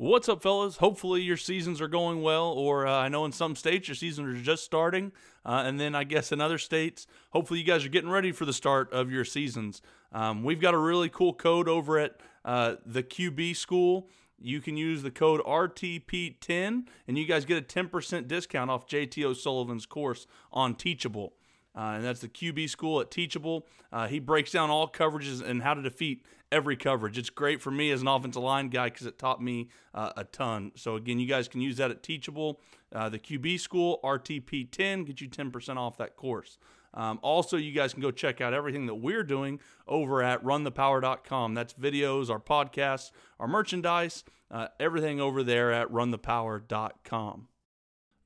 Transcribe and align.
What's 0.00 0.28
up, 0.28 0.44
fellas? 0.44 0.76
Hopefully, 0.76 1.22
your 1.22 1.36
seasons 1.36 1.80
are 1.80 1.88
going 1.88 2.22
well, 2.22 2.52
or 2.52 2.86
uh, 2.86 2.92
I 2.92 3.08
know 3.08 3.24
in 3.24 3.32
some 3.32 3.56
states 3.56 3.88
your 3.88 3.96
seasons 3.96 4.38
are 4.38 4.40
just 4.40 4.62
starting, 4.62 5.10
uh, 5.44 5.64
and 5.66 5.80
then 5.80 5.96
I 5.96 6.04
guess 6.04 6.30
in 6.30 6.40
other 6.40 6.56
states, 6.56 7.08
hopefully, 7.32 7.58
you 7.58 7.66
guys 7.66 7.84
are 7.84 7.88
getting 7.88 8.08
ready 8.08 8.30
for 8.30 8.44
the 8.44 8.52
start 8.52 8.92
of 8.92 9.10
your 9.10 9.24
seasons. 9.24 9.82
Um, 10.12 10.44
we've 10.44 10.60
got 10.60 10.72
a 10.72 10.78
really 10.78 11.08
cool 11.08 11.34
code 11.34 11.68
over 11.68 11.98
at 11.98 12.20
uh, 12.44 12.76
the 12.86 13.02
QB 13.02 13.56
School. 13.56 14.08
You 14.38 14.60
can 14.60 14.76
use 14.76 15.02
the 15.02 15.10
code 15.10 15.40
RTP10, 15.40 16.86
and 17.08 17.18
you 17.18 17.26
guys 17.26 17.44
get 17.44 17.58
a 17.58 17.60
10% 17.60 18.28
discount 18.28 18.70
off 18.70 18.86
JT 18.86 19.24
O'Sullivan's 19.24 19.84
course 19.84 20.28
on 20.52 20.76
Teachable. 20.76 21.32
Uh, 21.76 21.92
and 21.96 22.04
that's 22.04 22.20
the 22.20 22.28
QB 22.28 22.68
school 22.70 23.00
at 23.00 23.10
Teachable. 23.10 23.66
Uh, 23.92 24.08
he 24.08 24.18
breaks 24.18 24.50
down 24.50 24.70
all 24.70 24.88
coverages 24.88 25.42
and 25.42 25.62
how 25.62 25.74
to 25.74 25.82
defeat 25.82 26.24
every 26.50 26.76
coverage. 26.76 27.18
It's 27.18 27.30
great 27.30 27.60
for 27.62 27.70
me 27.70 27.90
as 27.90 28.00
an 28.00 28.08
offensive 28.08 28.42
line 28.42 28.68
guy 28.68 28.88
because 28.88 29.06
it 29.06 29.18
taught 29.18 29.42
me 29.42 29.68
uh, 29.94 30.12
a 30.16 30.24
ton. 30.24 30.72
So, 30.74 30.96
again, 30.96 31.18
you 31.18 31.26
guys 31.26 31.46
can 31.46 31.60
use 31.60 31.76
that 31.76 31.90
at 31.90 32.02
Teachable. 32.02 32.60
Uh, 32.92 33.08
the 33.08 33.18
QB 33.18 33.60
school, 33.60 34.00
RTP10, 34.02 35.06
get 35.06 35.20
you 35.20 35.28
10% 35.28 35.76
off 35.76 35.98
that 35.98 36.16
course. 36.16 36.58
Um, 36.94 37.18
also, 37.22 37.56
you 37.56 37.72
guys 37.72 37.92
can 37.92 38.02
go 38.02 38.10
check 38.10 38.40
out 38.40 38.54
everything 38.54 38.86
that 38.86 38.96
we're 38.96 39.22
doing 39.22 39.60
over 39.86 40.22
at 40.22 40.42
runthepower.com. 40.42 41.54
That's 41.54 41.74
videos, 41.74 42.30
our 42.30 42.40
podcasts, 42.40 43.10
our 43.38 43.46
merchandise, 43.46 44.24
uh, 44.50 44.68
everything 44.80 45.20
over 45.20 45.42
there 45.42 45.70
at 45.70 45.88
runthepower.com. 45.92 47.48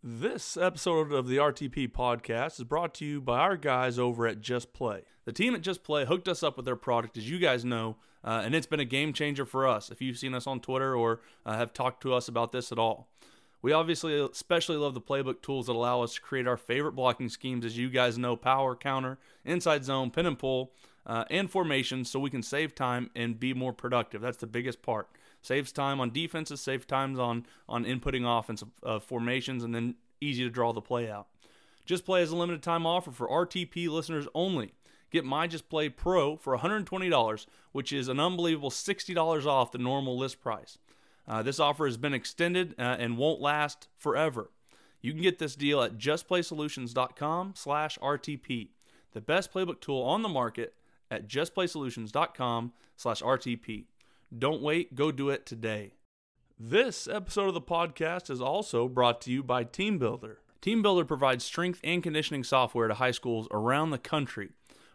This 0.05 0.57
episode 0.57 1.13
of 1.13 1.29
the 1.29 1.37
RTP 1.37 1.93
podcast 1.93 2.59
is 2.59 2.65
brought 2.65 2.93
to 2.95 3.05
you 3.05 3.21
by 3.21 3.39
our 3.39 3.57
guys 3.57 4.01
over 4.01 4.27
at 4.27 4.41
Just 4.41 4.73
Play. 4.73 5.03
The 5.27 5.33
team 5.33 5.55
at 5.55 5.61
Just 5.61 5.85
Play 5.85 6.07
hooked 6.07 6.27
us 6.27 6.43
up 6.43 6.57
with 6.57 6.67
their 6.67 6.75
product, 6.75 7.17
as 7.17 7.31
you 7.31 7.39
guys 7.39 7.65
know, 7.65 7.99
uh, 8.25 8.43
and 8.45 8.53
it's 8.53 8.67
been 8.67 8.81
a 8.81 8.85
game 8.85 9.13
changer 9.13 9.45
for 9.47 9.65
us. 9.65 9.93
If 9.93 10.03
you've 10.03 10.19
seen 10.19 10.35
us 10.35 10.45
on 10.45 10.59
Twitter 10.59 10.97
or 10.97 11.21
uh, 11.47 11.57
have 11.57 11.73
talked 11.73 12.03
to 12.03 12.15
us 12.15 12.27
about 12.27 12.51
this 12.51 12.73
at 12.73 12.81
all, 12.81 13.07
we 13.63 13.73
obviously 13.73 14.21
especially 14.21 14.77
love 14.77 14.95
the 14.95 15.01
playbook 15.01 15.41
tools 15.41 15.67
that 15.67 15.77
allow 15.77 16.03
us 16.03 16.15
to 16.15 16.21
create 16.21 16.49
our 16.49 16.57
favorite 16.57 16.97
blocking 16.97 17.29
schemes, 17.29 17.65
as 17.65 17.79
you 17.79 17.89
guys 17.89 18.19
know 18.19 18.35
power, 18.35 18.75
counter, 18.75 19.21
inside 19.45 19.85
zone, 19.85 20.11
pin 20.11 20.27
and 20.27 20.37
pull, 20.37 20.73
uh, 21.07 21.27
and 21.31 21.49
formations, 21.49 22.11
so 22.11 22.19
we 22.19 22.29
can 22.29 22.43
save 22.43 22.75
time 22.75 23.09
and 23.15 23.39
be 23.39 23.55
more 23.55 23.73
productive. 23.73 24.21
That's 24.21 24.39
the 24.39 24.49
biggest 24.49 24.83
part 24.83 25.09
saves 25.43 25.73
time 25.73 26.01
on 26.01 26.11
defenses, 26.11 26.61
saves 26.61 26.87
times 26.87 27.19
on 27.19 27.47
on 27.69 27.85
inputting 27.85 28.25
offensive 28.27 28.69
uh, 28.83 28.99
formations, 28.99 29.63
and 29.63 29.75
then 29.75 29.97
easy 30.21 30.43
to 30.45 30.51
draw 30.51 30.73
the 30.73 30.81
play 30.81 31.11
out. 31.11 31.27
Just 31.85 32.05
Play 32.05 32.21
has 32.21 32.31
a 32.31 32.37
limited 32.37 32.63
time 32.63 32.87
offer 32.87 33.11
for 33.11 33.29
RTP 33.29 33.89
listeners 33.89 34.29
only. 34.35 34.73
Get 35.11 35.25
My 35.25 35.47
Just 35.47 35.69
Play 35.69 35.89
Pro 35.89 36.37
for 36.37 36.57
$120, 36.57 37.47
which 37.73 37.93
is 37.93 38.09
an 38.09 38.21
unbelievable 38.21 38.71
$60 38.71 39.47
off 39.47 39.73
the 39.73 39.79
normal 39.79 40.17
list 40.17 40.41
price. 40.41 40.79
Uh, 41.29 41.43
this 41.43 41.61
offer 41.61 41.87
has 41.87 41.97
been 41.97 42.15
extended 42.15 42.75
uh, 42.79 42.97
and 42.99 43.19
won't 43.19 43.41
last 43.41 43.89
forever. 43.97 44.51
You 45.01 45.13
can 45.13 45.23
get 45.23 45.39
this 45.39 45.57
deal 45.57 45.83
at 45.83 45.99
justplaysolutions.com 45.99 47.55
slash 47.57 47.99
RTP, 47.99 48.69
the 49.13 49.21
best 49.21 49.53
playbook 49.53 49.81
tool 49.81 50.03
on 50.03 50.23
the 50.23 50.29
market 50.29 50.75
at 51.11 51.29
justplaysolutions.com 51.29 52.73
slash 52.97 53.23
RTP. 53.23 53.85
Don't 54.37 54.63
wait, 54.63 54.95
go 54.95 55.13
do 55.13 55.29
it 55.29 55.45
today. 55.45 55.93
This 56.59 57.07
episode 57.07 57.49
of 57.49 57.55
the 57.55 57.61
podcast 57.61 58.31
is 58.31 58.41
also 58.41 58.89
brought 58.89 59.21
to 59.23 59.31
you 59.31 59.43
by 59.43 59.63
TeamBuildr. 59.63 60.37
Team 60.63 60.81
Builder 60.81 61.05
provides 61.05 61.45
strength 61.45 61.81
and 61.85 62.03
conditioning 62.03 62.43
software 62.43 62.89
to 62.89 62.95
high 62.95 63.11
schools 63.11 63.47
around 63.51 63.91
the 63.91 63.99
country. 63.99 64.49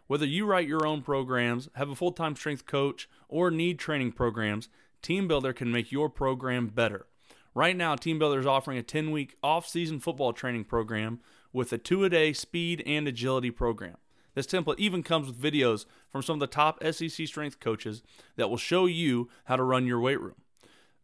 Whether 0.08 0.26
you 0.26 0.44
write 0.44 0.66
your 0.66 0.84
own 0.84 1.02
programs, 1.02 1.68
have 1.76 1.88
a 1.88 1.94
full 1.94 2.10
time 2.10 2.34
strength 2.34 2.66
coach, 2.66 3.08
or 3.28 3.52
need 3.52 3.78
training 3.78 4.12
programs, 4.12 4.68
TeamBuildr 5.04 5.54
can 5.54 5.70
make 5.70 5.92
your 5.92 6.10
program 6.10 6.66
better. 6.66 7.06
Right 7.54 7.76
now, 7.76 7.94
TeamBuildr 7.94 8.40
is 8.40 8.46
offering 8.46 8.78
a 8.78 8.82
10 8.82 9.12
week 9.12 9.36
off 9.40 9.68
season 9.68 10.00
football 10.00 10.32
training 10.32 10.64
program 10.64 11.20
with 11.52 11.72
a 11.72 11.78
two 11.78 12.02
a 12.02 12.08
day 12.08 12.32
speed 12.32 12.82
and 12.86 13.06
agility 13.06 13.52
program. 13.52 13.98
This 14.38 14.46
template 14.46 14.78
even 14.78 15.02
comes 15.02 15.26
with 15.26 15.42
videos 15.42 15.84
from 16.12 16.22
some 16.22 16.34
of 16.34 16.38
the 16.38 16.46
top 16.46 16.80
SEC 16.84 17.26
strength 17.26 17.58
coaches 17.58 18.04
that 18.36 18.48
will 18.48 18.56
show 18.56 18.86
you 18.86 19.28
how 19.46 19.56
to 19.56 19.64
run 19.64 19.84
your 19.84 19.98
weight 19.98 20.20
room. 20.20 20.36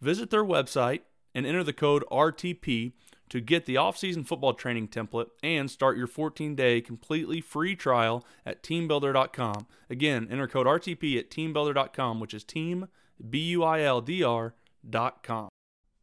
Visit 0.00 0.30
their 0.30 0.44
website 0.44 1.00
and 1.34 1.44
enter 1.44 1.64
the 1.64 1.72
code 1.72 2.04
RTP 2.12 2.92
to 3.30 3.40
get 3.40 3.66
the 3.66 3.76
off-season 3.76 4.22
football 4.22 4.54
training 4.54 4.86
template 4.86 5.30
and 5.42 5.68
start 5.68 5.96
your 5.96 6.06
14-day 6.06 6.80
completely 6.82 7.40
free 7.40 7.74
trial 7.74 8.24
at 8.46 8.62
teambuildr.com. 8.62 9.66
Again, 9.90 10.28
enter 10.30 10.46
code 10.46 10.68
RTP 10.68 11.18
at 11.18 11.28
teambuildr.com, 11.28 12.20
which 12.20 12.34
is 12.34 12.44
team 12.44 12.86
b 13.28 13.40
u 13.48 13.64
i 13.64 13.80
l 13.80 14.00
d 14.00 14.22
r.com. 14.22 15.48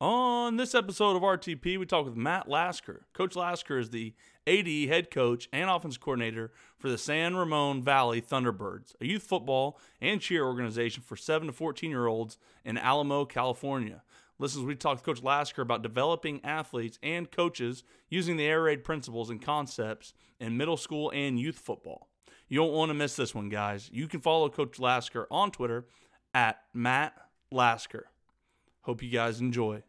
On 0.02 0.58
this 0.58 0.75
episode 0.75 1.16
of 1.16 1.22
RTP, 1.22 1.80
we 1.80 1.86
talk 1.86 2.03
with 2.03 2.18
Matt 2.18 2.50
Lasker. 2.50 3.06
Coach 3.13 3.38
Lasker 3.38 3.78
is 3.78 3.92
the 3.92 4.16
AD 4.47 4.68
head 4.68 5.12
coach 5.12 5.47
and 5.53 5.69
offense 5.69 5.97
coordinator 5.97 6.52
for 6.78 6.90
the 6.90 6.97
San 6.97 7.35
Ramon 7.35 7.84
Valley 7.84 8.22
Thunderbirds, 8.22 8.96
a 9.00 9.06
youth 9.06 9.24
football 9.24 9.79
and 10.02 10.19
cheer 10.19 10.44
organization 10.44 11.03
for 11.03 11.16
7 11.16 11.47
to 11.47 11.53
14 11.53 11.90
year 11.90 12.07
olds 12.07 12.38
in 12.66 12.78
Alamo, 12.78 13.25
California. 13.25 14.03
Listen, 14.40 14.66
we 14.66 14.75
talked 14.75 15.03
to 15.03 15.06
Coach 15.06 15.22
Lasker 15.22 15.62
about 15.62 15.84
developing 15.84 16.44
athletes 16.44 16.97
and 17.03 17.30
coaches 17.30 17.84
using 18.09 18.38
the 18.38 18.46
air 18.46 18.63
raid 18.63 18.84
principles 18.84 19.30
and 19.30 19.40
concepts 19.40 20.13
in 20.40 20.57
middle 20.57 20.78
school 20.78 21.12
and 21.12 21.40
youth 21.40 21.59
football. 21.59 22.09
You 22.47 22.57
don't 22.57 22.74
want 22.74 22.90
to 22.90 22.96
miss 22.96 23.16
this 23.16 23.35
one, 23.35 23.50
guys. 23.50 23.90
You 23.94 24.07
can 24.07 24.19
follow 24.19 24.50
Coach 24.50 24.80
Lasker 24.80 25.28
on 25.30 25.51
Twitter 25.51 25.85
at 26.34 26.59
Matt 26.74 27.13
Lasker. 27.51 28.07
Hope 28.81 29.03
you 29.03 29.12
guys 29.12 29.40
enjoy. 29.40 29.84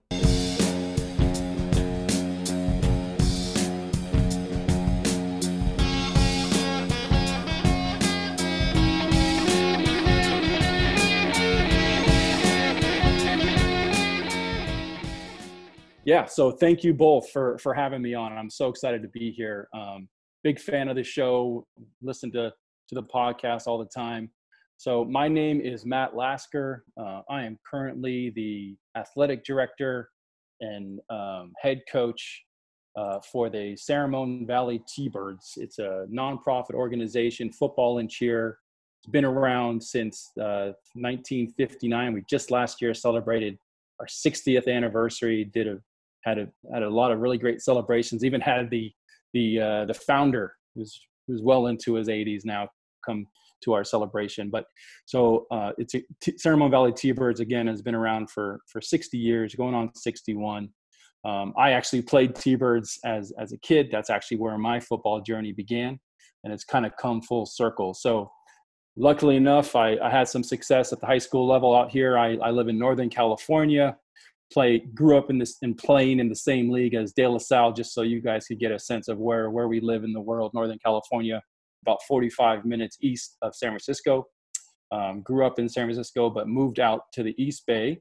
Yeah, 16.04 16.24
so 16.24 16.50
thank 16.50 16.82
you 16.82 16.92
both 16.92 17.30
for 17.30 17.58
for 17.58 17.72
having 17.72 18.02
me 18.02 18.14
on. 18.14 18.32
I'm 18.36 18.50
so 18.50 18.68
excited 18.68 19.02
to 19.02 19.08
be 19.08 19.30
here. 19.30 19.68
Um, 19.72 20.08
big 20.42 20.58
fan 20.58 20.88
of 20.88 20.96
the 20.96 21.04
show. 21.04 21.64
Listen 22.00 22.32
to 22.32 22.52
to 22.88 22.94
the 22.94 23.02
podcast 23.04 23.66
all 23.66 23.78
the 23.78 23.86
time. 23.94 24.30
So 24.78 25.04
my 25.04 25.28
name 25.28 25.60
is 25.60 25.86
Matt 25.86 26.16
Lasker. 26.16 26.84
Uh, 27.00 27.20
I 27.30 27.44
am 27.44 27.56
currently 27.68 28.30
the 28.30 28.76
athletic 28.96 29.44
director 29.44 30.10
and 30.60 30.98
um, 31.08 31.52
head 31.60 31.82
coach 31.91 32.42
uh, 32.96 33.20
for 33.20 33.48
the 33.48 33.76
San 33.76 34.44
Valley 34.44 34.82
T-Birds. 34.92 35.54
It's 35.56 35.78
a 35.78 36.06
nonprofit 36.12 36.74
organization, 36.74 37.52
football 37.52 37.98
and 37.98 38.10
cheer. 38.10 38.58
It's 39.00 39.10
been 39.10 39.24
around 39.24 39.82
since 39.82 40.32
uh, 40.36 40.74
1959. 40.94 42.12
We 42.12 42.24
just 42.28 42.50
last 42.50 42.82
year 42.82 42.92
celebrated 42.92 43.56
our 44.00 44.06
60th 44.06 44.66
anniversary. 44.66 45.44
Did 45.44 45.68
a 45.68 45.78
had 46.25 46.38
a 46.38 46.49
had 46.72 46.83
a 46.83 46.91
lot 46.91 47.12
of 47.12 47.21
really 47.21 47.38
great 47.38 47.60
celebrations. 47.60 48.25
Even 48.25 48.41
had 48.41 48.71
the 48.71 48.93
the 49.33 49.60
uh, 49.60 49.84
the 49.87 49.94
founder 49.94 50.55
who's 50.75 51.00
who's 51.27 51.43
well 51.43 51.66
into 51.66 51.94
his 51.94 52.09
80s 52.09 52.44
now 52.44 52.69
come 53.05 53.27
to 53.65 53.72
our 53.72 53.84
celebration. 53.84 54.50
But 54.50 54.65
so 55.06 55.47
uh, 55.50 55.71
it's 55.78 55.94
a, 55.94 56.03
T- 56.21 56.37
Ramon 56.44 56.71
Valley 56.71 56.93
T-Birds 56.93 57.41
again 57.41 57.66
has 57.69 57.83
been 57.83 57.94
around 57.94 58.31
for 58.31 58.60
for 58.66 58.81
60 58.81 59.16
years, 59.16 59.55
going 59.55 59.75
on 59.75 59.94
61. 59.94 60.69
Um, 61.25 61.55
I 61.56 61.71
actually 61.71 62.03
played 62.03 62.34
T-Birds 62.34 62.99
as 63.04 63.33
as 63.39 63.53
a 63.53 63.59
kid. 63.59 63.89
That's 63.91 64.10
actually 64.10 64.39
where 64.39 64.59
my 64.59 64.81
football 64.81 65.21
journey 65.21 65.53
began, 65.53 65.99
and 66.44 66.53
it's 66.53 66.65
kind 66.65 66.84
of 66.84 66.97
come 66.97 67.22
full 67.22 67.47
circle. 67.47 67.94
So 67.94 68.31
luckily 68.97 69.37
enough, 69.37 69.77
I, 69.77 69.97
I, 70.03 70.10
had 70.10 70.28
some 70.28 70.43
success 70.43 70.93
at 70.93 71.00
the 71.00 71.06
high 71.06 71.19
school 71.19 71.47
level 71.47 71.75
out 71.75 71.91
here. 71.91 72.19
I, 72.19 72.37
I 72.43 72.50
live 72.50 72.69
in 72.69 72.78
Northern 72.78 73.09
California 73.09 73.97
play 74.52 74.78
grew 74.78 75.16
up 75.16 75.30
in 75.30 75.38
this 75.38 75.56
and 75.62 75.77
playing 75.77 76.21
in 76.21 76.28
the 76.28 76.36
same 76.36 76.71
league 76.71 76.94
as 76.94 77.12
De 77.12 77.27
La 77.27 77.38
Salle, 77.38 77.72
just 77.72 77.94
so 77.94 78.03
you 78.03 78.21
guys 78.21 78.47
could 78.47 78.59
get 78.59 78.72
a 78.72 78.78
sense 78.78 79.09
of 79.09 79.18
where 79.18 79.50
where 79.50 79.68
we 79.68 79.80
live 79.80 80.04
in 80.04 80.12
the 80.12 80.21
world. 80.21 80.53
Northern 80.54 80.78
California, 80.78 81.42
about 81.82 82.03
45 82.09 82.65
minutes 82.65 82.97
east 83.00 83.36
of 83.42 83.54
San 83.54 83.71
Francisco. 83.71 84.27
Um, 84.91 85.22
grew 85.22 85.47
up 85.47 85.59
in 85.59 85.68
San 85.68 85.86
Francisco, 85.86 86.28
but 86.28 86.48
moved 86.48 86.78
out 86.78 87.04
to 87.15 87.22
the 87.22 87.34
East 87.42 87.65
Bay 87.66 88.00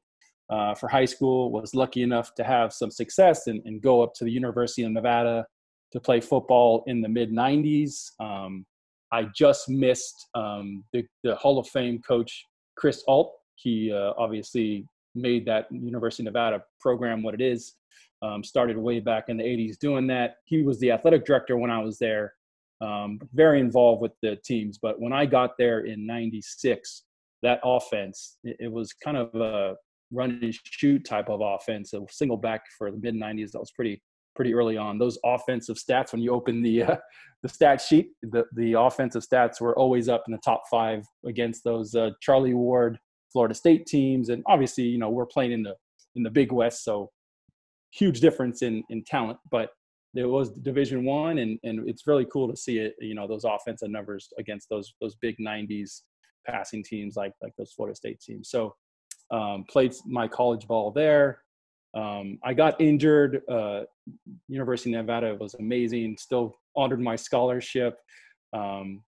uh, 0.49 0.75
for 0.75 0.89
high 0.89 1.05
school. 1.05 1.51
Was 1.51 1.73
lucky 1.73 2.03
enough 2.03 2.35
to 2.35 2.43
have 2.43 2.73
some 2.73 2.91
success 2.91 3.47
and, 3.47 3.61
and 3.65 3.81
go 3.81 4.01
up 4.03 4.13
to 4.15 4.25
the 4.25 4.31
University 4.31 4.83
of 4.83 4.91
Nevada 4.91 5.45
to 5.93 5.99
play 5.99 6.19
football 6.19 6.83
in 6.87 7.01
the 7.01 7.09
mid 7.09 7.31
90s. 7.31 8.11
Um, 8.19 8.65
I 9.11 9.27
just 9.35 9.69
missed 9.69 10.27
um, 10.35 10.83
the, 10.93 11.05
the 11.23 11.35
Hall 11.35 11.59
of 11.59 11.67
Fame 11.67 12.01
coach 12.01 12.45
Chris 12.77 13.03
Ault. 13.07 13.33
He 13.55 13.91
uh, 13.91 14.13
obviously 14.17 14.85
made 15.15 15.45
that 15.45 15.67
University 15.71 16.23
of 16.23 16.33
Nevada 16.33 16.63
program 16.79 17.23
what 17.23 17.33
it 17.33 17.41
is. 17.41 17.75
Um, 18.23 18.43
started 18.43 18.77
way 18.77 18.99
back 18.99 19.25
in 19.29 19.37
the 19.37 19.43
80s 19.43 19.79
doing 19.79 20.05
that. 20.07 20.35
He 20.45 20.61
was 20.61 20.79
the 20.79 20.91
athletic 20.91 21.25
director 21.25 21.57
when 21.57 21.71
I 21.71 21.79
was 21.79 21.97
there, 21.97 22.33
um, 22.79 23.19
very 23.33 23.59
involved 23.59 24.01
with 24.01 24.11
the 24.21 24.37
teams. 24.45 24.77
But 24.77 25.01
when 25.01 25.11
I 25.11 25.25
got 25.25 25.57
there 25.57 25.81
in 25.81 26.05
96, 26.05 27.03
that 27.41 27.59
offense, 27.63 28.37
it, 28.43 28.57
it 28.59 28.71
was 28.71 28.93
kind 28.93 29.17
of 29.17 29.33
a, 29.33 29.75
run 30.11 30.39
and 30.41 30.53
shoot 30.63 31.05
type 31.05 31.29
of 31.29 31.41
offense, 31.41 31.93
a 31.93 32.01
single 32.09 32.37
back 32.37 32.63
for 32.77 32.91
the 32.91 32.97
mid 32.97 33.15
90s. 33.15 33.51
That 33.51 33.59
was 33.59 33.71
pretty 33.71 34.01
pretty 34.35 34.53
early 34.53 34.77
on. 34.77 34.97
Those 34.97 35.19
offensive 35.25 35.77
stats, 35.77 36.11
when 36.11 36.21
you 36.21 36.31
open 36.31 36.61
the 36.61 36.83
uh, 36.83 36.95
the 37.43 37.49
stat 37.49 37.81
sheet, 37.81 38.11
the 38.21 38.45
the 38.55 38.73
offensive 38.73 39.23
stats 39.23 39.59
were 39.59 39.77
always 39.77 40.09
up 40.09 40.23
in 40.27 40.31
the 40.31 40.39
top 40.43 40.63
five 40.69 41.05
against 41.25 41.63
those 41.63 41.95
uh, 41.95 42.11
Charlie 42.21 42.53
Ward 42.53 42.99
Florida 43.31 43.55
State 43.55 43.85
teams, 43.85 44.29
and 44.29 44.43
obviously, 44.47 44.83
you 44.83 44.97
know, 44.97 45.09
we're 45.09 45.25
playing 45.25 45.51
in 45.51 45.63
the 45.63 45.75
in 46.15 46.23
the 46.23 46.29
Big 46.29 46.51
West, 46.51 46.83
so 46.83 47.11
huge 47.91 48.19
difference 48.19 48.61
in 48.61 48.83
in 48.89 49.03
talent, 49.03 49.37
but 49.49 49.71
there 50.13 50.27
was 50.27 50.49
division 50.49 51.05
one 51.05 51.37
and 51.37 51.59
and 51.63 51.87
it's 51.87 52.07
really 52.07 52.25
cool 52.25 52.49
to 52.49 52.55
see 52.55 52.79
it 52.79 52.95
you 52.99 53.15
know 53.15 53.27
those 53.27 53.45
offensive 53.45 53.89
numbers 53.89 54.29
against 54.37 54.67
those 54.69 54.93
those 54.99 55.15
big 55.15 55.37
90s 55.37 56.01
passing 56.45 56.83
teams 56.83 57.15
like 57.15 57.33
like 57.41 57.53
those 57.57 57.71
florida 57.71 57.95
state 57.95 58.19
teams. 58.19 58.49
So 58.49 58.75
um, 59.31 59.63
played 59.69 59.95
my 60.05 60.27
college 60.27 60.67
ball 60.67 60.91
there. 60.91 61.39
Um, 61.93 62.39
i 62.43 62.53
got 62.53 62.79
injured 62.79 63.41
uh, 63.49 63.81
university 64.47 64.93
of 64.93 65.05
nevada 65.05 65.35
was 65.39 65.53
amazing 65.55 66.17
still 66.17 66.55
honored 66.75 67.01
my 67.01 67.15
scholarship. 67.15 67.97
Um, 68.53 69.03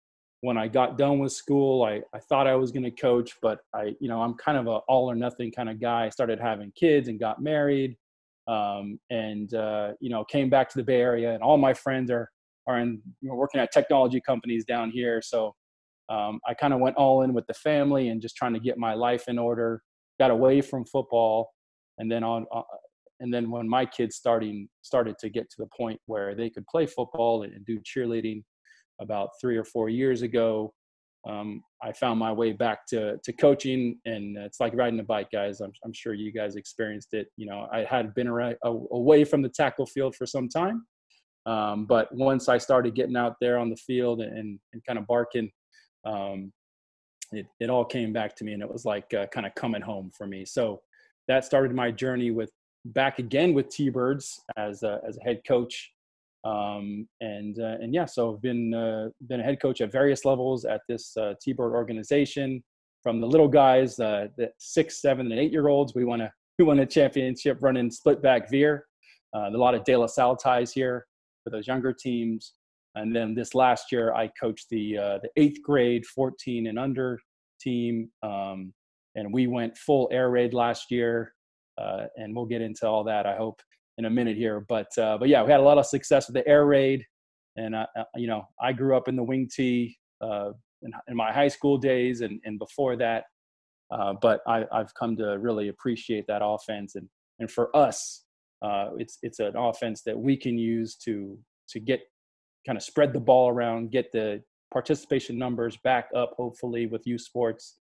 when 0.41 0.57
i 0.57 0.69
got 0.69 0.97
done 0.97 1.19
with 1.19 1.33
school 1.33 1.85
i, 1.85 2.01
I 2.15 2.19
thought 2.21 2.47
i 2.47 2.55
was 2.55 2.71
going 2.71 2.85
to 2.85 2.91
coach 2.91 3.33
but 3.43 3.59
i 3.75 3.95
you 4.01 4.09
know 4.09 4.23
i'm 4.23 4.35
kind 4.35 4.57
of 4.59 4.67
a 4.67 4.79
all 4.89 5.11
or 5.11 5.15
nothing 5.15 5.51
kind 5.51 5.69
of 5.69 5.81
guy 5.81 6.07
I 6.07 6.11
started 6.11 6.41
having 6.41 6.73
kids 6.77 7.09
and 7.09 7.19
got 7.19 7.43
married 7.43 7.97
um, 8.49 8.99
and 9.11 9.53
uh, 9.55 9.93
you 10.01 10.11
know 10.11 10.25
came 10.25 10.49
back 10.49 10.69
to 10.71 10.79
the 10.79 10.83
Bay 10.83 11.01
Area, 11.01 11.33
and 11.33 11.43
all 11.43 11.59
my 11.59 11.75
friends 11.75 12.11
are 12.11 12.31
are 12.67 12.79
in 12.81 13.01
you 13.21 13.29
know, 13.29 13.35
working 13.35 13.61
at 13.61 13.71
technology 13.73 14.21
companies 14.21 14.65
down 14.65 14.91
here. 14.91 15.23
So 15.23 15.55
um, 16.09 16.41
I 16.47 16.55
kind 16.55 16.73
of 16.75 16.81
went 16.81 16.97
all 16.97 17.23
in 17.23 17.33
with 17.35 17.47
the 17.47 17.55
family 17.55 18.09
and 18.09 18.21
just 18.21 18.37
trying 18.37 18.55
to 18.55 18.61
get 18.61 18.79
my 18.79 18.95
life 18.95 19.29
in 19.29 19.39
order. 19.39 19.83
Got 20.19 20.31
away 20.31 20.63
from 20.63 20.85
football, 20.87 21.51
and 21.99 22.11
then 22.11 22.25
on. 22.25 22.47
Uh, 22.53 22.63
and 23.21 23.35
then 23.35 23.51
when 23.51 23.69
my 23.69 23.85
kids 23.85 24.15
starting 24.15 24.69
started 24.83 25.19
to 25.19 25.29
get 25.29 25.51
to 25.51 25.57
the 25.59 25.69
point 25.77 26.01
where 26.07 26.37
they 26.37 26.49
could 26.49 26.65
play 26.69 26.87
football 26.87 27.43
and, 27.43 27.53
and 27.53 27.67
do 27.67 27.81
cheerleading 27.81 28.45
about 29.01 29.31
three 29.41 29.57
or 29.57 29.65
four 29.65 29.89
years 29.89 30.23
ago 30.23 30.73
um, 31.27 31.63
I 31.83 31.93
found 31.93 32.19
my 32.19 32.33
way 32.33 32.53
back 32.53 32.87
to 32.89 33.19
to 33.23 33.33
coaching, 33.33 33.99
and 34.05 34.37
it's 34.37 34.61
like 34.61 34.75
riding 34.75 35.01
a 35.01 35.05
bike, 35.05 35.29
guys. 35.33 35.61
I'm, 35.61 35.73
I'm 35.85 35.93
sure 35.93 36.15
you 36.15 36.33
guys 36.33 36.57
experienced 36.57 37.13
it. 37.13 37.29
You 37.37 37.47
know, 37.47 37.69
I 37.73 37.85
had 37.85 38.15
been 38.15 38.29
around, 38.29 38.57
away 38.65 39.25
from 39.25 39.43
the 39.43 39.49
tackle 39.49 39.87
field 39.87 40.15
for 40.15 40.27
some 40.27 40.49
time, 40.49 40.87
um, 41.47 41.87
but 41.87 42.15
once 42.15 42.49
I 42.49 42.59
started 42.59 42.95
getting 42.95 43.17
out 43.17 43.37
there 43.41 43.59
on 43.59 43.69
the 43.69 43.77
field 43.77 44.21
and, 44.21 44.59
and 44.73 44.85
kind 44.87 44.99
of 44.99 45.07
barking, 45.07 45.51
um, 46.05 46.53
it, 47.33 47.47
it 47.61 47.69
all 47.69 47.85
came 47.85 48.13
back 48.13 48.35
to 48.37 48.45
me, 48.45 48.53
and 48.53 48.63
it 48.63 48.71
was 48.71 48.85
like 48.85 49.13
uh, 49.13 49.27
kind 49.27 49.47
of 49.47 49.55
coming 49.55 49.83
home 49.83 50.11
for 50.17 50.27
me. 50.27 50.45
So 50.45 50.81
that 51.27 51.45
started 51.45 51.75
my 51.75 51.91
journey 51.91 52.31
with 52.31 52.51
back 52.87 53.19
again 53.19 53.55
with 53.55 53.69
T-Birds 53.69 54.41
as 54.57 54.83
a, 54.83 55.01
as 55.07 55.19
a 55.19 55.25
head 55.25 55.43
coach 55.47 55.93
um, 56.45 57.09
and 57.21 57.59
uh, 57.59 57.77
and 57.81 57.93
yeah, 57.93 58.05
so 58.05 58.35
I've 58.35 58.43
been 58.43 58.73
uh, 58.73 59.09
been 59.27 59.41
a 59.41 59.43
head 59.43 59.61
coach 59.61 59.81
at 59.81 59.91
various 59.91 60.25
levels 60.25 60.65
at 60.65 60.83
this 60.89 61.17
uh, 61.17 61.35
T-Bird 61.41 61.73
organization. 61.73 62.63
From 63.03 63.21
the 63.21 63.27
little 63.27 63.49
guys, 63.49 63.99
uh, 64.01 64.27
the 64.37 64.51
six, 64.59 65.01
seven, 65.01 65.31
and 65.31 65.41
eight 65.41 65.53
year 65.53 65.69
olds, 65.69 65.95
we 65.95 66.05
won 66.05 66.21
a 66.21 66.33
we 66.59 66.65
won 66.65 66.81
a 66.81 66.87
championship 66.87 67.59
running 67.61 67.91
split 67.91 68.23
back 68.23 68.51
veer. 68.51 68.87
Uh, 69.35 69.51
a 69.53 69.57
lot 69.57 69.75
of 69.75 69.85
De 69.85 69.97
La 69.97 70.07
Salle 70.07 70.37
ties 70.37 70.73
here 70.73 71.07
for 71.45 71.51
those 71.51 71.67
younger 71.67 71.93
teams. 71.93 72.55
And 72.95 73.15
then 73.15 73.35
this 73.35 73.55
last 73.55 73.93
year, 73.93 74.15
I 74.15 74.31
coached 74.41 74.67
the 74.71 74.99
uh, 74.99 75.19
the 75.23 75.31
eighth 75.37 75.63
grade, 75.63 76.07
14 76.07 76.69
and 76.69 76.79
under 76.79 77.19
team, 77.61 78.11
um, 78.23 78.73
and 79.15 79.33
we 79.33 79.47
went 79.47 79.77
full 79.77 80.09
air 80.13 80.31
raid 80.31 80.55
last 80.55 80.91
year. 80.91 81.35
And 82.17 82.35
we'll 82.35 82.47
get 82.47 82.63
into 82.63 82.87
all 82.89 83.05
that. 83.05 83.27
I 83.27 83.37
hope 83.37 83.61
in 83.99 84.05
a 84.05 84.11
minute 84.11 84.37
here. 84.37 84.65
But 84.69 84.97
uh, 84.97 85.19
but 85.19 85.29
yeah, 85.29 85.43
we 85.43 85.51
had 85.51 85.61
a 85.61 85.65
lot 85.65 85.77
of 85.77 85.85
success 85.87 86.29
with 86.29 86.35
the 86.35 86.49
air 86.49 86.65
raid, 86.65 87.05
and 87.57 87.75
uh, 87.75 87.87
uh 87.99 88.05
you 88.17 88.29
know 88.29 88.49
I 88.61 88.73
grew 88.73 88.97
up 88.97 89.09
in 89.09 89.17
the 89.17 89.23
wing 89.23 89.49
tee 89.55 89.99
uh, 90.23 90.51
in, 90.83 90.93
in, 91.09 91.17
my 91.17 91.33
high 91.33 91.49
school 91.49 91.77
days 91.77 92.23
and 92.23 92.41
and 92.45 92.59
before 92.59 92.97
that. 92.97 93.25
Uh, 93.91 94.15
but 94.21 94.41
I, 94.47 94.65
I've 94.71 94.95
come 94.95 95.17
to 95.17 95.39
really 95.39 95.69
appreciate 95.69 96.27
that 96.29 96.41
offense, 96.43 96.95
and 96.95 97.09
and 97.41 97.51
for 97.51 97.75
us, 97.77 98.25
uh, 98.63 98.91
it's 98.97 99.19
it's 99.23 99.41
an 99.41 99.57
offense 99.57 100.03
that 100.05 100.19
we 100.19 100.37
can 100.37 100.57
use 100.57 100.95
to 101.05 101.39
to 101.71 101.81
get 101.81 102.01
kind 102.67 102.79
of 102.79 102.83
spread 102.83 103.13
the 103.13 103.21
ball 103.21 103.49
around, 103.49 103.91
get 103.91 104.13
the 104.13 104.43
participation 104.73 105.39
numbers 105.39 105.79
back 105.85 106.09
up, 106.15 106.35
hopefully 106.37 106.87
with 106.87 107.07
youth 107.07 107.23
sports, 107.23 107.79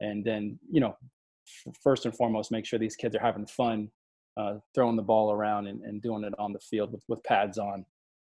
and 0.00 0.24
then 0.24 0.58
you 0.70 0.80
know 0.80 0.94
first 1.82 2.04
and 2.04 2.16
foremost 2.16 2.50
make 2.50 2.66
sure 2.66 2.78
these 2.78 2.96
kids 2.96 3.14
are 3.14 3.20
having 3.20 3.46
fun 3.46 3.90
uh, 4.36 4.54
throwing 4.74 4.96
the 4.96 5.02
ball 5.02 5.32
around 5.32 5.66
and, 5.66 5.82
and, 5.82 6.02
doing 6.02 6.24
it 6.24 6.32
on 6.38 6.52
the 6.52 6.58
field 6.58 6.92
with, 6.92 7.02
with 7.08 7.22
pads 7.22 7.56
on 7.56 7.84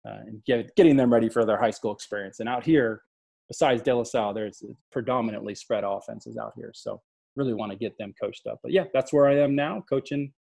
uh, 0.07 0.19
and 0.27 0.45
get, 0.45 0.75
getting 0.77 0.97
them 0.97 1.13
ready 1.13 1.29
for 1.29 1.45
their 1.47 1.59
high 1.59 1.71
school 1.71 1.93
experience. 1.93 2.41
And 2.41 2.49
out 2.49 2.65
here, 2.65 3.01
besides 3.49 3.83
De 3.83 3.95
La 3.95 4.03
Salle, 4.03 4.35
there's 4.35 4.63
predominantly 4.93 5.55
spread 5.55 5.85
offenses 5.85 6.37
out 6.37 6.53
here. 6.57 6.73
So 6.75 7.01
really 7.37 7.55
want 7.55 7.73
to 7.73 7.79
get 7.79 7.97
them 7.99 8.13
coached 8.21 8.47
up. 8.47 8.59
But 8.63 8.73
yeah, 8.73 8.85
that's 8.93 9.13
where 9.13 9.27
I 9.27 9.39
am 9.39 9.55
now, 9.55 9.83
coaching 9.89 10.33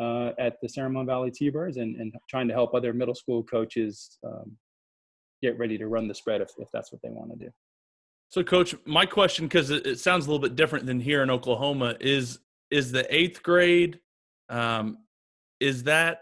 uh, 0.00 0.30
at 0.38 0.56
the 0.60 0.68
San 0.68 0.84
Ramon 0.84 1.06
Valley 1.06 1.30
T-Birds 1.30 1.76
and, 1.76 1.96
and 1.96 2.14
trying 2.28 2.48
to 2.48 2.54
help 2.54 2.74
other 2.74 2.92
middle 2.92 3.14
school 3.14 3.42
coaches 3.44 4.18
um, 4.24 4.56
get 5.42 5.58
ready 5.58 5.78
to 5.78 5.88
run 5.88 6.08
the 6.08 6.14
spread 6.14 6.40
if, 6.40 6.50
if 6.58 6.68
that's 6.72 6.92
what 6.92 7.00
they 7.02 7.10
want 7.10 7.30
to 7.30 7.46
do. 7.46 7.50
So, 8.28 8.42
Coach, 8.42 8.74
my 8.84 9.06
question, 9.06 9.46
because 9.46 9.70
it, 9.70 9.86
it 9.86 10.00
sounds 10.00 10.26
a 10.26 10.30
little 10.30 10.42
bit 10.42 10.56
different 10.56 10.86
than 10.86 11.00
here 11.00 11.22
in 11.22 11.30
Oklahoma, 11.30 11.94
is 12.00 12.40
is 12.70 12.90
the 12.90 13.06
eighth 13.14 13.44
grade 13.44 14.00
um, 14.48 14.98
is 15.60 15.84
that 15.84 16.20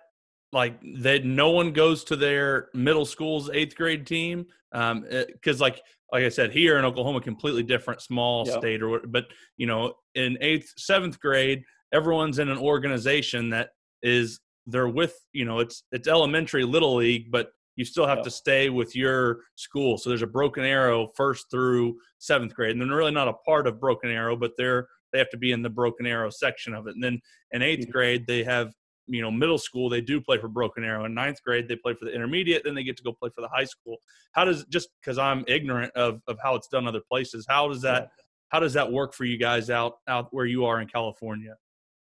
like 0.53 0.81
that 1.03 1.25
no 1.25 1.50
one 1.50 1.73
goes 1.73 2.05
to 2.05 2.17
their 2.17 2.69
middle 2.75 3.05
school's 3.05 3.50
eighth 3.50 3.76
grade 3.76 4.06
team? 4.06 4.47
Um, 4.73 5.05
because 5.11 5.61
eh, 5.61 5.65
like 5.65 5.82
like 6.12 6.25
I 6.25 6.29
said, 6.29 6.53
here 6.53 6.79
in 6.79 6.85
Oklahoma, 6.85 7.21
completely 7.21 7.65
different, 7.65 8.00
small 8.00 8.47
yep. 8.47 8.59
state, 8.59 8.82
or 8.82 9.00
but 9.06 9.26
you 9.56 9.67
know, 9.67 9.94
in 10.15 10.38
eighth, 10.41 10.73
seventh 10.76 11.21
grade, 11.21 11.65
everyone's 11.93 12.38
in 12.38 12.49
an 12.49 12.59
organization 12.59 13.50
that 13.50 13.71
is 14.03 14.41
they're 14.67 14.88
with 14.88 15.15
you 15.32 15.44
know 15.44 15.59
it's 15.59 15.82
it's 15.93 16.09
elementary 16.09 16.65
little 16.65 16.97
league, 16.97 17.31
but 17.31 17.50
you 17.77 17.85
still 17.85 18.06
have 18.06 18.19
yep. 18.19 18.25
to 18.25 18.31
stay 18.31 18.70
with 18.70 18.94
your 18.94 19.41
school. 19.56 19.99
So 19.99 20.09
there's 20.09 20.23
a 20.23 20.27
Broken 20.29 20.65
Arrow 20.65 21.09
first 21.17 21.47
through 21.50 21.97
seventh 22.19 22.55
grade, 22.55 22.73
and 22.73 22.81
they're 22.81 22.97
really 22.97 23.11
not 23.11 23.29
a 23.29 23.35
part 23.44 23.67
of 23.67 23.81
Broken 23.81 24.11
Arrow, 24.11 24.37
but 24.37 24.53
they're 24.56 24.87
they 25.14 25.20
have 25.20 25.31
to 25.31 25.38
be 25.38 25.52
in 25.52 25.62
the 25.62 25.70
Broken 25.70 26.06
Arrow 26.06 26.28
section 26.28 26.75
of 26.75 26.88
it. 26.88 26.94
And 26.94 27.02
then 27.02 27.20
in 27.52 27.62
eighth 27.62 27.84
mm-hmm. 27.84 27.93
grade, 27.93 28.26
they 28.26 28.43
have 28.43 28.75
you 29.06 29.22
know 29.22 29.31
middle 29.31 29.58
school 29.58 29.88
they 29.88 30.00
do 30.00 30.20
play 30.20 30.38
for 30.38 30.48
broken 30.48 30.84
arrow 30.84 31.05
in 31.05 31.15
ninth 31.15 31.43
grade 31.43 31.69
they 31.69 31.77
play 31.77 31.94
for 31.94 32.06
the 32.06 32.12
intermediate 32.12 32.62
then 32.65 32.74
they 32.74 32.82
get 32.82 32.96
to 32.96 33.03
go 33.03 33.12
play 33.12 33.31
for 33.34 33.43
the 33.43 33.48
high 33.48 33.65
school 33.65 33.98
how 34.32 34.44
does 34.44 34.65
just 34.67 34.89
because 35.00 35.19
i'm 35.19 35.44
ignorant 35.46 35.93
of, 35.94 36.20
of 36.27 36.39
how 36.43 36.55
it's 36.55 36.69
done 36.69 36.86
other 36.86 37.03
places 37.10 37.44
how 37.48 37.69
does 37.69 37.82
that 37.82 38.10
how 38.48 38.58
does 38.58 38.72
that 38.72 38.91
work 38.91 39.12
for 39.12 39.24
you 39.24 39.36
guys 39.36 39.70
out 39.70 39.98
out 40.08 40.29
where 40.32 40.46
you 40.46 40.65
are 40.65 40.81
in 40.81 40.89
california 40.89 41.55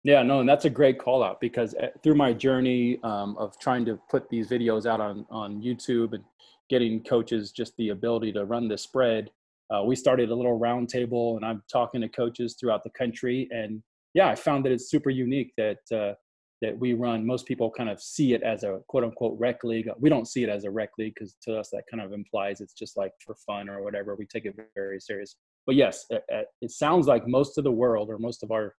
yeah 0.03 0.21
no 0.21 0.41
and 0.41 0.49
that's 0.49 0.65
a 0.65 0.69
great 0.69 0.99
call 0.99 1.23
out 1.23 1.39
because 1.41 1.73
eh, 1.79 1.89
through 2.03 2.15
my 2.15 2.31
journey 2.31 2.99
um, 3.03 3.35
of 3.37 3.57
trying 3.59 3.83
to 3.85 3.99
put 4.09 4.29
these 4.29 4.47
videos 4.47 4.85
out 4.85 5.01
on 5.01 5.25
on 5.31 5.61
youtube 5.61 6.13
and 6.13 6.23
getting 6.69 7.03
coaches 7.03 7.51
just 7.51 7.75
the 7.77 7.89
ability 7.89 8.31
to 8.31 8.45
run 8.45 8.67
the 8.67 8.77
spread 8.77 9.31
uh, 9.73 9.83
we 9.83 9.95
started 9.95 10.29
a 10.29 10.35
little 10.35 10.59
roundtable 10.59 11.35
and 11.37 11.45
i'm 11.45 11.63
talking 11.71 12.01
to 12.01 12.09
coaches 12.09 12.55
throughout 12.59 12.83
the 12.83 12.89
country. 12.91 13.47
And 13.51 13.81
yeah 14.13 14.27
i 14.29 14.35
found 14.35 14.65
that 14.65 14.71
it's 14.71 14.89
super 14.89 15.09
unique 15.09 15.53
that 15.57 15.79
uh, 15.95 16.13
that 16.61 16.77
we 16.77 16.93
run 16.93 17.25
most 17.25 17.47
people 17.47 17.71
kind 17.71 17.89
of 17.89 18.01
see 18.01 18.33
it 18.33 18.43
as 18.43 18.63
a 18.63 18.79
quote 18.87 19.03
unquote 19.03 19.37
rec 19.39 19.63
league. 19.63 19.89
We 19.99 20.09
don't 20.09 20.27
see 20.27 20.43
it 20.43 20.49
as 20.49 20.63
a 20.63 20.71
rec 20.71 20.91
league 20.97 21.15
because 21.15 21.35
to 21.43 21.57
us 21.57 21.69
that 21.71 21.83
kind 21.89 22.03
of 22.03 22.13
implies 22.13 22.61
it's 22.61 22.73
just 22.73 22.97
like 22.97 23.11
for 23.25 23.35
fun 23.47 23.67
or 23.67 23.83
whatever. 23.83 24.15
We 24.15 24.27
take 24.27 24.45
it 24.45 24.55
very 24.75 24.99
serious. 24.99 25.35
But 25.65 25.75
yes 25.75 26.05
it, 26.09 26.23
it 26.61 26.71
sounds 26.71 27.07
like 27.07 27.27
most 27.27 27.57
of 27.57 27.63
the 27.63 27.71
world 27.71 28.09
or 28.09 28.17
most 28.17 28.43
of 28.43 28.51
our 28.51 28.75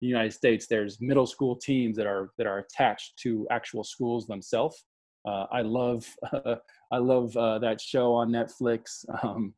united 0.00 0.32
states 0.32 0.66
there's 0.66 1.00
middle 1.00 1.26
school 1.26 1.56
teams 1.56 1.96
that 1.96 2.06
are 2.06 2.30
that 2.36 2.46
are 2.46 2.58
attached 2.58 3.16
to 3.22 3.46
actual 3.50 3.84
schools 3.84 4.26
themselves. 4.26 4.84
Uh, 5.26 5.46
i 5.52 5.62
love 5.62 6.06
uh, 6.32 6.56
i 6.92 6.98
love 6.98 7.36
uh, 7.36 7.58
that 7.58 7.80
show 7.80 8.14
on 8.14 8.30
netflix. 8.30 9.04
Um, 9.24 9.54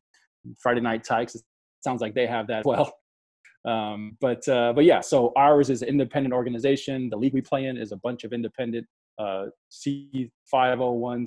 Friday 0.59 0.81
Night 0.81 1.03
Tykes. 1.03 1.35
It 1.35 1.43
sounds 1.83 2.01
like 2.01 2.13
they 2.13 2.27
have 2.27 2.47
that 2.47 2.59
as 2.59 2.65
well. 2.65 2.93
Um, 3.65 4.17
but 4.21 4.47
uh, 4.47 4.71
but 4.73 4.85
yeah, 4.85 5.01
so 5.01 5.33
ours 5.35 5.69
is 5.69 5.81
an 5.81 5.89
independent 5.89 6.33
organization. 6.33 7.09
The 7.09 7.17
league 7.17 7.33
we 7.33 7.41
play 7.41 7.65
in 7.65 7.77
is 7.77 7.91
a 7.91 7.97
bunch 7.97 8.23
of 8.23 8.31
independent 8.31 8.85
uh, 9.19 9.45
C501, 9.71 10.29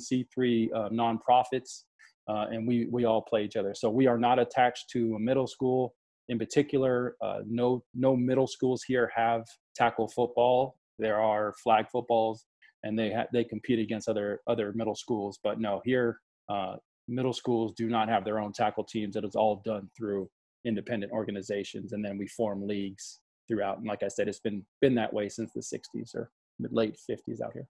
C3 0.01 0.69
uh, 0.75 0.89
nonprofits, 0.89 1.83
uh, 2.29 2.47
and 2.51 2.67
we 2.67 2.87
we 2.91 3.05
all 3.05 3.23
play 3.23 3.45
each 3.45 3.57
other. 3.57 3.75
So 3.75 3.91
we 3.91 4.07
are 4.07 4.19
not 4.19 4.39
attached 4.39 4.89
to 4.93 5.15
a 5.17 5.19
middle 5.19 5.47
school 5.47 5.95
in 6.29 6.39
particular. 6.39 7.17
Uh, 7.21 7.41
no 7.47 7.83
no 7.95 8.17
middle 8.17 8.47
schools 8.47 8.83
here 8.87 9.11
have 9.15 9.45
tackle 9.75 10.09
football. 10.09 10.77
There 10.99 11.21
are 11.21 11.55
flag 11.63 11.87
footballs, 11.91 12.47
and 12.85 12.99
they 12.99 13.13
ha- 13.13 13.27
they 13.33 13.45
compete 13.45 13.81
against 13.81 14.09
other 14.09 14.41
other 14.47 14.73
middle 14.75 14.95
schools. 14.95 15.39
But 15.43 15.61
no, 15.61 15.83
here 15.85 16.21
uh, 16.49 16.77
middle 17.11 17.33
schools 17.33 17.75
do 17.77 17.89
not 17.89 18.09
have 18.09 18.25
their 18.25 18.39
own 18.39 18.53
tackle 18.53 18.85
teams. 18.85 19.17
It 19.17 19.25
is 19.25 19.35
all 19.35 19.63
done 19.65 19.91
through 19.97 20.29
independent 20.65 21.13
organizations, 21.13 21.93
and 21.93 22.05
then 22.05 22.19
we 22.19 22.27
form 22.27 22.67
leagues 22.67 23.21
throughout. 23.49 23.79
And 23.79 23.87
like 23.87 24.03
I 24.03 24.09
said, 24.09 24.29
it's 24.29 24.41
been 24.41 24.65
been 24.81 24.95
that 24.95 25.13
way 25.13 25.29
since 25.29 25.53
the 25.53 25.61
60s 25.61 26.15
or 26.15 26.31
mid 26.59 26.73
late 26.73 26.97
50s 27.11 27.41
out 27.41 27.53
here. 27.53 27.67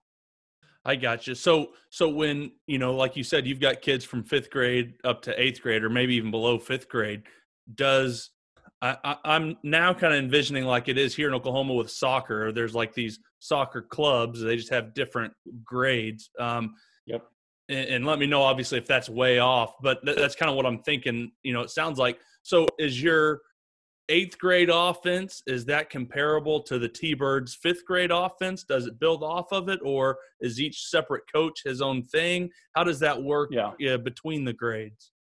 I 0.83 0.95
got 0.95 1.27
you. 1.27 1.35
So, 1.35 1.73
so 1.89 2.09
when 2.09 2.51
you 2.67 2.79
know, 2.79 2.95
like 2.95 3.15
you 3.15 3.23
said, 3.23 3.45
you've 3.45 3.59
got 3.59 3.81
kids 3.81 4.03
from 4.03 4.23
fifth 4.23 4.49
grade 4.49 4.93
up 5.03 5.21
to 5.23 5.41
eighth 5.41 5.61
grade, 5.61 5.83
or 5.83 5.89
maybe 5.89 6.15
even 6.15 6.31
below 6.31 6.57
fifth 6.57 6.89
grade. 6.89 7.23
Does 7.75 8.31
I, 8.81 9.17
am 9.25 9.57
now 9.63 9.93
kind 9.93 10.13
of 10.13 10.19
envisioning 10.19 10.65
like 10.65 10.87
it 10.87 10.97
is 10.97 11.15
here 11.15 11.27
in 11.27 11.35
Oklahoma 11.35 11.73
with 11.73 11.91
soccer. 11.91 12.51
There's 12.51 12.73
like 12.73 12.93
these 12.95 13.19
soccer 13.39 13.81
clubs. 13.81 14.41
They 14.41 14.55
just 14.55 14.71
have 14.71 14.95
different 14.95 15.33
grades. 15.63 16.31
Um, 16.39 16.73
yep. 17.05 17.23
And, 17.71 17.89
and, 17.89 18.05
let 18.05 18.19
me 18.19 18.27
know, 18.27 18.41
obviously, 18.41 18.77
if 18.77 18.85
that's 18.85 19.09
way 19.09 19.39
off. 19.39 19.73
But 19.81 20.05
th- 20.05 20.17
that's 20.17 20.35
kind 20.35 20.49
of 20.49 20.57
what 20.57 20.65
I'm 20.65 20.79
thinking. 20.79 21.31
You 21.43 21.53
know, 21.53 21.61
it 21.61 21.69
sounds 21.69 21.97
like. 21.97 22.19
So, 22.43 22.67
is 22.77 23.01
your 23.01 23.41
eighth 24.09 24.37
grade 24.37 24.69
offense 24.71 25.41
is 25.47 25.63
that 25.65 25.89
comparable 25.89 26.61
to 26.63 26.77
the 26.77 26.89
T-Birds 26.89 27.55
fifth 27.55 27.85
grade 27.85 28.11
offense? 28.11 28.63
Does 28.63 28.85
it 28.85 28.99
build 28.99 29.23
off 29.23 29.51
of 29.51 29.69
it, 29.69 29.79
or 29.83 30.17
is 30.41 30.59
each 30.59 30.87
separate 30.87 31.23
coach 31.33 31.61
his 31.63 31.81
own 31.81 32.03
thing? 32.03 32.49
How 32.75 32.83
does 32.83 32.99
that 32.99 33.21
work 33.21 33.49
yeah. 33.51 33.71
Yeah, 33.79 33.97
between 33.97 34.43
the 34.43 34.53
grades? 34.53 35.11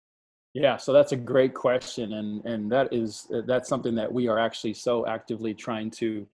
Yeah, 0.53 0.77
so 0.77 0.93
that's 0.93 1.13
a 1.13 1.17
great 1.17 1.55
question, 1.55 2.15
and 2.15 2.45
and 2.45 2.73
that 2.73 2.93
is 2.93 3.29
that's 3.47 3.69
something 3.69 3.95
that 3.95 4.13
we 4.13 4.27
are 4.27 4.39
actually 4.39 4.75
so 4.75 5.07
actively 5.07 5.55
trying 5.55 5.91
to 5.93 6.27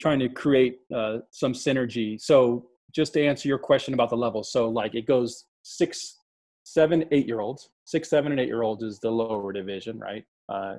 trying 0.00 0.20
to 0.20 0.28
create 0.28 0.78
uh, 0.94 1.18
some 1.30 1.52
synergy. 1.52 2.20
So 2.20 2.66
just 2.96 3.12
to 3.12 3.22
answer 3.24 3.46
your 3.46 3.58
question 3.58 3.92
about 3.92 4.08
the 4.08 4.16
levels, 4.16 4.50
so 4.50 4.70
like 4.70 4.94
it 4.94 5.06
goes 5.06 5.44
six, 5.62 6.16
seven, 6.64 7.04
eight 7.12 7.26
year 7.26 7.40
olds, 7.40 7.68
six, 7.84 8.08
seven, 8.08 8.32
and 8.32 8.40
eight 8.40 8.48
year 8.48 8.62
olds 8.62 8.82
is 8.82 8.98
the 8.98 9.10
lower 9.10 9.52
division, 9.52 9.98
right? 9.98 10.24
Uh, 10.48 10.76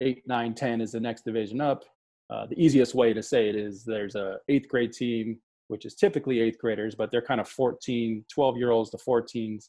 eight, 0.00 0.26
nine, 0.26 0.54
ten 0.54 0.80
is 0.80 0.90
the 0.90 0.98
next 0.98 1.24
division 1.24 1.60
up. 1.60 1.84
Uh, 2.30 2.46
the 2.46 2.60
easiest 2.60 2.96
way 2.96 3.12
to 3.12 3.22
say 3.22 3.48
it 3.48 3.54
is 3.54 3.84
there's 3.84 4.16
a 4.16 4.38
eighth 4.48 4.68
grade 4.68 4.92
team, 4.92 5.38
which 5.68 5.86
is 5.86 5.94
typically 5.94 6.40
eighth 6.40 6.58
graders, 6.58 6.96
but 6.96 7.12
they're 7.12 7.22
kind 7.22 7.40
of 7.40 7.48
14, 7.48 8.24
12 8.28 8.56
year 8.56 8.72
olds 8.72 8.90
to 8.90 8.96
14s. 8.96 9.68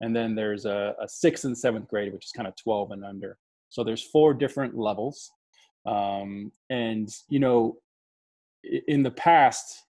And 0.00 0.16
then 0.16 0.34
there's 0.34 0.64
a, 0.64 0.94
a 0.98 1.06
sixth 1.06 1.44
and 1.44 1.56
seventh 1.56 1.88
grade, 1.88 2.12
which 2.12 2.24
is 2.24 2.32
kind 2.32 2.48
of 2.48 2.56
12 2.56 2.92
and 2.92 3.04
under. 3.04 3.36
So 3.68 3.84
there's 3.84 4.02
four 4.02 4.32
different 4.32 4.78
levels. 4.78 5.30
Um, 5.84 6.52
and, 6.70 7.14
you 7.28 7.38
know, 7.38 7.76
in 8.88 9.02
the 9.02 9.10
past, 9.10 9.84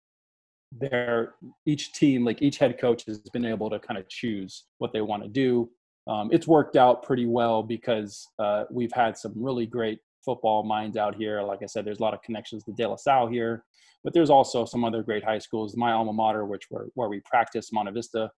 there 0.79 1.35
each 1.65 1.93
team, 1.93 2.25
like 2.25 2.41
each 2.41 2.57
head 2.57 2.79
coach 2.79 3.05
has 3.05 3.19
been 3.31 3.45
able 3.45 3.69
to 3.69 3.79
kind 3.79 3.99
of 3.99 4.07
choose 4.09 4.65
what 4.77 4.93
they 4.93 5.01
want 5.01 5.23
to 5.23 5.29
do 5.29 5.69
um, 6.07 6.29
it's 6.31 6.47
worked 6.47 6.75
out 6.75 7.03
pretty 7.03 7.25
well 7.25 7.63
because 7.63 8.27
uh, 8.39 8.65
we've 8.69 8.91
had 8.91 9.17
some 9.17 9.33
really 9.35 9.65
great 9.65 9.99
football 10.23 10.63
minds 10.63 10.97
out 10.97 11.15
here. 11.15 11.41
Like 11.41 11.63
I 11.63 11.65
said, 11.65 11.85
there's 11.85 11.99
a 11.99 12.03
lot 12.03 12.13
of 12.13 12.21
connections 12.21 12.63
to 12.65 12.73
De 12.73 12.87
La 12.87 12.95
Salle 12.95 13.27
here, 13.27 13.63
but 14.03 14.13
there's 14.13 14.29
also 14.29 14.65
some 14.65 14.83
other 14.83 15.01
great 15.01 15.23
high 15.23 15.39
schools. 15.39 15.77
My 15.77 15.93
alma 15.93 16.13
mater, 16.13 16.45
which 16.45 16.69
were, 16.69 16.89
where 16.95 17.09
we 17.09 17.21
practice, 17.21 17.71
Monte 17.71 17.91
Vista, 17.91 18.29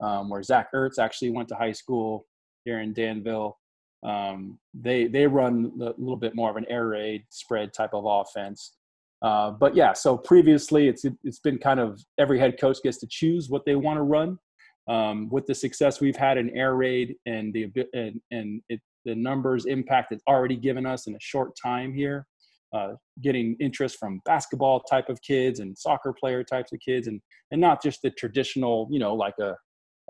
um, 0.00 0.28
where 0.28 0.42
Zach 0.42 0.72
Ertz 0.74 0.98
actually 0.98 1.30
went 1.30 1.48
to 1.48 1.54
high 1.54 1.72
school 1.72 2.26
here 2.64 2.80
in 2.80 2.92
Danville. 2.92 3.58
Um, 4.04 4.58
they 4.74 5.06
they 5.06 5.26
run 5.26 5.72
a 5.80 5.94
little 5.96 6.16
bit 6.16 6.34
more 6.34 6.50
of 6.50 6.56
an 6.56 6.66
air 6.68 6.88
raid 6.88 7.24
spread 7.30 7.72
type 7.72 7.94
of 7.94 8.04
offense. 8.06 8.74
Uh, 9.22 9.50
but 9.50 9.74
yeah, 9.74 9.92
so 9.92 10.16
previously 10.16 10.88
it's 10.88 11.04
it's 11.22 11.38
been 11.40 11.58
kind 11.58 11.80
of 11.80 12.00
every 12.18 12.38
head 12.38 12.60
coach 12.60 12.78
gets 12.82 12.98
to 12.98 13.06
choose 13.08 13.48
what 13.48 13.64
they 13.64 13.74
want 13.74 13.96
to 13.96 14.02
run. 14.02 14.38
Um, 14.86 15.30
with 15.30 15.46
the 15.46 15.54
success 15.54 16.02
we've 16.02 16.16
had 16.16 16.36
in 16.36 16.50
air 16.50 16.76
raid 16.76 17.14
and 17.24 17.54
the 17.54 17.68
and, 17.94 18.20
and 18.30 18.60
it, 18.68 18.80
the 19.06 19.14
numbers 19.14 19.64
impact 19.64 20.12
it's 20.12 20.22
already 20.28 20.56
given 20.56 20.84
us 20.84 21.06
in 21.06 21.14
a 21.14 21.20
short 21.20 21.52
time 21.62 21.94
here 21.94 22.26
uh, 22.74 22.92
getting 23.22 23.56
interest 23.60 23.96
from 23.98 24.20
basketball 24.26 24.80
type 24.80 25.08
of 25.08 25.22
kids 25.22 25.60
and 25.60 25.78
soccer 25.78 26.12
player 26.12 26.42
types 26.42 26.72
of 26.72 26.80
kids 26.80 27.06
and 27.06 27.20
and 27.50 27.60
not 27.60 27.82
just 27.82 28.02
the 28.02 28.10
traditional 28.10 28.88
you 28.90 28.98
know 28.98 29.14
like 29.14 29.34
a 29.40 29.54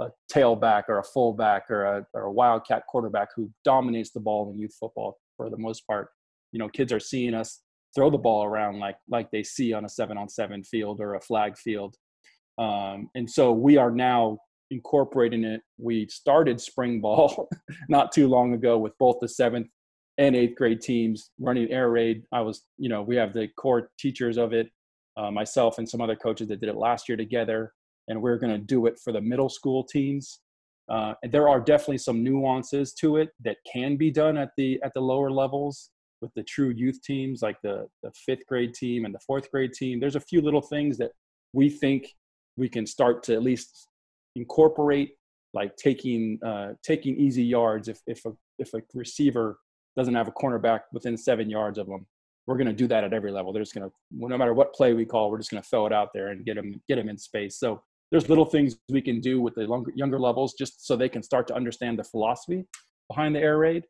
a 0.00 0.08
tailback 0.32 0.84
or 0.88 0.99
a 0.99 1.04
fullback 1.04 1.70
or 1.70 1.84
a, 1.84 2.06
or 2.14 2.23
a 2.23 2.32
wildcat 2.32 2.82
quarterback 2.88 3.28
who 3.37 3.49
dominates 3.64 4.11
the 4.11 4.18
ball 4.18 4.50
in 4.50 4.58
youth 4.58 4.75
football 4.78 5.16
for 5.37 5.49
the 5.49 5.56
most 5.56 5.87
part. 5.87 6.08
You 6.52 6.58
know 6.58 6.68
kids 6.68 6.92
are 6.92 7.00
seeing 7.00 7.34
us 7.34 7.61
throw 7.94 8.10
the 8.10 8.18
ball 8.18 8.44
around 8.44 8.78
like 8.78 8.96
like 9.08 9.30
they 9.30 9.42
see 9.42 9.72
on 9.72 9.84
a 9.84 9.88
seven 9.88 10.18
on 10.18 10.28
seven 10.28 10.62
field 10.62 11.00
or 11.00 11.14
a 11.14 11.20
flag 11.20 11.56
field 11.56 11.96
um, 12.58 13.10
and 13.14 13.28
so 13.28 13.52
we 13.52 13.76
are 13.76 13.90
now 13.90 14.38
incorporating 14.70 15.44
it. 15.44 15.62
We 15.78 16.06
started 16.08 16.60
spring 16.60 17.00
ball 17.00 17.48
not 17.88 18.12
too 18.12 18.28
long 18.28 18.54
ago 18.54 18.78
with 18.78 18.96
both 18.98 19.16
the 19.20 19.28
seventh 19.28 19.68
and 20.18 20.36
eighth 20.36 20.56
grade 20.56 20.80
teams 20.80 21.30
running 21.40 21.70
air 21.70 21.90
raid. 21.90 22.22
I 22.32 22.40
was, 22.40 22.64
you 22.78 22.88
know, 22.88 23.02
we 23.02 23.16
have 23.16 23.32
the 23.32 23.48
core 23.56 23.90
teachers 23.98 24.38
of 24.38 24.52
it, 24.52 24.68
uh, 25.16 25.30
myself 25.30 25.78
and 25.78 25.88
some 25.88 26.00
other 26.00 26.16
coaches 26.16 26.48
that 26.48 26.60
did 26.60 26.68
it 26.68 26.76
last 26.76 27.08
year 27.08 27.16
together, 27.16 27.72
and 28.08 28.20
we're 28.20 28.38
going 28.38 28.52
to 28.52 28.58
do 28.58 28.86
it 28.86 28.98
for 29.02 29.12
the 29.12 29.20
middle 29.20 29.48
school 29.48 29.82
teams. 29.82 30.40
Uh, 30.88 31.14
and 31.22 31.32
there 31.32 31.48
are 31.48 31.60
definitely 31.60 31.98
some 31.98 32.22
nuances 32.22 32.92
to 32.92 33.16
it 33.16 33.30
that 33.42 33.56
can 33.70 33.96
be 33.96 34.10
done 34.10 34.36
at 34.36 34.50
the 34.58 34.78
at 34.84 34.92
the 34.92 35.00
lower 35.00 35.30
levels 35.30 35.90
with 36.24 36.34
the 36.34 36.42
true 36.42 36.70
youth 36.70 37.00
teams, 37.02 37.42
like 37.42 37.60
the 37.62 37.86
the 38.02 38.10
fifth 38.26 38.46
grade 38.46 38.74
team 38.74 39.04
and 39.04 39.14
the 39.14 39.20
fourth 39.20 39.50
grade 39.50 39.72
team. 39.72 40.00
There's 40.00 40.16
a 40.16 40.20
few 40.20 40.40
little 40.40 40.62
things 40.62 40.96
that 40.98 41.12
we 41.52 41.68
think 41.68 42.14
we 42.56 42.68
can 42.68 42.86
start 42.86 43.22
to 43.24 43.34
at 43.34 43.42
least 43.42 43.88
incorporate 44.34 45.12
like 45.52 45.76
taking 45.76 46.38
uh, 46.44 46.72
taking 46.82 47.16
easy 47.16 47.44
yards 47.44 47.88
if 47.88 48.00
if 48.06 48.24
a 48.24 48.32
if 48.58 48.74
a 48.74 48.82
receiver 48.94 49.58
doesn't 49.96 50.14
have 50.14 50.26
a 50.26 50.32
cornerback 50.32 50.80
within 50.92 51.16
seven 51.16 51.48
yards 51.48 51.78
of 51.78 51.86
them. 51.86 52.06
We're 52.46 52.56
going 52.56 52.66
to 52.66 52.74
do 52.74 52.88
that 52.88 53.04
at 53.04 53.12
every 53.12 53.30
level. 53.30 53.52
They're 53.52 53.62
just 53.62 53.74
going 53.74 53.88
to 53.88 53.94
no 54.10 54.36
matter 54.36 54.54
what 54.54 54.74
play 54.74 54.94
we 54.94 55.04
call, 55.04 55.30
we're 55.30 55.38
just 55.38 55.50
going 55.50 55.62
to 55.62 55.68
throw 55.68 55.86
it 55.86 55.92
out 55.92 56.08
there 56.12 56.28
and 56.28 56.44
get 56.44 56.56
them 56.56 56.80
get 56.88 56.96
them 56.96 57.08
in 57.08 57.18
space. 57.18 57.58
So 57.58 57.82
there's 58.10 58.28
little 58.28 58.44
things 58.44 58.76
we 58.88 59.00
can 59.00 59.20
do 59.20 59.40
with 59.40 59.54
the 59.54 59.62
longer, 59.62 59.92
younger 59.94 60.18
levels 60.18 60.54
just 60.54 60.86
so 60.86 60.94
they 60.96 61.08
can 61.08 61.22
start 61.22 61.46
to 61.48 61.54
understand 61.54 61.98
the 61.98 62.04
philosophy 62.04 62.64
behind 63.08 63.34
the 63.34 63.40
air 63.40 63.58
raid. 63.58 63.84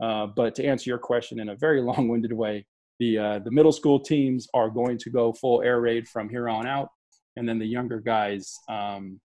Uh, 0.00 0.26
but 0.26 0.54
to 0.54 0.64
answer 0.64 0.88
your 0.88 0.98
question 0.98 1.40
in 1.40 1.50
a 1.50 1.56
very 1.56 1.80
long-winded 1.90 2.32
way, 2.32 2.66
the 2.98 3.18
uh, 3.18 3.38
the 3.38 3.50
middle 3.50 3.72
school 3.72 3.98
teams 3.98 4.46
are 4.52 4.68
going 4.68 4.98
to 4.98 5.10
go 5.10 5.32
full 5.32 5.62
air 5.62 5.80
raid 5.80 6.06
from 6.06 6.28
here 6.28 6.48
on 6.48 6.66
out, 6.66 6.88
and 7.36 7.48
then 7.48 7.58
the 7.58 7.66
younger 7.66 7.98
guys 7.98 8.58
um, 8.68 9.20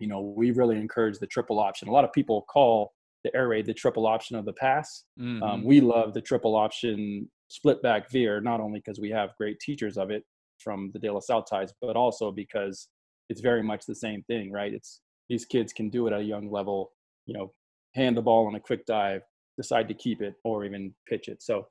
you 0.00 0.06
know, 0.06 0.20
we 0.20 0.50
really 0.50 0.76
encourage 0.76 1.18
the 1.18 1.26
triple 1.26 1.58
option. 1.58 1.88
A 1.88 1.92
lot 1.92 2.04
of 2.04 2.12
people 2.12 2.42
call 2.42 2.92
the 3.24 3.34
air 3.34 3.48
raid 3.48 3.66
the 3.66 3.74
triple 3.74 4.06
option 4.06 4.36
of 4.36 4.44
the 4.44 4.52
pass. 4.52 5.04
Um, 5.20 5.26
mm-hmm. 5.26 5.42
Um, 5.42 5.64
we 5.64 5.80
love 5.80 6.14
the 6.14 6.20
triple 6.20 6.54
option 6.54 7.28
split 7.48 7.82
back 7.82 8.10
veer, 8.10 8.40
not 8.40 8.60
only 8.60 8.80
because 8.80 9.00
we 9.00 9.10
have 9.10 9.36
great 9.38 9.58
teachers 9.60 9.96
of 9.96 10.10
it 10.10 10.24
from 10.58 10.90
the 10.92 10.98
De 10.98 11.12
La 11.12 11.20
Salle 11.20 11.42
Tides, 11.42 11.72
but 11.80 11.96
also 11.96 12.30
because 12.30 12.88
it's 13.28 13.40
very 13.40 13.62
much 13.62 13.86
the 13.86 13.94
same 13.94 14.22
thing, 14.24 14.52
right? 14.52 14.72
It's 14.72 15.00
these 15.28 15.44
kids 15.44 15.72
can 15.72 15.90
do 15.90 16.06
it 16.06 16.12
at 16.12 16.20
a 16.20 16.24
young 16.24 16.50
level, 16.50 16.92
you 17.26 17.34
know, 17.34 17.52
hand 17.94 18.16
the 18.16 18.22
ball 18.22 18.46
on 18.46 18.54
a 18.54 18.60
quick 18.60 18.86
dive, 18.86 19.22
decide 19.56 19.88
to 19.88 19.94
keep 19.94 20.22
it, 20.22 20.34
or 20.44 20.64
even 20.64 20.94
pitch 21.08 21.28
it. 21.28 21.42
So 21.42 21.66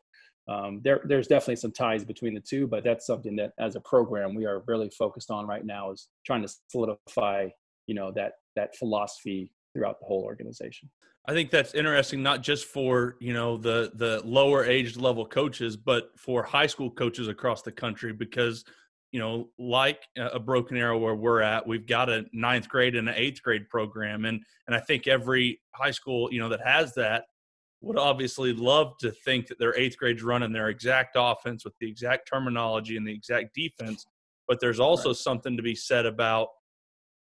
um, 0.47 0.81
there, 0.83 1.01
there's 1.05 1.27
definitely 1.27 1.55
some 1.55 1.71
ties 1.71 2.03
between 2.03 2.33
the 2.33 2.39
two, 2.39 2.67
but 2.67 2.83
that's 2.83 3.07
something 3.07 3.35
that 3.37 3.53
as 3.59 3.75
a 3.75 3.81
program 3.81 4.35
we 4.35 4.45
are 4.45 4.63
really 4.67 4.89
focused 4.89 5.31
on 5.31 5.47
right 5.47 5.65
now 5.65 5.91
is 5.91 6.07
trying 6.25 6.41
to 6.41 6.53
solidify 6.69 7.47
you 7.87 7.95
know 7.95 8.11
that 8.11 8.33
that 8.55 8.75
philosophy 8.75 9.51
throughout 9.73 9.99
the 9.99 10.05
whole 10.05 10.23
organization 10.23 10.89
i 11.27 11.33
think 11.33 11.49
that's 11.49 11.73
interesting 11.73 12.23
not 12.23 12.41
just 12.41 12.65
for 12.65 13.15
you 13.19 13.33
know 13.33 13.57
the 13.57 13.91
the 13.95 14.21
lower 14.23 14.65
age 14.65 14.97
level 14.97 15.25
coaches 15.25 15.75
but 15.77 16.09
for 16.17 16.43
high 16.43 16.67
school 16.67 16.89
coaches 16.89 17.27
across 17.27 17.61
the 17.61 17.71
country 17.71 18.13
because 18.13 18.63
you 19.11 19.19
know 19.19 19.49
like 19.57 20.01
a 20.17 20.39
broken 20.39 20.77
arrow 20.77 20.97
where 20.97 21.15
we're 21.15 21.41
at 21.41 21.65
we've 21.65 21.87
got 21.87 22.09
a 22.09 22.25
ninth 22.33 22.67
grade 22.67 22.95
and 22.95 23.07
an 23.07 23.15
eighth 23.15 23.41
grade 23.41 23.69
program 23.69 24.25
and 24.25 24.41
and 24.67 24.75
i 24.75 24.79
think 24.79 25.07
every 25.07 25.59
high 25.73 25.91
school 25.91 26.31
you 26.31 26.39
know 26.39 26.49
that 26.49 26.61
has 26.65 26.93
that 26.93 27.25
would 27.85 27.97
obviously 27.97 28.51
love 28.51 28.97
to 28.99 29.11
think 29.11 29.47
that 29.47 29.59
their 29.59 29.77
eighth 29.77 29.97
grade's 29.97 30.23
running 30.23 30.51
their 30.51 30.69
exact 30.69 31.15
offense 31.17 31.63
with 31.63 31.73
the 31.79 31.89
exact 31.89 32.27
terminology 32.27 32.97
and 32.97 33.07
the 33.07 33.13
exact 33.13 33.53
defense 33.53 34.05
but 34.47 34.59
there's 34.59 34.79
also 34.79 35.09
right. 35.09 35.17
something 35.17 35.57
to 35.57 35.63
be 35.63 35.75
said 35.75 36.05
about 36.05 36.49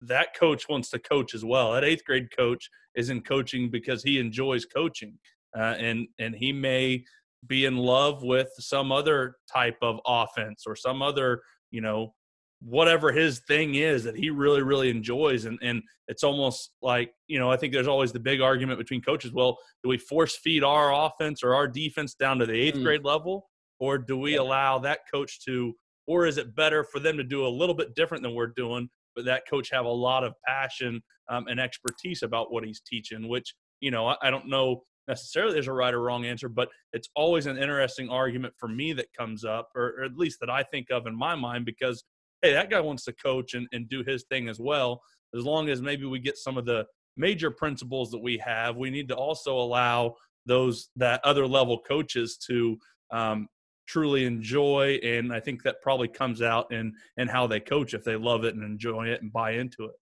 that 0.01 0.35
coach 0.37 0.69
wants 0.69 0.89
to 0.91 0.99
coach 0.99 1.33
as 1.33 1.43
well. 1.43 1.73
That 1.73 1.83
eighth 1.83 2.05
grade 2.05 2.35
coach 2.35 2.69
is 2.95 3.09
in 3.09 3.21
coaching 3.21 3.69
because 3.69 4.03
he 4.03 4.19
enjoys 4.19 4.65
coaching, 4.65 5.17
uh, 5.57 5.75
and 5.79 6.07
and 6.19 6.35
he 6.35 6.51
may 6.51 7.03
be 7.45 7.65
in 7.65 7.77
love 7.77 8.23
with 8.23 8.49
some 8.57 8.91
other 8.91 9.37
type 9.51 9.77
of 9.81 9.99
offense 10.05 10.63
or 10.67 10.75
some 10.75 11.01
other 11.01 11.41
you 11.71 11.81
know 11.81 12.13
whatever 12.61 13.11
his 13.11 13.39
thing 13.47 13.75
is 13.75 14.03
that 14.03 14.15
he 14.15 14.29
really 14.29 14.61
really 14.61 14.89
enjoys. 14.89 15.45
And 15.45 15.59
and 15.61 15.81
it's 16.07 16.23
almost 16.23 16.71
like 16.81 17.11
you 17.27 17.37
know 17.37 17.51
i 17.51 17.57
think 17.57 17.73
there's 17.73 17.87
always 17.87 18.13
the 18.13 18.19
big 18.19 18.39
argument 18.39 18.79
between 18.79 19.01
coaches 19.01 19.33
well 19.33 19.57
do 19.83 19.89
we 19.89 19.97
force 19.97 20.37
feed 20.37 20.63
our 20.63 20.93
offense 20.93 21.43
or 21.43 21.53
our 21.53 21.67
defense 21.67 22.13
down 22.13 22.39
to 22.39 22.45
the 22.45 22.53
eighth 22.53 22.77
mm. 22.77 22.83
grade 22.83 23.03
level? 23.03 23.49
Or 23.79 23.99
do 23.99 24.17
we 24.17 24.37
allow 24.37 24.79
that 24.79 25.01
coach 25.13 25.45
to 25.45 25.73
or 26.07 26.25
is 26.25 26.37
it 26.37 26.55
better 26.55 26.83
for 26.83 26.99
them 26.99 27.17
to 27.17 27.23
do 27.23 27.45
a 27.45 27.49
little 27.49 27.75
bit 27.75 27.93
different 27.93 28.23
than 28.23 28.33
we're 28.33 28.47
doing 28.47 28.89
but 29.17 29.25
that 29.25 29.49
coach 29.49 29.69
have 29.71 29.85
a 29.85 29.89
lot 29.89 30.23
of 30.23 30.35
passion 30.45 31.01
um, 31.27 31.47
and 31.47 31.59
expertise 31.59 32.21
about 32.21 32.53
what 32.53 32.63
he's 32.63 32.79
teaching, 32.79 33.27
which, 33.27 33.53
you 33.81 33.89
know, 33.91 34.07
I, 34.07 34.15
I 34.21 34.29
don't 34.29 34.47
know 34.47 34.83
necessarily 35.07 35.53
there's 35.53 35.67
a 35.67 35.73
right 35.73 35.93
or 35.93 36.01
wrong 36.01 36.25
answer, 36.25 36.47
but 36.47 36.69
it's 36.93 37.09
always 37.15 37.47
an 37.47 37.57
interesting 37.57 38.09
argument 38.09 38.53
for 38.57 38.67
me 38.67 38.93
that 38.93 39.07
comes 39.17 39.43
up, 39.43 39.69
or, 39.75 39.95
or 39.97 40.03
at 40.03 40.15
least 40.15 40.39
that 40.41 40.51
I 40.51 40.63
think 40.63 40.91
of 40.91 41.07
in 41.07 41.15
my 41.15 41.33
mind, 41.33 41.65
because 41.65 42.03
hey, 42.41 42.53
that 42.53 42.69
guy 42.69 42.79
wants 42.79 43.03
to 43.05 43.13
coach 43.13 43.53
and, 43.53 43.67
and 43.71 43.89
do 43.89 44.03
his 44.03 44.23
thing 44.29 44.49
as 44.49 44.59
well. 44.59 45.01
As 45.35 45.43
long 45.43 45.69
as 45.69 45.81
maybe 45.81 46.05
we 46.05 46.19
get 46.19 46.37
some 46.37 46.57
of 46.57 46.65
the 46.65 46.85
major 47.15 47.51
principles 47.51 48.11
that 48.11 48.21
we 48.21 48.37
have, 48.37 48.77
we 48.77 48.89
need 48.89 49.07
to 49.09 49.15
also 49.15 49.57
allow 49.57 50.15
those 50.45 50.89
that 50.95 51.19
other 51.23 51.45
level 51.45 51.79
coaches 51.79 52.37
to 52.47 52.77
um, 53.11 53.47
truly 53.87 54.25
enjoy 54.25 54.99
and 55.01 55.31
i 55.33 55.39
think 55.39 55.63
that 55.63 55.81
probably 55.81 56.07
comes 56.07 56.41
out 56.41 56.71
in 56.71 56.93
in 57.17 57.27
how 57.27 57.47
they 57.47 57.59
coach 57.59 57.93
if 57.93 58.03
they 58.03 58.15
love 58.15 58.43
it 58.43 58.53
and 58.53 58.63
enjoy 58.63 59.07
it 59.07 59.21
and 59.21 59.31
buy 59.31 59.51
into 59.51 59.85
it 59.85 59.95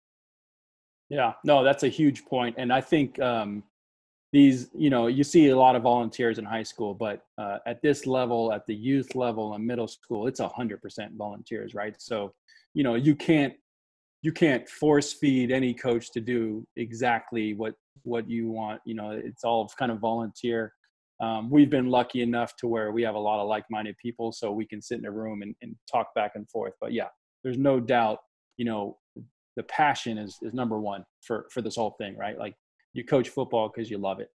yeah 1.09 1.33
no 1.45 1.65
that's 1.65 1.83
a 1.83 1.89
huge 1.89 2.25
point 2.25 2.55
and 2.59 2.73
i 2.73 2.81
think 2.81 3.21
um 3.21 3.63
these 4.33 4.71
you 4.75 4.91
know 4.91 5.07
you 5.07 5.23
see 5.23 5.49
a 5.49 5.57
lot 5.57 5.77
of 5.77 5.83
volunteers 5.83 6.39
in 6.39 6.45
high 6.45 6.63
school 6.63 6.95
but 6.95 7.25
uh, 7.39 7.59
at 7.67 7.83
this 7.83 8.07
level 8.07 8.53
at 8.53 8.67
the 8.67 8.75
youth 8.75 9.15
level 9.15 9.55
and 9.55 9.65
middle 9.65 9.89
school 9.89 10.27
it's 10.27 10.41
100% 10.41 11.17
volunteers 11.17 11.75
right? 11.75 11.95
So 11.99 12.33
you 12.75 12.83
know 12.83 12.95
you 12.95 13.15
can't 13.15 13.55
you 14.23 14.33
can't 14.33 14.69
force 14.69 15.13
feed 15.13 15.51
any 15.51 15.75
coach 15.75 16.13
to 16.13 16.21
do 16.21 16.67
exactly 16.77 17.55
what 17.55 17.75
what 18.05 18.29
you 18.29 18.51
want 18.51 18.81
you 18.85 18.95
know 18.95 19.11
it's 19.11 19.45
all 19.45 19.71
kind 19.79 19.93
of 19.93 19.99
volunteer. 19.99 20.73
Um, 21.21 21.51
we've 21.51 21.71
been 21.71 21.87
lucky 21.87 22.21
enough 22.23 22.57
to 22.57 22.67
where 22.67 22.91
we 22.91 23.03
have 23.03 23.15
a 23.15 23.19
lot 23.19 23.41
of 23.41 23.47
like-minded 23.47 23.97
people 23.99 24.33
so 24.33 24.51
we 24.51 24.67
can 24.67 24.83
sit 24.83 24.99
in 24.99 25.05
a 25.05 25.11
room 25.11 25.43
and, 25.43 25.55
and 25.63 25.77
talk 25.91 26.13
back 26.17 26.33
and 26.35 26.49
forth 26.51 26.73
but 26.81 26.93
yeah 26.93 27.09
there's 27.45 27.59
no 27.59 27.79
doubt 27.79 28.19
you 28.57 28.65
know 28.65 28.97
the 29.57 29.63
passion 29.65 30.19
is, 30.19 30.39
is 30.43 30.55
number 30.55 30.81
one 30.81 31.05
for 31.21 31.47
for 31.53 31.61
this 31.61 31.77
whole 31.77 31.95
thing 31.99 32.17
right? 32.17 32.39
Like 32.39 32.55
you 32.93 33.05
coach 33.05 33.29
football 33.29 33.69
because 33.69 33.91
you 33.91 33.99
love 33.99 34.21
it. 34.21 34.31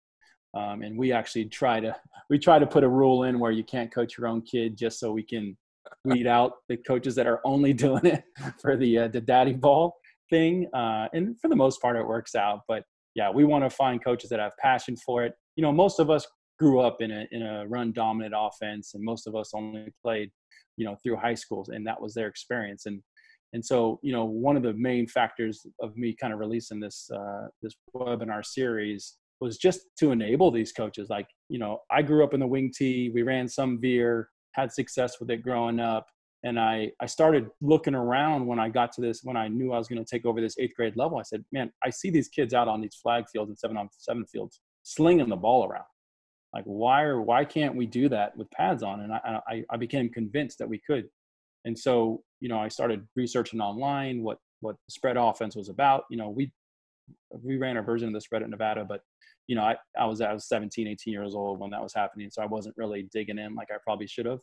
Um, 0.54 0.82
and 0.82 0.98
we 0.98 1.12
actually 1.12 1.46
try 1.46 1.80
to 1.80 1.94
we 2.30 2.38
try 2.38 2.58
to 2.58 2.66
put 2.66 2.84
a 2.84 2.88
rule 2.88 3.25
in 3.25 3.38
where 3.38 3.52
you 3.52 3.64
can't 3.64 3.92
coach 3.92 4.16
your 4.16 4.26
own 4.28 4.42
kid 4.42 4.76
just 4.76 4.98
so 4.98 5.12
we 5.12 5.22
can 5.22 5.56
weed 6.04 6.26
out 6.38 6.54
the 6.68 6.76
coaches 6.76 7.14
that 7.16 7.26
are 7.26 7.40
only 7.44 7.72
doing 7.86 8.06
it 8.06 8.25
for 8.60 8.76
the 8.76 8.98
uh, 8.98 9.08
the 9.08 9.20
daddy 9.20 9.52
ball 9.52 9.96
thing 10.30 10.68
uh, 10.75 11.06
and 11.12 11.38
for 11.40 11.48
the 11.48 11.56
most 11.56 11.80
part 11.80 11.96
it 11.96 12.06
works 12.06 12.34
out. 12.34 12.60
But 12.68 12.84
yeah 13.14 13.30
we 13.30 13.44
want 13.44 13.64
to 13.64 13.70
find 13.70 14.02
coaches 14.02 14.30
that 14.30 14.40
have 14.40 14.52
passion 14.58 14.96
for 14.96 15.25
it. 15.25 15.34
You 15.56 15.62
know 15.62 15.72
most 15.72 15.98
of 15.98 16.10
us 16.10 16.26
grew 16.58 16.80
up 16.80 17.00
in 17.00 17.10
a 17.10 17.26
in 17.32 17.42
a 17.42 17.66
run 17.66 17.92
dominant 17.92 18.34
offense, 18.36 18.94
and 18.94 19.04
most 19.04 19.26
of 19.26 19.34
us 19.34 19.52
only 19.54 19.92
played, 20.02 20.30
you 20.76 20.84
know, 20.84 20.96
through 21.02 21.16
high 21.16 21.34
schools, 21.34 21.68
and 21.68 21.86
that 21.86 22.00
was 22.00 22.14
their 22.14 22.28
experience. 22.28 22.86
And 22.86 23.02
and 23.53 23.65
so, 23.65 23.99
you 24.03 24.12
know, 24.12 24.25
one 24.25 24.57
of 24.57 24.62
the 24.62 24.75
main 24.75 25.07
factors 25.07 25.67
of 25.81 25.97
me 25.97 26.15
kind 26.15 26.33
of 26.33 26.38
releasing 26.38 26.81
this 26.81 27.09
uh, 27.15 27.47
this 27.62 27.75
webinar 27.95 28.45
series 28.45 29.17
was 29.41 29.59
just 29.59 29.81
to 29.99 30.12
enable 30.12 30.50
these 30.50 30.73
coaches. 30.73 31.09
Like, 31.11 31.29
you 31.49 31.59
know, 31.59 31.81
I 31.91 32.03
grew 32.03 32.25
up 32.25 32.35
in 32.35 32.41
the 32.41 32.47
wing 32.47 32.73
tee. 32.76 33.11
We 33.12 33.23
ran 33.23 33.49
some 33.49 33.81
veer, 33.81 34.31
had 34.53 34.73
success 34.73 35.21
with 35.21 35.31
it 35.31 35.43
growing 35.43 35.81
up, 35.81 36.07
and 36.43 36.59
I 36.59 36.91
I 37.00 37.07
started 37.07 37.49
looking 37.61 37.95
around 37.95 38.47
when 38.47 38.59
I 38.59 38.69
got 38.69 38.93
to 38.93 39.00
this 39.00 39.21
when 39.23 39.37
I 39.37 39.49
knew 39.49 39.73
I 39.73 39.79
was 39.79 39.88
going 39.88 40.05
to 40.05 40.11
take 40.11 40.26
over 40.26 40.41
this 40.41 40.57
eighth 40.59 40.75
grade 40.75 40.97
level. 40.97 41.19
I 41.19 41.23
said, 41.23 41.45
man, 41.53 41.71
I 41.85 41.91
see 41.91 42.11
these 42.11 42.29
kids 42.29 42.53
out 42.55 42.69
on 42.69 42.81
these 42.81 42.97
flag 42.97 43.25
fields 43.33 43.50
and 43.50 43.59
seven 43.59 43.76
on 43.76 43.88
seven 43.97 44.26
fields 44.26 44.61
slinging 44.83 45.29
the 45.29 45.37
ball 45.37 45.65
around 45.65 45.85
like 46.55 46.65
why 46.65 47.03
or 47.03 47.21
why 47.21 47.45
can't 47.45 47.75
we 47.75 47.87
do 47.87 48.09
that 48.09 48.37
with 48.37 48.50
pads 48.50 48.83
on 48.83 49.00
and 49.00 49.12
I, 49.12 49.41
I, 49.49 49.65
I 49.69 49.76
became 49.76 50.09
convinced 50.09 50.59
that 50.59 50.69
we 50.69 50.81
could 50.87 51.07
and 51.65 51.79
so 51.79 52.23
you 52.40 52.49
know 52.49 52.59
i 52.59 52.69
started 52.69 53.07
researching 53.16 53.61
online 53.61 54.23
what 54.23 54.38
what 54.61 54.76
the 54.87 54.93
spread 54.93 55.16
offense 55.16 55.57
was 55.57 55.69
about 55.69 56.05
you 56.11 56.16
know 56.16 56.31
we 56.31 56.50
we 57.43 57.57
ran 57.57 57.76
a 57.76 57.83
version 57.83 58.09
of 58.09 58.14
the 58.14 58.21
spread 58.21 58.43
at 58.43 58.50
nevada 58.50 58.85
but 58.85 59.00
you 59.47 59.55
know 59.55 59.62
i, 59.62 59.76
I 59.99 60.07
was 60.07 60.21
i 60.21 60.33
was 60.33 60.49
17 60.49 60.87
18 60.87 61.12
years 61.12 61.35
old 61.35 61.61
when 61.61 61.71
that 61.71 61.83
was 61.83 61.95
happening 61.95 62.31
so 62.31 62.43
i 62.43 62.47
wasn't 62.47 62.76
really 62.76 63.09
digging 63.12 63.38
in 63.38 63.55
like 63.55 63.69
i 63.71 63.76
probably 63.85 64.07
should 64.07 64.26
have. 64.26 64.40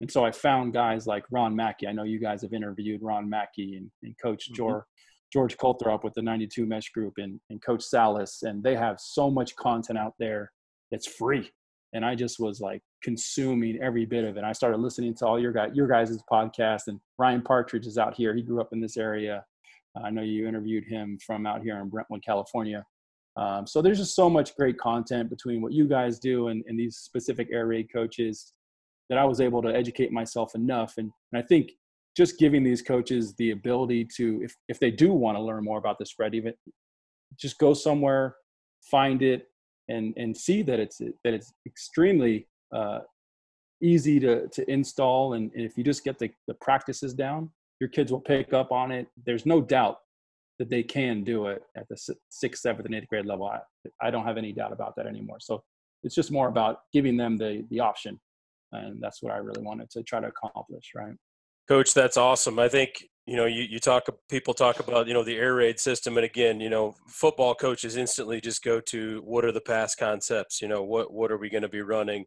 And 0.00 0.10
so 0.10 0.24
i 0.24 0.32
found 0.32 0.72
guys 0.72 1.06
like 1.06 1.24
ron 1.30 1.54
mackey. 1.54 1.86
I 1.86 1.92
know 1.92 2.02
you 2.02 2.18
guys 2.18 2.42
have 2.42 2.52
interviewed 2.52 3.02
ron 3.02 3.28
mackey 3.28 3.76
and, 3.76 3.90
and 4.02 4.14
coach 4.20 4.46
mm-hmm. 4.46 4.56
george 4.56 4.84
george 5.32 5.56
up 5.86 6.04
with 6.04 6.12
the 6.14 6.22
92 6.22 6.66
mesh 6.66 6.90
group 6.90 7.14
and, 7.16 7.40
and 7.48 7.62
coach 7.62 7.82
salas 7.82 8.38
and 8.42 8.62
they 8.62 8.74
have 8.74 9.00
so 9.00 9.30
much 9.30 9.56
content 9.56 9.98
out 9.98 10.14
there 10.18 10.52
it's 10.90 11.06
free 11.06 11.50
and 11.92 12.04
i 12.04 12.14
just 12.14 12.38
was 12.38 12.60
like 12.60 12.82
consuming 13.02 13.78
every 13.82 14.04
bit 14.04 14.24
of 14.24 14.36
it. 14.36 14.44
I 14.44 14.52
started 14.52 14.78
listening 14.78 15.14
to 15.16 15.26
all 15.26 15.38
your 15.38 15.52
guys 15.52 15.72
your 15.74 15.88
guys' 15.88 16.22
podcast 16.30 16.82
and 16.86 17.00
ryan 17.18 17.42
partridge 17.42 17.86
is 17.86 17.98
out 17.98 18.14
here. 18.14 18.34
He 18.34 18.42
grew 18.42 18.60
up 18.60 18.72
in 18.72 18.80
this 18.80 18.96
area. 18.96 19.44
I 20.02 20.10
know 20.10 20.22
you 20.22 20.48
interviewed 20.48 20.84
him 20.84 21.18
from 21.24 21.46
out 21.46 21.62
here 21.62 21.78
in 21.78 21.88
brentwood 21.88 22.24
california. 22.24 22.84
Um, 23.36 23.66
so 23.66 23.80
there's 23.80 23.98
just 23.98 24.14
so 24.14 24.28
much 24.28 24.54
great 24.56 24.78
content 24.78 25.30
between 25.30 25.62
what 25.62 25.72
you 25.72 25.88
guys 25.88 26.18
do 26.18 26.48
and, 26.48 26.62
and 26.66 26.78
these 26.78 26.98
specific 26.98 27.48
air 27.50 27.66
raid 27.66 27.88
coaches 27.92 28.52
that 29.08 29.18
i 29.18 29.24
was 29.24 29.40
able 29.40 29.62
to 29.62 29.74
educate 29.74 30.12
myself 30.12 30.54
enough. 30.54 30.94
And, 30.98 31.10
and 31.32 31.42
i 31.42 31.46
think 31.46 31.72
just 32.16 32.38
giving 32.38 32.62
these 32.62 32.82
coaches 32.82 33.34
the 33.36 33.52
ability 33.52 34.06
to 34.16 34.40
if, 34.42 34.54
if 34.68 34.78
they 34.78 34.90
do 34.90 35.12
want 35.12 35.36
to 35.36 35.42
learn 35.42 35.64
more 35.64 35.78
about 35.78 35.98
the 35.98 36.06
spread 36.06 36.34
even 36.34 36.54
just 37.36 37.58
go 37.58 37.74
somewhere 37.74 38.36
find 38.82 39.22
it 39.22 39.48
and 39.92 40.14
and 40.16 40.36
see 40.36 40.62
that 40.62 40.80
it's 40.80 40.98
that 40.98 41.34
it's 41.34 41.52
extremely 41.66 42.48
uh, 42.74 43.00
easy 43.82 44.18
to 44.20 44.48
to 44.48 44.70
install. 44.70 45.34
And, 45.34 45.50
and 45.54 45.64
if 45.64 45.76
you 45.76 45.84
just 45.84 46.04
get 46.04 46.18
the, 46.18 46.30
the 46.48 46.54
practices 46.54 47.14
down 47.14 47.50
your 47.82 47.88
kids 47.88 48.12
will 48.12 48.20
pick 48.20 48.52
up 48.52 48.70
on 48.70 48.92
it. 48.92 49.08
There's 49.26 49.44
no 49.44 49.60
doubt 49.60 49.98
that 50.60 50.70
they 50.70 50.84
can 50.84 51.24
do 51.24 51.48
it 51.48 51.64
at 51.76 51.88
the 51.88 51.96
sixth 52.30 52.62
seventh 52.62 52.86
and 52.86 52.94
eighth 52.94 53.08
grade 53.08 53.26
level. 53.26 53.48
I, 53.48 53.58
I 54.00 54.08
don't 54.12 54.24
have 54.24 54.38
any 54.38 54.52
doubt 54.52 54.72
about 54.72 54.94
that 54.94 55.08
anymore. 55.08 55.38
So 55.40 55.64
it's 56.04 56.14
just 56.14 56.30
more 56.30 56.46
about 56.46 56.82
giving 56.92 57.16
them 57.16 57.36
the 57.36 57.66
the 57.70 57.80
option. 57.80 58.20
And 58.70 59.02
that's 59.02 59.20
what 59.20 59.32
i 59.32 59.36
really 59.36 59.62
wanted 59.62 59.90
to 59.90 60.02
try 60.04 60.20
to 60.20 60.28
accomplish 60.28 60.92
right 60.94 61.16
coach 61.68 61.94
that's 61.94 62.16
awesome 62.16 62.58
i 62.58 62.68
think 62.68 63.04
you 63.26 63.36
know, 63.36 63.46
you, 63.46 63.62
you 63.62 63.78
talk, 63.78 64.08
people 64.28 64.52
talk 64.52 64.80
about, 64.80 65.06
you 65.06 65.14
know, 65.14 65.22
the 65.22 65.36
air 65.36 65.54
raid 65.54 65.78
system. 65.78 66.16
And 66.16 66.24
again, 66.24 66.60
you 66.60 66.68
know, 66.68 66.94
football 67.06 67.54
coaches 67.54 67.96
instantly 67.96 68.40
just 68.40 68.64
go 68.64 68.80
to 68.80 69.22
what 69.24 69.44
are 69.44 69.52
the 69.52 69.60
past 69.60 69.98
concepts? 69.98 70.60
You 70.60 70.68
know, 70.68 70.82
what, 70.82 71.12
what 71.12 71.30
are 71.30 71.38
we 71.38 71.48
going 71.48 71.62
to 71.62 71.68
be 71.68 71.82
running? 71.82 72.24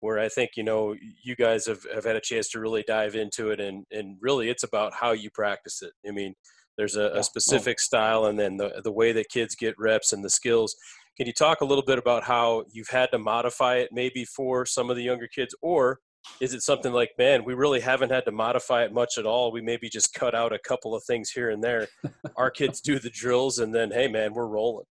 Where 0.00 0.20
I 0.20 0.28
think, 0.28 0.52
you 0.56 0.62
know, 0.62 0.94
you 1.24 1.34
guys 1.34 1.66
have, 1.66 1.80
have 1.92 2.04
had 2.04 2.16
a 2.16 2.20
chance 2.20 2.48
to 2.50 2.60
really 2.60 2.84
dive 2.86 3.16
into 3.16 3.50
it 3.50 3.58
and, 3.58 3.84
and 3.90 4.18
really 4.20 4.48
it's 4.48 4.62
about 4.62 4.92
how 4.92 5.12
you 5.12 5.30
practice 5.30 5.82
it. 5.82 5.92
I 6.06 6.12
mean, 6.12 6.34
there's 6.78 6.96
a, 6.96 7.10
a 7.14 7.24
specific 7.24 7.80
style 7.80 8.26
and 8.26 8.38
then 8.38 8.56
the, 8.56 8.82
the 8.84 8.92
way 8.92 9.10
that 9.12 9.30
kids 9.30 9.56
get 9.56 9.74
reps 9.78 10.12
and 10.12 10.24
the 10.24 10.30
skills. 10.30 10.76
Can 11.16 11.26
you 11.26 11.32
talk 11.32 11.60
a 11.60 11.64
little 11.64 11.84
bit 11.84 11.98
about 11.98 12.22
how 12.22 12.64
you've 12.70 12.90
had 12.90 13.10
to 13.12 13.18
modify 13.18 13.76
it 13.76 13.88
maybe 13.90 14.24
for 14.24 14.64
some 14.64 14.90
of 14.90 14.96
the 14.96 15.02
younger 15.02 15.26
kids 15.26 15.56
or 15.60 15.98
is 16.40 16.54
it 16.54 16.62
something 16.62 16.92
like 16.92 17.10
man 17.18 17.44
we 17.44 17.54
really 17.54 17.80
haven't 17.80 18.10
had 18.10 18.24
to 18.24 18.32
modify 18.32 18.84
it 18.84 18.92
much 18.92 19.18
at 19.18 19.26
all. 19.26 19.52
We 19.52 19.60
maybe 19.60 19.88
just 19.88 20.14
cut 20.14 20.34
out 20.34 20.52
a 20.52 20.58
couple 20.58 20.94
of 20.94 21.02
things 21.04 21.30
here 21.30 21.50
and 21.50 21.62
there. 21.62 21.88
Our 22.36 22.50
kids 22.50 22.80
do 22.80 22.98
the 22.98 23.10
drills 23.10 23.58
and 23.58 23.74
then 23.74 23.90
hey 23.90 24.08
man 24.08 24.34
we're 24.34 24.46
rolling. 24.46 24.86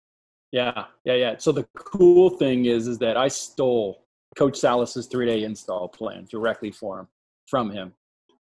Yeah 0.51 0.85
yeah 1.05 1.15
yeah. 1.15 1.35
So 1.39 1.53
the 1.53 1.67
cool 1.75 2.31
thing 2.31 2.67
is 2.67 2.87
is 2.87 2.99
that 2.99 3.17
i 3.17 3.29
stole 3.29 4.07
coach 4.37 4.57
salas's 4.57 5.07
three 5.07 5.27
day 5.27 5.45
install 5.45 5.89
plan 5.89 6.27
directly 6.31 6.71
for 6.71 7.01
him 7.01 7.09
from 7.47 7.71
him. 7.71 7.93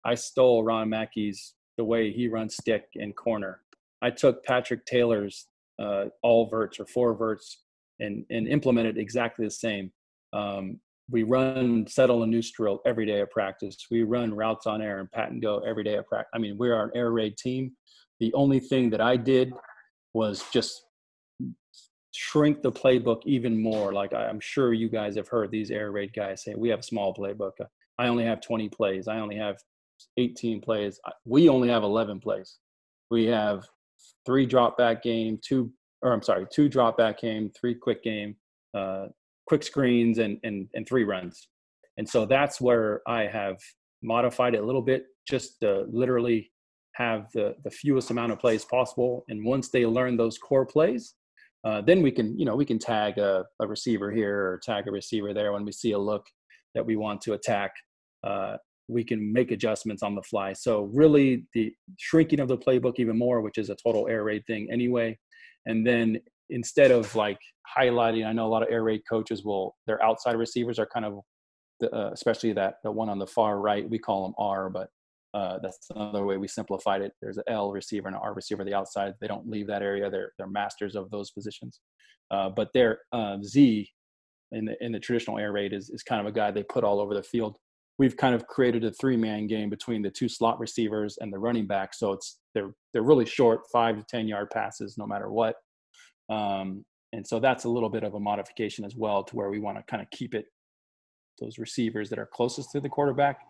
I 0.05 0.15
stole 0.15 0.63
ron 0.65 0.89
mackey's 0.89 1.55
the 1.77 1.85
way 1.85 2.13
he 2.13 2.29
runs 2.29 2.57
stick 2.57 2.87
and 2.95 3.17
corner. 3.17 3.61
I 4.03 4.11
took 4.11 4.45
patrick 4.45 4.85
taylor's 4.87 5.47
uh, 5.81 6.05
all 6.23 6.47
verts 6.47 6.79
or 6.79 6.87
four 6.87 7.15
verts 7.15 7.63
and 8.01 8.25
and 8.31 8.49
implemented 8.49 8.99
exactly 8.99 9.45
the 9.45 9.51
same 9.51 9.91
um, 10.33 10.81
we 11.11 11.23
run 11.23 11.87
settle 11.87 12.23
and 12.23 12.53
drill 12.53 12.81
every 12.87 13.07
day 13.07 13.21
of 13.21 13.31
practice. 13.31 13.77
We 13.91 14.03
run 14.03 14.35
routes 14.35 14.67
on 14.67 14.81
air 14.81 15.01
and 15.01 15.11
pat 15.11 15.31
and 15.31 15.43
go 15.43 15.59
every 15.59 15.85
day 15.85 15.97
of 15.97 16.07
practice. 16.07 16.31
I 16.35 16.39
mean, 16.39 16.57
we're 16.57 16.83
an 16.83 16.91
air 16.95 17.11
raid 17.11 17.37
team. 17.37 17.73
The 18.21 18.33
only 18.35 18.61
thing 18.61 18.91
that 18.91 19.01
I 19.01 19.17
did 19.17 19.53
was 20.15 20.45
just 20.53 20.87
shrink 22.13 22.63
the 22.63 22.73
playbook 22.73 23.23
even 23.27 23.61
more. 23.61 23.93
Like 23.93 24.15
I'm 24.15 24.41
sure 24.41 24.73
you 24.73 24.89
guys 24.89 25.17
have 25.17 25.29
heard 25.29 25.51
these 25.51 25.71
air 25.71 25.91
raid 25.91 26.13
guys 26.15 26.45
say, 26.45 26.55
we 26.57 26.69
have 26.69 26.81
a 26.81 26.85
small 26.85 27.15
playbook. 27.15 27.53
I 27.99 28.07
only 28.07 28.25
have 28.25 28.41
20 28.41 28.69
plays. 28.71 29.09
I 29.09 29.19
only 29.19 29.37
have 29.37 29.57
18 30.17 30.61
plays. 30.61 30.99
We 31.25 31.49
only 31.49 31.69
have 31.69 31.83
11 31.83 32.21
plays. 32.21 32.59
We 33.11 33.27
have 33.27 33.65
three 34.25 34.47
drop 34.47 34.79
back 34.79 35.03
game, 35.03 35.39
two, 35.43 35.73
or 36.03 36.13
I'm 36.13 36.23
sorry, 36.23 36.47
two 36.51 36.69
drop 36.69 36.97
back 36.97 37.21
game, 37.21 37.51
three 37.59 37.75
quick 37.75 38.03
game, 38.03 38.37
uh, 38.75 39.07
quick 39.47 39.63
screens 39.63 40.19
and, 40.19 40.39
and, 40.43 40.69
and 40.75 40.87
three 40.87 41.05
runs. 41.05 41.49
And 41.97 42.09
so 42.09 42.27
that's 42.27 42.61
where 42.61 43.03
I 43.07 43.27
have 43.27 43.59
modified 44.03 44.55
it 44.55 44.63
a 44.63 44.67
little 44.67 44.83
bit, 44.83 45.05
just 45.29 45.61
to 45.61 45.87
literally 45.91 46.51
have 46.95 47.27
the, 47.35 47.55
the 47.65 47.71
fewest 47.71 48.11
amount 48.11 48.33
of 48.33 48.39
plays 48.39 48.65
possible. 48.65 49.25
And 49.29 49.45
once 49.45 49.71
they 49.71 49.87
learn 49.87 50.17
those 50.17 50.39
core 50.39 50.67
plays, 50.67 51.15
uh, 51.65 51.81
then 51.81 52.03
we 52.03 52.11
can, 52.11 52.39
you 52.39 52.45
know, 52.45 52.57
we 52.57 52.65
can 52.65 52.79
tag 52.79 53.19
a, 53.19 53.45
a, 53.61 53.67
receiver 53.67 54.11
here 54.11 54.39
or 54.39 54.61
tag 54.63 54.87
a 54.87 54.91
receiver 54.91 55.33
there 55.33 55.53
when 55.53 55.65
we 55.65 55.73
see 55.73 55.93
a 55.93 55.99
look 55.99 56.27
that 56.75 56.85
we 56.85 56.97
want 56.97 57.21
to 57.23 57.33
attack. 57.33 57.73
Uh, 58.23 58.57
we 58.87 59.03
can 59.03 59.33
make 59.33 59.51
adjustments 59.51 60.03
on 60.03 60.15
the 60.15 60.23
fly. 60.23 60.53
So 60.53 60.91
really, 60.93 61.47
the 61.55 61.73
shrinking 61.99 62.41
of 62.41 62.49
the 62.49 62.59
playbook 62.59 62.95
even 62.99 63.17
more, 63.17 63.41
which 63.41 63.57
is 63.57 63.71
a 63.71 63.77
total 63.77 64.09
air 64.09 64.25
raid 64.25 64.45
thing 64.47 64.69
anyway, 64.71 65.19
and 65.65 65.87
then 65.87 66.19
instead 66.51 66.91
of 66.91 67.15
like 67.15 67.39
highlighting, 67.77 68.27
I 68.27 68.33
know 68.33 68.47
a 68.47 68.49
lot 68.49 68.63
of 68.63 68.69
air 68.71 68.83
raid 68.83 69.03
coaches 69.09 69.45
will 69.45 69.77
their 69.87 70.03
outside 70.03 70.37
receivers 70.37 70.79
are 70.79 70.89
kind 70.93 71.07
of, 71.07 71.21
the, 71.81 71.91
uh, 71.95 72.11
especially 72.13 72.53
that 72.53 72.77
the 72.85 72.91
one 72.91 73.09
on 73.09 73.19
the 73.19 73.27
far 73.27 73.61
right, 73.61 73.89
we 73.89 73.99
call 73.99 74.25
them 74.25 74.35
R, 74.39 74.71
but 74.71 74.89
uh, 75.35 75.59
that's 75.59 75.89
another 75.95 76.25
way 76.25 76.37
we 76.37 76.47
simplified 76.47 77.03
it. 77.03 77.13
There's 77.21 77.39
an 77.39 77.45
L 77.49 77.73
receiver 77.73 78.07
and 78.07 78.17
an 78.17 78.23
R 78.23 78.35
receiver 78.35 78.65
the 78.65 78.75
outside. 78.75 79.15
They 79.21 79.27
don't 79.27 79.49
leave 79.49 79.67
that 79.67 79.83
area. 79.83 80.09
They're 80.09 80.33
they're 80.39 80.47
masters 80.47 80.95
of 80.95 81.11
those 81.11 81.33
positions. 81.33 81.81
Uh, 82.31 82.51
but 82.51 82.71
their 82.73 83.01
uh, 83.13 83.39
Z 83.43 83.91
in 84.53 84.65
the 84.67 84.85
in 84.85 84.93
the 84.93 85.01
traditional 85.01 85.39
air 85.39 85.53
raid 85.53 85.73
is 85.73 85.91
is 85.91 86.05
kind 86.05 86.21
of 86.21 86.27
a 86.27 86.33
guy 86.33 86.51
they 86.51 86.63
put 86.63 86.85
all 86.85 87.01
over 87.01 87.15
the 87.15 87.23
field. 87.23 87.57
We've 87.99 88.17
kind 88.17 88.35
of 88.35 88.47
created 88.47 88.85
a 88.85 88.93
three 88.93 89.17
man 89.17 89.49
game 89.49 89.71
between 89.71 90.03
the 90.03 90.11
two 90.11 90.29
slot 90.29 90.61
receivers 90.61 91.19
and 91.21 91.33
the 91.33 91.39
running 91.39 91.67
back. 91.67 91.95
So 91.95 92.13
it's 92.13 92.39
they're 92.55 92.73
they're 92.93 93.03
really 93.03 93.27
short, 93.27 93.63
five 93.73 93.97
to 93.97 94.05
ten 94.09 94.29
yard 94.29 94.51
passes, 94.51 94.97
no 94.97 95.07
matter 95.07 95.31
what. 95.33 95.57
Um, 96.29 96.85
and 97.13 97.27
so 97.27 97.39
that's 97.39 97.65
a 97.65 97.69
little 97.69 97.89
bit 97.89 98.03
of 98.03 98.15
a 98.15 98.21
modification 98.21 98.85
as 98.85 98.97
well, 98.97 99.23
to 99.25 99.37
where 99.37 99.51
we 99.51 99.61
want 99.61 99.79
to 99.79 99.85
kind 99.85 100.03
of 100.03 100.11
keep 100.11 100.35
it 100.35 100.47
those 101.41 101.59
receivers 101.59 102.09
that 102.11 102.19
are 102.19 102.27
closest 102.27 102.71
to 102.71 102.81
the 102.81 102.89
quarterback 102.89 103.41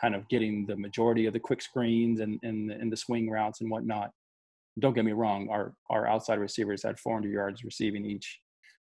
kind 0.00 0.14
of 0.14 0.28
getting 0.28 0.64
the 0.66 0.76
majority 0.76 1.26
of 1.26 1.32
the 1.32 1.40
quick 1.40 1.60
screens 1.60 2.20
and, 2.20 2.38
and, 2.42 2.70
and 2.70 2.92
the 2.92 2.96
swing 2.96 3.28
routes 3.28 3.60
and 3.60 3.70
whatnot. 3.70 4.10
Don't 4.78 4.94
get 4.94 5.04
me 5.04 5.12
wrong, 5.12 5.48
our, 5.50 5.74
our 5.90 6.06
outside 6.06 6.38
receivers 6.38 6.84
had 6.84 6.98
400 7.00 7.32
yards 7.32 7.64
receiving 7.64 8.06
each 8.06 8.38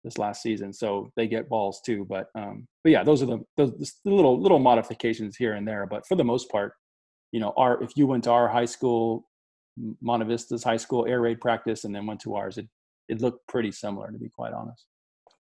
this 0.03 0.19
last 0.19 0.43
season, 0.43 0.73
so 0.73 1.11
they 1.17 1.27
get 1.27 1.49
balls 1.49 1.81
too. 1.85 2.07
But 2.09 2.27
um, 2.35 2.67
but 2.83 2.91
yeah, 2.91 3.05
those 3.05 3.23
are 3.23 3.27
the, 3.27 3.39
those, 3.57 3.73
the 4.05 4.11
little 4.11 4.41
little 4.41 4.59
modifications 4.59 5.37
here 5.37 5.55
and 5.55 5.67
there. 5.67 5.87
But 5.87 6.07
for 6.07 6.17
the 6.17 6.25
most 6.25 6.51
part, 6.51 6.73
you 7.33 7.41
know, 7.41 7.53
our 7.57 7.83
if 7.83 7.91
you 7.97 8.07
went 8.07 8.25
to 8.25 8.31
our 8.31 8.49
high 8.49 8.65
school, 8.65 9.29
Monte 10.01 10.27
Vista's 10.27 10.65
high 10.65 10.77
school 10.77 11.07
air 11.07 11.21
raid 11.21 11.41
practice, 11.41 11.85
and 11.85 11.95
then 11.95 12.07
went 12.07 12.21
to 12.21 12.35
ours, 12.35 12.57
it 12.57 12.69
it 13.09 13.21
looked 13.21 13.47
pretty 13.49 13.73
similar 13.73 14.11
to 14.11 14.19
be 14.19 14.29
quite 14.29 14.53
honest. 14.53 14.87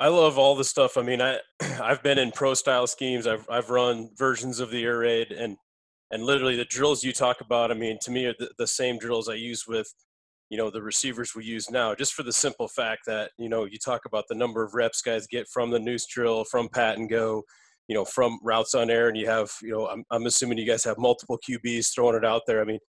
I 0.02 0.08
love 0.08 0.36
all 0.36 0.56
the 0.56 0.64
stuff. 0.64 0.96
I 0.96 1.02
mean, 1.02 1.22
I 1.22 1.38
I've 1.80 2.02
been 2.02 2.18
in 2.18 2.32
pro 2.32 2.54
style 2.54 2.86
schemes. 2.86 3.26
I've 3.26 3.46
I've 3.48 3.70
run 3.70 4.10
versions 4.16 4.58
of 4.58 4.70
the 4.70 4.82
air 4.84 4.98
raid, 4.98 5.30
and 5.30 5.56
and 6.10 6.24
literally 6.24 6.56
the 6.56 6.64
drills 6.64 7.04
you 7.04 7.12
talk 7.12 7.40
about. 7.40 7.70
I 7.70 7.74
mean, 7.74 7.98
to 8.02 8.10
me, 8.10 8.26
are 8.26 8.34
the, 8.38 8.50
the 8.58 8.66
same 8.66 8.98
drills 8.98 9.28
I 9.28 9.34
use 9.34 9.64
with, 9.66 9.86
you 10.50 10.58
know, 10.58 10.70
the 10.70 10.82
receivers 10.82 11.34
we 11.34 11.44
use 11.44 11.70
now. 11.70 11.94
Just 11.94 12.14
for 12.14 12.22
the 12.22 12.32
simple 12.32 12.68
fact 12.68 13.02
that 13.06 13.30
you 13.38 13.48
know 13.48 13.64
you 13.64 13.78
talk 13.78 14.02
about 14.04 14.24
the 14.28 14.34
number 14.34 14.64
of 14.64 14.74
reps 14.74 15.02
guys 15.02 15.26
get 15.28 15.46
from 15.48 15.70
the 15.70 15.78
noose 15.78 16.06
drill, 16.06 16.44
from 16.44 16.68
pat 16.68 16.98
and 16.98 17.08
go, 17.08 17.42
you 17.86 17.94
know, 17.94 18.04
from 18.04 18.40
routes 18.42 18.74
on 18.74 18.90
air, 18.90 19.08
and 19.08 19.16
you 19.16 19.26
have 19.26 19.52
you 19.62 19.70
know 19.70 19.86
I'm 19.86 20.04
I'm 20.10 20.26
assuming 20.26 20.58
you 20.58 20.66
guys 20.66 20.84
have 20.84 20.98
multiple 20.98 21.38
QBs 21.48 21.94
throwing 21.94 22.16
it 22.16 22.24
out 22.24 22.42
there. 22.48 22.60
I 22.60 22.64
mean, 22.64 22.80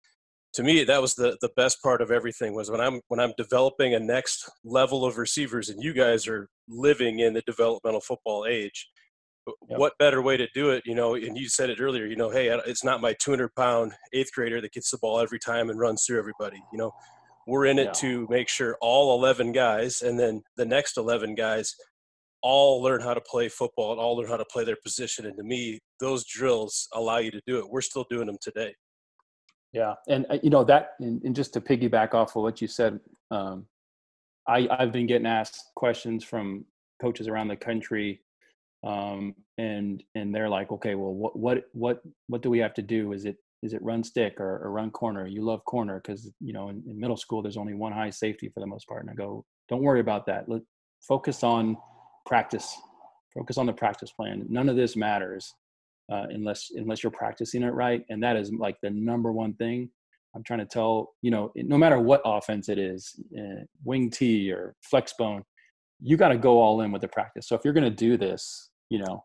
to 0.53 0.63
me 0.63 0.83
that 0.83 1.01
was 1.01 1.15
the 1.15 1.37
the 1.41 1.49
best 1.55 1.81
part 1.81 2.01
of 2.01 2.11
everything 2.11 2.53
was 2.53 2.69
when 2.69 2.81
i'm 2.81 3.01
when 3.07 3.19
i'm 3.19 3.33
developing 3.37 3.93
a 3.93 3.99
next 3.99 4.49
level 4.63 5.05
of 5.05 5.17
receivers 5.17 5.69
and 5.69 5.83
you 5.83 5.93
guys 5.93 6.27
are 6.27 6.47
living 6.69 7.19
in 7.19 7.33
the 7.33 7.41
developmental 7.41 8.01
football 8.01 8.45
age 8.47 8.87
uh, 9.47 9.51
yep. 9.69 9.79
what 9.79 9.97
better 9.97 10.21
way 10.21 10.37
to 10.37 10.47
do 10.53 10.69
it 10.69 10.83
you 10.85 10.95
know 10.95 11.15
and 11.15 11.37
you 11.37 11.49
said 11.49 11.69
it 11.69 11.81
earlier 11.81 12.05
you 12.05 12.15
know 12.15 12.29
hey 12.29 12.47
it's 12.65 12.83
not 12.83 13.01
my 13.01 13.13
200 13.19 13.53
pound 13.55 13.91
eighth 14.13 14.31
grader 14.33 14.61
that 14.61 14.71
gets 14.71 14.91
the 14.91 14.97
ball 14.99 15.19
every 15.19 15.39
time 15.39 15.69
and 15.69 15.79
runs 15.79 16.05
through 16.05 16.19
everybody 16.19 16.61
you 16.71 16.77
know 16.77 16.91
we're 17.45 17.65
in 17.65 17.77
it 17.77 17.85
yeah. 17.85 17.91
to 17.91 18.27
make 18.29 18.47
sure 18.47 18.77
all 18.79 19.17
11 19.19 19.51
guys 19.51 20.01
and 20.01 20.19
then 20.19 20.41
the 20.55 20.65
next 20.65 20.97
11 20.97 21.35
guys 21.35 21.75
all 22.41 22.81
learn 22.81 23.01
how 23.01 23.13
to 23.13 23.21
play 23.21 23.47
football 23.47 23.91
and 23.91 24.01
all 24.01 24.17
learn 24.17 24.27
how 24.27 24.37
to 24.37 24.45
play 24.45 24.63
their 24.63 24.77
position 24.83 25.25
and 25.25 25.37
to 25.37 25.43
me 25.43 25.79
those 25.99 26.25
drills 26.25 26.87
allow 26.93 27.17
you 27.17 27.31
to 27.31 27.41
do 27.47 27.57
it 27.57 27.69
we're 27.69 27.81
still 27.81 28.05
doing 28.09 28.27
them 28.27 28.37
today 28.41 28.73
yeah, 29.73 29.95
and 30.07 30.25
uh, 30.29 30.37
you 30.43 30.51
know 30.51 30.63
that, 30.63 30.91
and, 30.99 31.21
and, 31.23 31.35
just 31.35 31.53
to 31.53 31.61
piggyback 31.61 32.13
off 32.13 32.35
of 32.35 32.43
what 32.43 32.61
you 32.61 32.67
said, 32.67 32.99
um, 33.31 33.65
I 34.47 34.67
I've 34.69 34.91
been 34.91 35.07
getting 35.07 35.25
asked 35.25 35.71
questions 35.75 36.23
from 36.23 36.65
coaches 37.01 37.27
around 37.27 37.47
the 37.47 37.55
country, 37.55 38.21
um, 38.85 39.33
and 39.57 40.03
and 40.13 40.33
they're 40.33 40.49
like, 40.49 40.71
okay, 40.71 40.93
well, 40.93 41.13
what 41.13 41.35
what 41.35 41.63
what 41.73 42.01
what 42.27 42.43
do 42.43 42.51
we 42.51 42.59
have 42.59 42.75
to 42.75 42.83
do? 42.83 43.13
Is 43.13 43.25
it 43.25 43.37
is 43.63 43.73
it 43.73 43.81
run 43.81 44.03
stick 44.03 44.39
or, 44.39 44.59
or 44.63 44.71
run 44.71 44.91
corner? 44.91 45.25
You 45.25 45.41
love 45.41 45.65
corner 45.65 45.99
because 45.99 46.31
you 46.39 46.53
know 46.53 46.69
in, 46.69 46.83
in, 46.87 46.99
middle 46.99 47.17
school 47.17 47.41
there's 47.41 47.57
only 47.57 47.73
one 47.73 47.93
high 47.93 48.11
safety 48.11 48.49
for 48.49 48.59
the 48.59 48.67
most 48.67 48.87
part, 48.87 49.01
and 49.01 49.09
I 49.09 49.15
go, 49.15 49.43
don't 49.69 49.81
worry 49.81 50.01
about 50.01 50.27
that. 50.27 50.47
Let 50.47 50.61
focus 51.01 51.43
on 51.43 51.77
practice. 52.27 52.77
Focus 53.33 53.57
on 53.57 53.65
the 53.65 53.73
practice 53.73 54.11
plan. 54.11 54.45
None 54.47 54.69
of 54.69 54.75
this 54.75 54.95
matters 54.95 55.55
uh, 56.11 56.25
unless 56.29 56.69
unless 56.75 57.03
you're 57.03 57.11
practicing 57.11 57.63
it 57.63 57.73
right 57.73 58.03
and 58.09 58.21
that 58.21 58.35
is 58.35 58.51
like 58.59 58.75
the 58.83 58.89
number 58.89 59.31
one 59.31 59.53
thing 59.55 59.89
i'm 60.35 60.43
trying 60.43 60.59
to 60.59 60.65
tell 60.65 61.11
you 61.21 61.31
know 61.31 61.51
no 61.55 61.77
matter 61.77 61.99
what 61.99 62.21
offense 62.25 62.69
it 62.69 62.77
is 62.77 63.15
uh, 63.37 63.63
wing 63.83 64.09
t 64.09 64.51
or 64.51 64.75
flex 64.81 65.13
bone 65.17 65.43
you 66.01 66.17
got 66.17 66.29
to 66.29 66.37
go 66.37 66.59
all 66.59 66.81
in 66.81 66.91
with 66.91 67.01
the 67.01 67.07
practice. 67.07 67.47
So 67.47 67.55
if 67.55 67.61
you're 67.63 67.73
going 67.73 67.83
to 67.85 67.89
do 67.89 68.17
this 68.17 68.69
you 68.89 68.99
know 68.99 69.23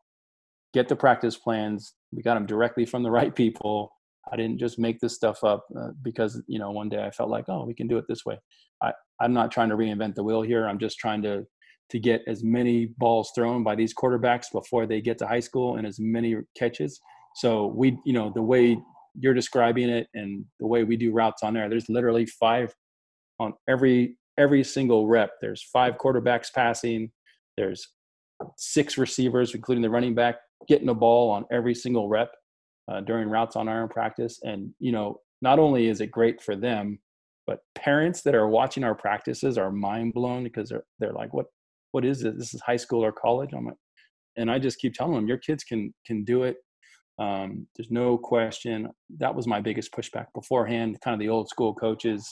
get 0.72 0.88
the 0.88 0.96
practice 0.96 1.36
plans 1.36 1.94
we 2.12 2.22
got 2.22 2.34
them 2.34 2.46
directly 2.46 2.86
from 2.86 3.02
the 3.02 3.10
right 3.18 3.34
people. 3.34 3.92
I 4.30 4.36
didn't 4.36 4.58
just 4.58 4.78
make 4.78 5.00
this 5.00 5.14
stuff 5.14 5.42
up 5.42 5.64
uh, 5.78 5.88
because 6.02 6.42
you 6.46 6.58
know 6.58 6.70
one 6.70 6.88
day 6.88 7.02
i 7.02 7.10
felt 7.10 7.30
like 7.30 7.46
oh 7.48 7.64
we 7.64 7.74
can 7.74 7.88
do 7.88 7.98
it 7.98 8.04
this 8.08 8.24
way. 8.24 8.38
I 8.82 8.92
i'm 9.20 9.32
not 9.32 9.50
trying 9.50 9.70
to 9.70 9.76
reinvent 9.76 10.14
the 10.14 10.22
wheel 10.22 10.42
here. 10.42 10.66
I'm 10.68 10.78
just 10.78 10.98
trying 10.98 11.22
to 11.22 11.44
to 11.90 11.98
get 11.98 12.22
as 12.27 12.44
many 12.44 12.87
balls 12.98 13.33
thrown 13.35 13.62
by 13.62 13.74
these 13.74 13.94
quarterbacks 13.94 14.46
before 14.53 14.87
they 14.87 15.01
get 15.01 15.18
to 15.18 15.27
high 15.27 15.40
school 15.40 15.77
and 15.77 15.87
as 15.87 15.98
many 15.98 16.37
catches. 16.57 17.01
So 17.35 17.66
we, 17.66 17.98
you 18.05 18.12
know, 18.12 18.31
the 18.35 18.42
way 18.42 18.79
you're 19.18 19.35
describing 19.35 19.88
it 19.88 20.09
and 20.14 20.44
the 20.61 20.66
way 20.66 20.85
we 20.85 20.96
do 20.96 21.12
routes 21.12 21.42
on 21.42 21.55
there, 21.55 21.68
there's 21.68 21.88
literally 21.88 22.27
five 22.27 22.74
on 23.38 23.55
every 23.68 24.16
every 24.38 24.62
single 24.62 25.07
rep. 25.07 25.33
There's 25.40 25.62
five 25.62 25.98
quarterbacks 25.98 26.53
passing. 26.55 27.11
There's 27.57 27.88
six 28.57 28.96
receivers, 28.96 29.55
including 29.55 29.83
the 29.83 29.90
running 29.90 30.14
back, 30.14 30.37
getting 30.68 30.87
the 30.87 30.94
ball 30.94 31.31
on 31.31 31.44
every 31.51 31.74
single 31.74 32.09
rep 32.09 32.31
uh, 32.90 33.01
during 33.01 33.29
routes 33.29 33.57
on 33.57 33.68
air 33.68 33.87
practice. 33.88 34.40
And 34.42 34.72
you 34.79 34.92
know, 34.92 35.20
not 35.42 35.59
only 35.59 35.88
is 35.88 36.01
it 36.01 36.11
great 36.11 36.40
for 36.40 36.57
them, 36.57 36.98
but 37.46 37.61
parents 37.74 38.22
that 38.22 38.35
are 38.35 38.48
watching 38.48 38.85
our 38.85 38.94
practices 38.94 39.59
are 39.59 39.72
mind 39.72 40.14
blown 40.14 40.44
because 40.44 40.68
they're 40.68 40.85
they're 40.98 41.12
like, 41.12 41.33
what 41.33 41.46
what 41.92 42.05
is 42.05 42.24
it? 42.24 42.38
This 42.38 42.55
is 42.55 42.61
high 42.61 42.77
school 42.77 43.05
or 43.05 43.12
college. 43.12 43.51
I'm 43.55 43.66
like, 43.66 43.74
and 44.37 44.51
I 44.51 44.59
just 44.59 44.79
keep 44.79 44.94
telling 44.94 45.14
them, 45.14 45.29
your 45.29 45.38
kids 45.38 45.64
can 45.64 45.92
can 46.07 46.24
do 46.24 46.44
it. 46.44 46.57
Um, 47.18 47.66
there's 47.77 47.90
no 47.90 48.16
question. 48.16 48.88
That 49.18 49.35
was 49.35 49.46
my 49.46 49.61
biggest 49.61 49.92
pushback 49.92 50.27
beforehand. 50.35 50.98
Kind 51.03 51.14
of 51.14 51.20
the 51.20 51.29
old 51.29 51.48
school 51.48 51.74
coaches 51.74 52.29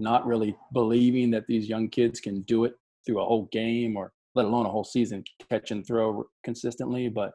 not 0.00 0.26
really 0.26 0.56
believing 0.72 1.30
that 1.30 1.44
these 1.46 1.68
young 1.68 1.88
kids 1.88 2.20
can 2.20 2.40
do 2.42 2.64
it 2.64 2.72
through 3.06 3.20
a 3.20 3.24
whole 3.24 3.48
game 3.52 3.96
or 3.96 4.12
let 4.34 4.46
alone 4.46 4.66
a 4.66 4.70
whole 4.70 4.84
season 4.84 5.22
catch 5.50 5.70
and 5.70 5.86
throw 5.86 6.24
consistently. 6.42 7.08
But 7.08 7.32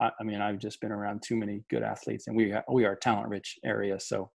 I, 0.00 0.10
I 0.20 0.24
mean, 0.24 0.40
I've 0.40 0.58
just 0.58 0.80
been 0.80 0.92
around 0.92 1.22
too 1.26 1.36
many 1.36 1.64
good 1.68 1.82
athletes, 1.82 2.26
and 2.26 2.36
we 2.36 2.54
we 2.70 2.84
are 2.84 2.92
a 2.92 2.98
talent 2.98 3.28
rich 3.28 3.58
area. 3.64 3.98
So, 4.00 4.30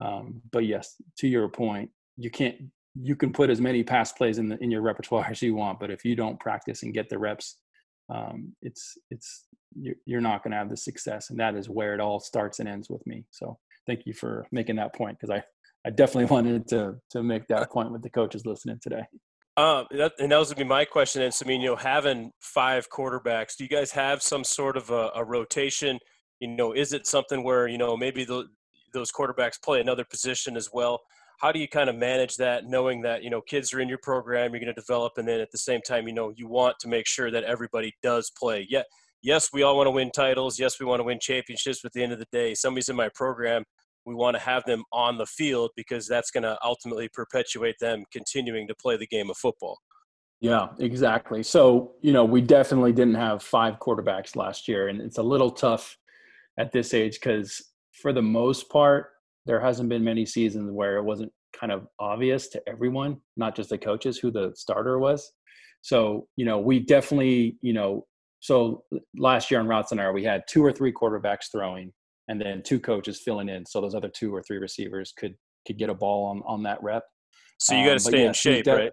um, 0.00 0.42
but 0.52 0.66
yes, 0.66 0.96
to 1.18 1.28
your 1.28 1.48
point, 1.48 1.90
you 2.16 2.30
can't 2.30 2.56
you 2.94 3.16
can 3.16 3.32
put 3.32 3.50
as 3.50 3.60
many 3.60 3.82
pass 3.82 4.12
plays 4.12 4.38
in 4.38 4.48
the, 4.48 4.58
in 4.62 4.70
your 4.70 4.82
repertoire 4.82 5.26
as 5.30 5.42
you 5.42 5.54
want, 5.54 5.80
but 5.80 5.90
if 5.90 6.04
you 6.04 6.16
don't 6.16 6.38
practice 6.40 6.82
and 6.82 6.94
get 6.94 7.08
the 7.08 7.18
reps, 7.18 7.58
um, 8.10 8.54
it's 8.62 8.98
it's 9.10 9.46
you're, 10.06 10.20
not 10.20 10.44
going 10.44 10.52
to 10.52 10.58
have 10.58 10.70
the 10.70 10.76
success, 10.76 11.30
and 11.30 11.40
that 11.40 11.56
is 11.56 11.68
where 11.68 11.94
it 11.94 12.00
all 12.00 12.20
starts 12.20 12.60
and 12.60 12.68
ends 12.68 12.88
with 12.90 13.04
me. 13.06 13.24
So 13.30 13.58
thank 13.86 14.06
you 14.06 14.12
for 14.12 14.46
making 14.52 14.76
that 14.76 14.94
point 14.94 15.18
because 15.18 15.30
I 15.30 15.42
I 15.86 15.90
definitely 15.90 16.26
wanted 16.34 16.68
to 16.68 16.96
to 17.10 17.22
make 17.22 17.46
that 17.48 17.70
point 17.70 17.90
with 17.90 18.02
the 18.02 18.10
coaches 18.10 18.44
listening 18.44 18.78
today. 18.82 19.04
Um, 19.56 19.86
that, 19.92 20.12
and 20.18 20.32
that 20.32 20.38
was 20.38 20.52
gonna 20.52 20.64
be 20.64 20.68
my 20.68 20.84
question. 20.84 21.22
And 21.22 21.32
so, 21.32 21.46
I 21.46 21.48
mean, 21.48 21.60
you 21.60 21.70
know, 21.70 21.76
having 21.76 22.32
five 22.40 22.88
quarterbacks, 22.90 23.56
do 23.56 23.64
you 23.64 23.70
guys 23.70 23.92
have 23.92 24.22
some 24.22 24.44
sort 24.44 24.76
of 24.76 24.90
a, 24.90 25.10
a 25.14 25.24
rotation? 25.24 25.98
You 26.40 26.48
know, 26.48 26.72
is 26.72 26.92
it 26.92 27.06
something 27.06 27.42
where 27.42 27.68
you 27.68 27.78
know 27.78 27.96
maybe 27.96 28.24
the, 28.24 28.46
those 28.92 29.12
quarterbacks 29.12 29.62
play 29.62 29.80
another 29.80 30.04
position 30.04 30.56
as 30.56 30.70
well? 30.72 31.00
How 31.40 31.52
do 31.52 31.58
you 31.58 31.68
kind 31.68 31.90
of 31.90 31.96
manage 31.96 32.36
that 32.36 32.64
knowing 32.66 33.02
that 33.02 33.22
you 33.22 33.30
know 33.30 33.40
kids 33.40 33.72
are 33.72 33.80
in 33.80 33.88
your 33.88 33.98
program 33.98 34.52
you're 34.52 34.60
going 34.60 34.74
to 34.74 34.80
develop 34.80 35.12
and 35.16 35.26
then 35.26 35.40
at 35.40 35.50
the 35.50 35.58
same 35.58 35.80
time 35.80 36.06
you 36.06 36.14
know 36.14 36.32
you 36.36 36.48
want 36.48 36.76
to 36.80 36.88
make 36.88 37.06
sure 37.06 37.30
that 37.30 37.44
everybody 37.44 37.94
does 38.02 38.30
play? 38.38 38.66
Yeah 38.68 38.82
yes 39.22 39.50
we 39.52 39.62
all 39.62 39.76
want 39.76 39.86
to 39.86 39.90
win 39.90 40.10
titles. 40.10 40.58
Yes 40.58 40.78
we 40.80 40.86
want 40.86 41.00
to 41.00 41.04
win 41.04 41.18
championships 41.20 41.80
but 41.82 41.88
at 41.88 41.92
the 41.92 42.02
end 42.02 42.12
of 42.12 42.18
the 42.18 42.26
day 42.32 42.54
somebody's 42.54 42.88
in 42.88 42.96
my 42.96 43.08
program 43.14 43.64
we 44.06 44.14
want 44.14 44.36
to 44.36 44.42
have 44.42 44.64
them 44.64 44.84
on 44.92 45.16
the 45.16 45.26
field 45.26 45.70
because 45.76 46.06
that's 46.06 46.30
going 46.30 46.42
to 46.42 46.58
ultimately 46.62 47.08
perpetuate 47.08 47.76
them 47.80 48.04
continuing 48.12 48.68
to 48.68 48.74
play 48.74 48.98
the 48.98 49.06
game 49.06 49.30
of 49.30 49.36
football. 49.36 49.78
Yeah 50.40 50.68
exactly. 50.78 51.42
So 51.42 51.94
you 52.00 52.12
know 52.12 52.24
we 52.24 52.40
definitely 52.40 52.92
didn't 52.92 53.14
have 53.14 53.42
five 53.42 53.78
quarterbacks 53.78 54.36
last 54.36 54.68
year 54.68 54.88
and 54.88 55.00
it's 55.00 55.18
a 55.18 55.22
little 55.22 55.50
tough 55.50 55.96
at 56.58 56.70
this 56.70 56.94
age 56.94 57.14
because 57.14 57.72
for 57.92 58.12
the 58.12 58.22
most 58.22 58.68
part 58.68 59.13
there 59.46 59.60
hasn't 59.60 59.88
been 59.88 60.04
many 60.04 60.24
seasons 60.26 60.70
where 60.70 60.96
it 60.96 61.04
wasn't 61.04 61.32
kind 61.58 61.72
of 61.72 61.86
obvious 61.98 62.48
to 62.48 62.62
everyone, 62.68 63.18
not 63.36 63.54
just 63.54 63.70
the 63.70 63.78
coaches, 63.78 64.18
who 64.18 64.30
the 64.30 64.52
starter 64.54 64.98
was. 64.98 65.32
So, 65.82 66.26
you 66.36 66.44
know, 66.44 66.58
we 66.58 66.80
definitely, 66.80 67.58
you 67.60 67.72
know, 67.74 68.06
so 68.40 68.84
last 69.16 69.50
year 69.50 69.60
on 69.60 69.66
Routes 69.66 69.92
on 69.92 70.00
Air, 70.00 70.12
we 70.12 70.24
had 70.24 70.42
two 70.48 70.64
or 70.64 70.72
three 70.72 70.92
quarterbacks 70.92 71.50
throwing 71.52 71.92
and 72.28 72.40
then 72.40 72.62
two 72.62 72.80
coaches 72.80 73.20
filling 73.22 73.48
in. 73.48 73.66
So 73.66 73.80
those 73.80 73.94
other 73.94 74.08
two 74.08 74.34
or 74.34 74.42
three 74.42 74.58
receivers 74.58 75.12
could 75.16 75.34
could 75.66 75.78
get 75.78 75.88
a 75.88 75.94
ball 75.94 76.26
on, 76.26 76.42
on 76.46 76.62
that 76.64 76.82
rep. 76.82 77.04
So 77.58 77.74
you 77.74 77.84
got 77.84 77.90
to 77.90 77.92
um, 77.94 77.98
stay 78.00 78.26
in 78.26 78.32
shape, 78.34 78.64
de- 78.64 78.74
right? 78.74 78.92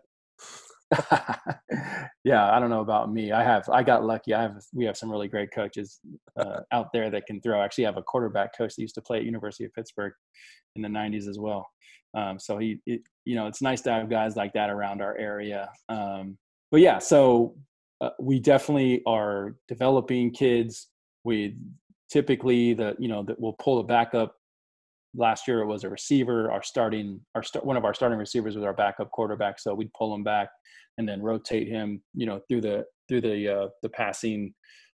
yeah, 2.24 2.52
I 2.52 2.60
don't 2.60 2.70
know 2.70 2.82
about 2.82 3.12
me. 3.12 3.32
I 3.32 3.44
have 3.44 3.68
I 3.70 3.84
got 3.84 4.04
lucky. 4.04 4.34
I 4.34 4.42
have 4.42 4.56
we 4.74 4.86
have 4.86 4.98
some 4.98 5.10
really 5.10 5.28
great 5.28 5.50
coaches 5.54 6.00
uh, 6.42 6.62
out 6.72 6.92
there 6.94 7.10
that 7.10 7.26
can 7.26 7.42
throw. 7.42 7.62
Actually, 7.62 7.86
have 7.86 7.98
a 7.98 8.04
quarterback 8.04 8.58
coach 8.58 8.76
that 8.76 8.82
used 8.82 8.96
to 8.96 9.02
play 9.02 9.18
at 9.18 9.26
University 9.26 9.66
of 9.66 9.74
Pittsburgh 9.74 10.14
in 10.76 10.82
the 10.82 10.88
'90s 10.88 11.28
as 11.28 11.40
well. 11.40 11.68
Um, 12.14 12.40
so 12.40 12.58
he, 12.58 12.80
it, 12.86 13.02
you 13.26 13.36
know, 13.36 13.48
it's 13.48 13.62
nice 13.62 13.82
to 13.82 13.92
have 13.92 14.10
guys 14.10 14.36
like 14.36 14.54
that 14.54 14.70
around 14.70 15.02
our 15.02 15.18
area. 15.18 15.70
Um, 15.88 16.38
but 16.72 16.82
yeah, 16.82 17.00
so 17.00 17.56
uh, 18.02 18.10
we 18.20 18.40
definitely 18.40 19.02
are 19.06 19.56
developing 19.68 20.32
kids. 20.32 20.88
We 21.24 21.56
typically 22.12 22.74
the 22.74 22.96
you 23.00 23.08
know 23.08 23.24
that 23.24 23.40
we'll 23.40 23.54
pull 23.54 23.80
a 23.80 23.84
backup 23.84 24.36
last 25.16 25.48
year 25.48 25.62
it 25.62 25.66
was 25.66 25.84
a 25.84 25.90
receiver. 25.90 26.52
Our 26.52 26.64
starting, 26.64 27.20
our 27.36 27.44
one 27.64 27.78
of 27.78 27.86
our 27.86 27.94
starting 27.94 28.18
receivers 28.18 28.56
was 28.56 28.66
our 28.66 28.74
backup 28.74 29.12
quarterback, 29.12 29.60
so 29.60 29.74
we'd 29.74 29.94
pull 29.94 30.14
him 30.14 30.24
back 30.24 30.50
and 30.98 31.08
then 31.08 31.22
rotate 31.22 31.68
him, 31.68 32.02
you 32.14 32.26
know, 32.26 32.42
through 32.48 32.62
the 32.62 32.86
through 33.08 33.22
the 33.22 33.48
uh, 33.48 33.68
the 33.82 33.90
passing 33.90 34.54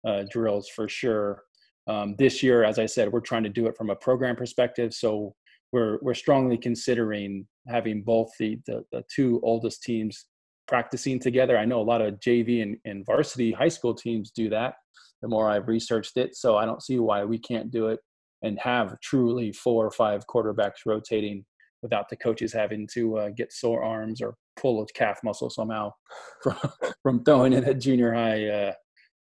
uh, 0.06 0.24
drills 0.30 0.70
for 0.70 0.88
sure. 0.88 1.44
Um, 1.88 2.16
this 2.18 2.44
year, 2.44 2.64
as 2.64 2.80
I 2.80 2.86
said, 2.86 3.12
we're 3.12 3.22
trying 3.22 3.44
to 3.44 3.50
do 3.50 3.68
it 3.68 3.76
from 3.76 3.90
a 3.90 3.96
program 3.96 4.36
perspective, 4.36 4.94
so 4.94 5.34
we're 5.72 6.00
we're 6.02 6.14
strongly 6.14 6.58
considering 6.58 7.48
having 7.68 8.04
both 8.04 8.30
the 8.40 8.60
the, 8.66 8.84
the 8.92 9.04
two 9.14 9.40
oldest 9.44 9.84
teams 9.84 10.26
practicing 10.68 11.20
together. 11.20 11.58
I 11.58 11.66
know 11.66 11.82
a 11.82 11.84
lot 11.84 12.02
of 12.02 12.20
JV 12.20 12.62
and, 12.62 12.78
and 12.86 13.06
varsity 13.06 13.52
high 13.52 13.68
school 13.68 13.94
teams 13.94 14.32
do 14.32 14.50
that. 14.50 14.76
The 15.22 15.28
more 15.28 15.50
I've 15.50 15.68
researched 15.68 16.18
it, 16.18 16.36
so 16.36 16.56
I 16.56 16.66
don't 16.66 16.82
see 16.82 17.00
why 17.00 17.26
we 17.26 17.40
can't 17.40 17.72
do 17.72 17.88
it 17.88 18.00
and 18.42 18.60
have 18.60 19.00
truly 19.02 19.52
four 19.52 19.86
or 19.86 19.92
five 19.92 20.26
quarterbacks 20.28 20.86
rotating 20.86 21.46
without 21.82 22.10
the 22.10 22.16
coaches 22.16 22.54
having 22.54 22.88
to 22.94 23.18
uh, 23.18 23.30
get 23.36 23.52
sore 23.52 23.84
arms 23.84 24.22
or 24.22 24.36
pull 24.56 24.82
a 24.82 24.86
calf 24.94 25.20
muscle 25.24 25.50
somehow 25.50 25.92
from, 26.44 26.58
from 27.02 27.24
throwing 27.24 27.54
in 27.54 27.64
a 27.64 27.74
junior 27.74 28.14
high 28.14 28.48
uh, 28.48 28.74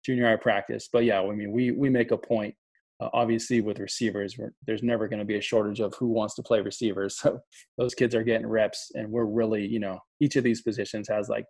junior 0.05 0.27
high 0.27 0.35
practice. 0.35 0.89
But 0.91 1.05
yeah, 1.05 1.21
I 1.21 1.31
mean, 1.31 1.51
we 1.51 1.71
we 1.71 1.89
make 1.89 2.11
a 2.11 2.17
point. 2.17 2.55
Uh, 2.99 3.09
obviously, 3.13 3.61
with 3.61 3.79
receivers, 3.79 4.37
there's 4.67 4.83
never 4.83 5.07
going 5.07 5.19
to 5.19 5.25
be 5.25 5.37
a 5.37 5.41
shortage 5.41 5.79
of 5.79 5.93
who 5.95 6.07
wants 6.07 6.35
to 6.35 6.43
play 6.43 6.61
receivers. 6.61 7.19
So 7.21 7.39
those 7.77 7.95
kids 7.95 8.13
are 8.13 8.23
getting 8.23 8.47
reps, 8.47 8.91
and 8.93 9.09
we're 9.09 9.25
really, 9.25 9.65
you 9.65 9.79
know, 9.79 9.99
each 10.19 10.35
of 10.35 10.43
these 10.43 10.61
positions 10.61 11.07
has 11.07 11.29
like 11.29 11.45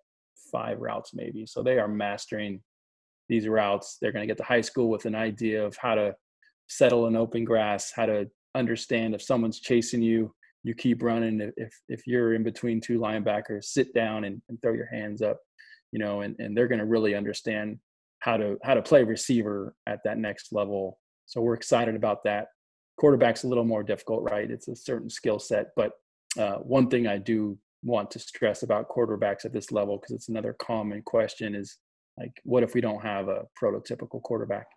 five 0.52 0.80
routes 0.80 1.12
maybe. 1.14 1.46
So 1.46 1.64
they 1.64 1.78
are 1.78 1.88
mastering 1.88 2.62
these 3.30 3.48
routes. 3.48 3.98
They're 4.02 4.12
going 4.12 4.24
to 4.24 4.28
get 4.28 4.38
to 4.38 4.44
high 4.44 4.62
school 4.62 4.90
with 4.90 5.06
an 5.06 5.16
idea 5.16 5.66
of 5.66 5.76
how 5.78 5.96
to 5.96 6.16
settle 6.68 7.08
in 7.08 7.16
open 7.16 7.44
grass, 7.44 7.92
how 7.94 8.06
to 8.06 8.30
understand 8.56 9.16
if 9.16 9.22
someone's 9.22 9.60
chasing 9.60 10.02
you, 10.02 10.34
you 10.64 10.74
keep 10.74 11.02
running. 11.02 11.52
If 11.58 11.74
if 11.90 12.06
you're 12.06 12.34
in 12.34 12.44
between 12.44 12.82
two 12.82 13.00
linebackers, 13.00 13.66
sit 13.66 13.94
down 13.94 14.26
and, 14.26 14.42
and 14.50 14.62
throw 14.62 14.74
your 14.74 14.88
hands 14.88 15.22
up, 15.22 15.38
you 15.92 16.00
know, 16.00 16.22
and, 16.22 16.36
and 16.40 16.56
they're 16.56 16.68
going 16.68 16.80
to 16.80 16.86
really 16.86 17.16
understand 17.16 17.80
how 18.22 18.38
to 18.38 18.58
how 18.64 18.74
to 18.74 18.82
play 18.82 19.04
receiver 19.04 19.76
at 19.88 20.00
that 20.06 20.18
next 20.18 20.54
level. 20.54 20.98
So 21.26 21.42
we're 21.42 21.54
excited 21.54 21.96
about 21.96 22.24
that. 22.24 22.48
Quarterback's 22.98 23.44
a 23.44 23.48
little 23.48 23.64
more 23.64 23.84
difficult, 23.84 24.30
right? 24.30 24.50
It's 24.50 24.68
a 24.68 24.76
certain 24.76 25.10
skill 25.10 25.40
set, 25.40 25.68
but 25.76 25.92
uh, 26.40 26.56
one 26.58 26.90
thing 26.90 27.08
I 27.08 27.18
do 27.18 27.58
want 27.84 28.12
to 28.12 28.20
stress 28.20 28.64
about 28.64 28.90
quarterbacks 28.90 29.44
at 29.46 29.54
this 29.54 29.72
level 29.72 29.98
because 29.98 30.16
it's 30.16 30.30
another 30.30 30.56
common 30.62 31.02
question 31.02 31.56
is 31.56 31.78
like, 32.18 32.32
what 32.44 32.64
if 32.64 32.74
we 32.74 32.82
don't 32.82 33.02
have 33.02 33.28
a 33.28 33.46
prototypical 33.62 34.22
quarterback? 34.22 34.68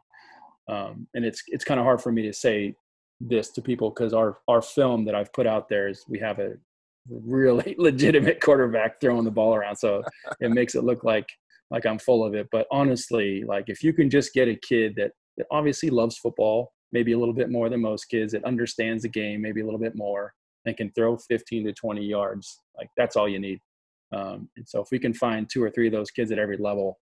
um, 0.69 1.07
and 1.15 1.25
it's 1.25 1.43
it's 1.49 1.65
kind 1.65 1.79
of 1.79 1.85
hard 1.85 2.01
for 2.01 2.13
me 2.13 2.23
to 2.23 2.33
say 2.33 2.75
this 3.21 3.51
to 3.51 3.63
people 3.63 3.91
because 3.91 4.13
our 4.13 4.39
our 4.49 4.63
film 4.63 5.05
that 5.05 5.15
I've 5.15 5.33
put 5.33 5.47
out 5.47 5.69
there 5.69 5.89
is 5.89 6.05
we 6.09 6.19
have 6.21 6.39
a 6.39 6.55
really 7.09 7.75
legitimate 7.79 8.41
quarterback 8.41 9.01
throwing 9.01 9.25
the 9.25 9.31
ball 9.31 9.55
around, 9.55 9.77
so 9.77 10.03
it 10.41 10.51
makes 10.51 10.75
it 10.75 10.85
look 10.85 11.05
like 11.05 11.27
like 11.75 11.87
I'm 11.87 11.99
full 11.99 12.25
of 12.25 12.35
it. 12.35 12.47
But 12.53 12.67
honestly, 12.71 13.43
like 13.47 13.65
if 13.67 13.83
you 13.83 13.93
can 13.93 14.09
just 14.09 14.33
get 14.33 14.49
a 14.49 14.55
kid 14.55 14.95
that 14.97 15.11
that 15.37 15.47
obviously 15.51 15.91
loves 15.91 16.17
football, 16.17 16.73
maybe 16.93 17.13
a 17.13 17.19
little 17.19 17.35
bit 17.35 17.51
more 17.51 17.69
than 17.69 17.81
most 17.81 18.05
kids, 18.05 18.33
that 18.33 18.45
understands 18.45 19.03
the 19.03 19.09
game 19.09 19.43
maybe 19.43 19.61
a 19.61 19.65
little 19.65 19.81
bit 19.81 19.97
more, 19.97 20.33
and 20.65 20.77
can 20.77 20.93
throw 20.93 21.17
15 21.17 21.67
to 21.67 21.73
20 21.73 22.05
yards, 22.05 22.61
like 22.79 22.89
that's 22.97 23.17
all 23.17 23.29
you 23.29 23.41
need. 23.41 23.59
Um, 24.13 24.49
and 24.57 24.67
so 24.67 24.81
if 24.81 24.89
we 24.93 25.01
can 25.01 25.13
find 25.13 25.51
two 25.51 25.63
or 25.63 25.71
three 25.71 25.89
of 25.89 25.93
those 25.93 26.13
kids 26.13 26.31
at 26.31 26.39
every 26.39 26.57
level 26.57 27.01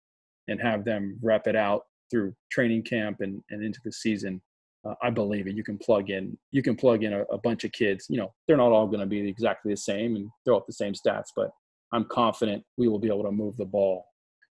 and 0.48 0.58
have 0.62 0.86
them 0.86 1.18
rep 1.22 1.46
it 1.46 1.54
out 1.54 1.82
through 2.10 2.34
training 2.50 2.84
camp 2.84 3.18
and, 3.20 3.42
and 3.50 3.62
into 3.62 3.80
the 3.84 3.92
season, 3.92 4.40
uh, 4.88 4.94
I 5.02 5.10
believe 5.10 5.46
it. 5.46 5.54
You 5.54 5.62
can 5.62 5.76
plug 5.76 6.08
in, 6.08 6.38
you 6.50 6.62
can 6.62 6.74
plug 6.74 7.04
in 7.04 7.12
a, 7.12 7.24
a 7.24 7.36
bunch 7.36 7.64
of 7.64 7.72
kids. 7.72 8.06
You 8.08 8.16
know, 8.16 8.32
they're 8.48 8.56
not 8.56 8.72
all 8.72 8.86
going 8.86 9.00
to 9.00 9.06
be 9.06 9.28
exactly 9.28 9.70
the 9.70 9.76
same 9.76 10.16
and 10.16 10.30
throw 10.46 10.56
up 10.56 10.64
the 10.66 10.72
same 10.72 10.94
stats, 10.94 11.28
but 11.36 11.50
I'm 11.92 12.06
confident 12.06 12.64
we 12.78 12.88
will 12.88 12.98
be 12.98 13.08
able 13.08 13.24
to 13.24 13.30
move 13.30 13.58
the 13.58 13.66
ball 13.66 14.06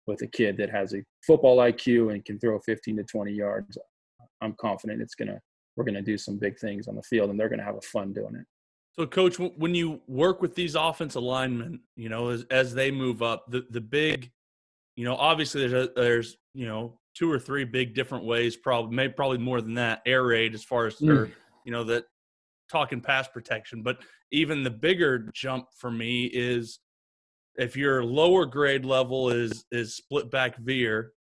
with 0.08 0.22
a 0.22 0.28
kid 0.28 0.58
that 0.58 0.70
has 0.70 0.94
a 0.94 1.04
football 1.26 1.58
IQ 1.58 2.14
and 2.14 2.24
can 2.26 2.40
throw 2.40 2.60
15 2.60 2.98
to 2.98 3.04
20 3.04 3.32
yards. 3.32 3.78
I'm 4.42 4.56
confident 4.60 5.02
it's 5.02 5.16
gonna 5.16 5.40
we're 5.76 5.86
gonna 5.86 6.02
do 6.02 6.18
some 6.18 6.38
big 6.38 6.60
things 6.60 6.88
on 6.88 6.96
the 6.96 7.04
field 7.04 7.30
and 7.30 7.40
they're 7.40 7.50
gonna 7.50 7.64
have 7.64 7.78
a 7.78 7.82
fun 7.82 8.14
doing 8.14 8.36
it. 8.36 8.46
So, 8.94 9.08
coach, 9.08 9.38
when 9.38 9.74
you 9.74 10.02
work 10.08 10.42
with 10.42 10.54
these 10.54 10.76
offensive 10.76 11.24
linemen, 11.24 11.80
you 11.96 12.10
know, 12.10 12.30
as 12.30 12.46
as 12.52 12.74
they 12.74 12.92
move 12.92 13.22
up, 13.22 13.46
the 13.50 13.66
the 13.72 13.82
big, 13.82 14.30
you 14.96 15.06
know, 15.06 15.16
obviously 15.16 15.68
there's 15.68 15.88
a, 15.88 15.92
there's 15.96 16.38
you 16.54 16.68
know 16.68 17.00
two 17.16 17.32
or 17.32 17.40
three 17.40 17.64
big 17.64 17.96
different 17.96 18.26
ways, 18.26 18.56
probably 18.56 18.96
maybe 18.96 19.14
probably 19.14 19.38
more 19.38 19.62
than 19.62 19.74
that, 19.76 20.02
air 20.06 20.24
raid 20.24 20.54
as 20.54 20.64
far 20.64 20.86
as 20.86 20.96
mm. 20.96 21.08
their, 21.08 21.30
you 21.66 21.72
know, 21.72 21.84
that 21.84 22.06
talking 22.70 23.02
pass 23.02 23.28
protection. 23.28 23.82
But 23.82 23.98
even 24.32 24.64
the 24.64 24.72
bigger 24.72 25.30
jump 25.34 25.68
for 25.78 25.92
me 25.92 26.26
is 26.26 26.80
if 27.58 27.78
your 27.78 28.04
lower 28.04 28.46
grade 28.46 28.86
level 28.86 29.30
is 29.30 29.66
is 29.72 29.96
split 29.96 30.32
back 30.32 30.58
veer, 30.58 31.14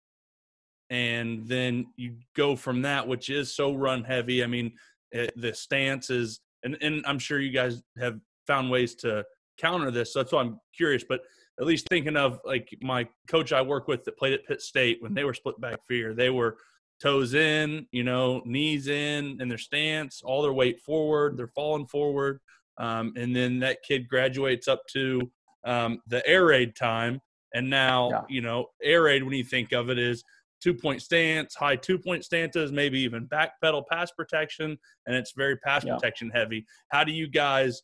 and 0.90 1.48
then 1.48 1.88
you 1.96 2.16
go 2.36 2.56
from 2.56 2.82
that, 2.84 3.08
which 3.08 3.30
is 3.30 3.54
so 3.54 3.74
run 3.74 4.04
heavy. 4.04 4.44
I 4.44 4.48
mean, 4.48 4.74
it, 5.12 5.30
eh, 5.30 5.32
the 5.36 5.54
stance 5.54 6.10
is, 6.10 6.40
and 6.64 6.78
and 6.82 7.04
I'm 7.06 7.20
sure 7.20 7.40
you 7.40 7.52
guys 7.52 7.82
have 8.00 8.20
found 8.48 8.70
ways 8.70 8.96
to 8.96 9.26
counter 9.58 9.92
this. 9.92 10.14
So 10.14 10.20
that's 10.20 10.32
why 10.32 10.42
I'm 10.42 10.60
curious, 10.76 11.04
but 11.08 11.22
at 11.60 11.66
least 11.66 11.88
thinking 11.90 12.18
of 12.18 12.40
like 12.46 12.76
my 12.82 13.08
coach 13.28 13.54
I 13.54 13.62
work 13.62 13.88
with 13.88 14.04
that 14.06 14.18
played 14.18 14.34
at 14.34 14.46
Pitt 14.46 14.62
State 14.62 15.02
when 15.02 15.14
they 15.14 15.24
were 15.24 15.34
split 15.34 15.60
back 15.62 15.80
veer, 15.88 16.14
they 16.14 16.30
were 16.30 16.58
toes 17.02 17.34
in, 17.34 17.88
you 17.92 18.04
know, 18.04 18.42
knees 18.46 18.88
in 18.88 19.40
in 19.42 19.48
their 19.48 19.58
stance, 19.58 20.22
all 20.24 20.42
their 20.42 20.54
weight 20.54 20.80
forward, 20.80 21.38
they're 21.38 21.48
falling 21.48 21.88
forward. 21.88 22.40
Um, 22.78 23.14
and 23.16 23.36
then 23.36 23.60
that 23.60 23.84
kid 23.84 24.08
graduates 24.08 24.68
up 24.68 24.82
to 24.94 25.30
um, 25.66 26.02
the 26.08 26.26
air 26.28 26.46
raid 26.46 26.76
time. 26.76 27.22
And 27.54 27.70
now, 27.70 28.10
yeah. 28.10 28.22
you 28.30 28.42
know, 28.42 28.68
air 28.82 29.04
raid, 29.04 29.24
when 29.24 29.34
you 29.34 29.44
think 29.44 29.74
of 29.74 29.90
it, 29.90 30.00
is 30.00 30.24
two 30.62 30.74
point 30.74 31.02
stance, 31.02 31.56
high 31.56 31.76
two 31.76 31.98
point 31.98 32.24
stances, 32.24 32.72
maybe 32.72 33.00
even 33.00 33.26
back 33.26 33.60
pedal 33.62 33.84
pass 33.90 34.12
protection, 34.12 34.78
and 35.06 35.16
it's 35.16 35.34
very 35.36 35.58
pass 35.58 35.84
yeah. 35.84 35.96
protection 35.96 36.32
heavy. 36.34 36.66
How 36.90 37.04
do 37.04 37.12
you 37.12 37.28
guys 37.28 37.82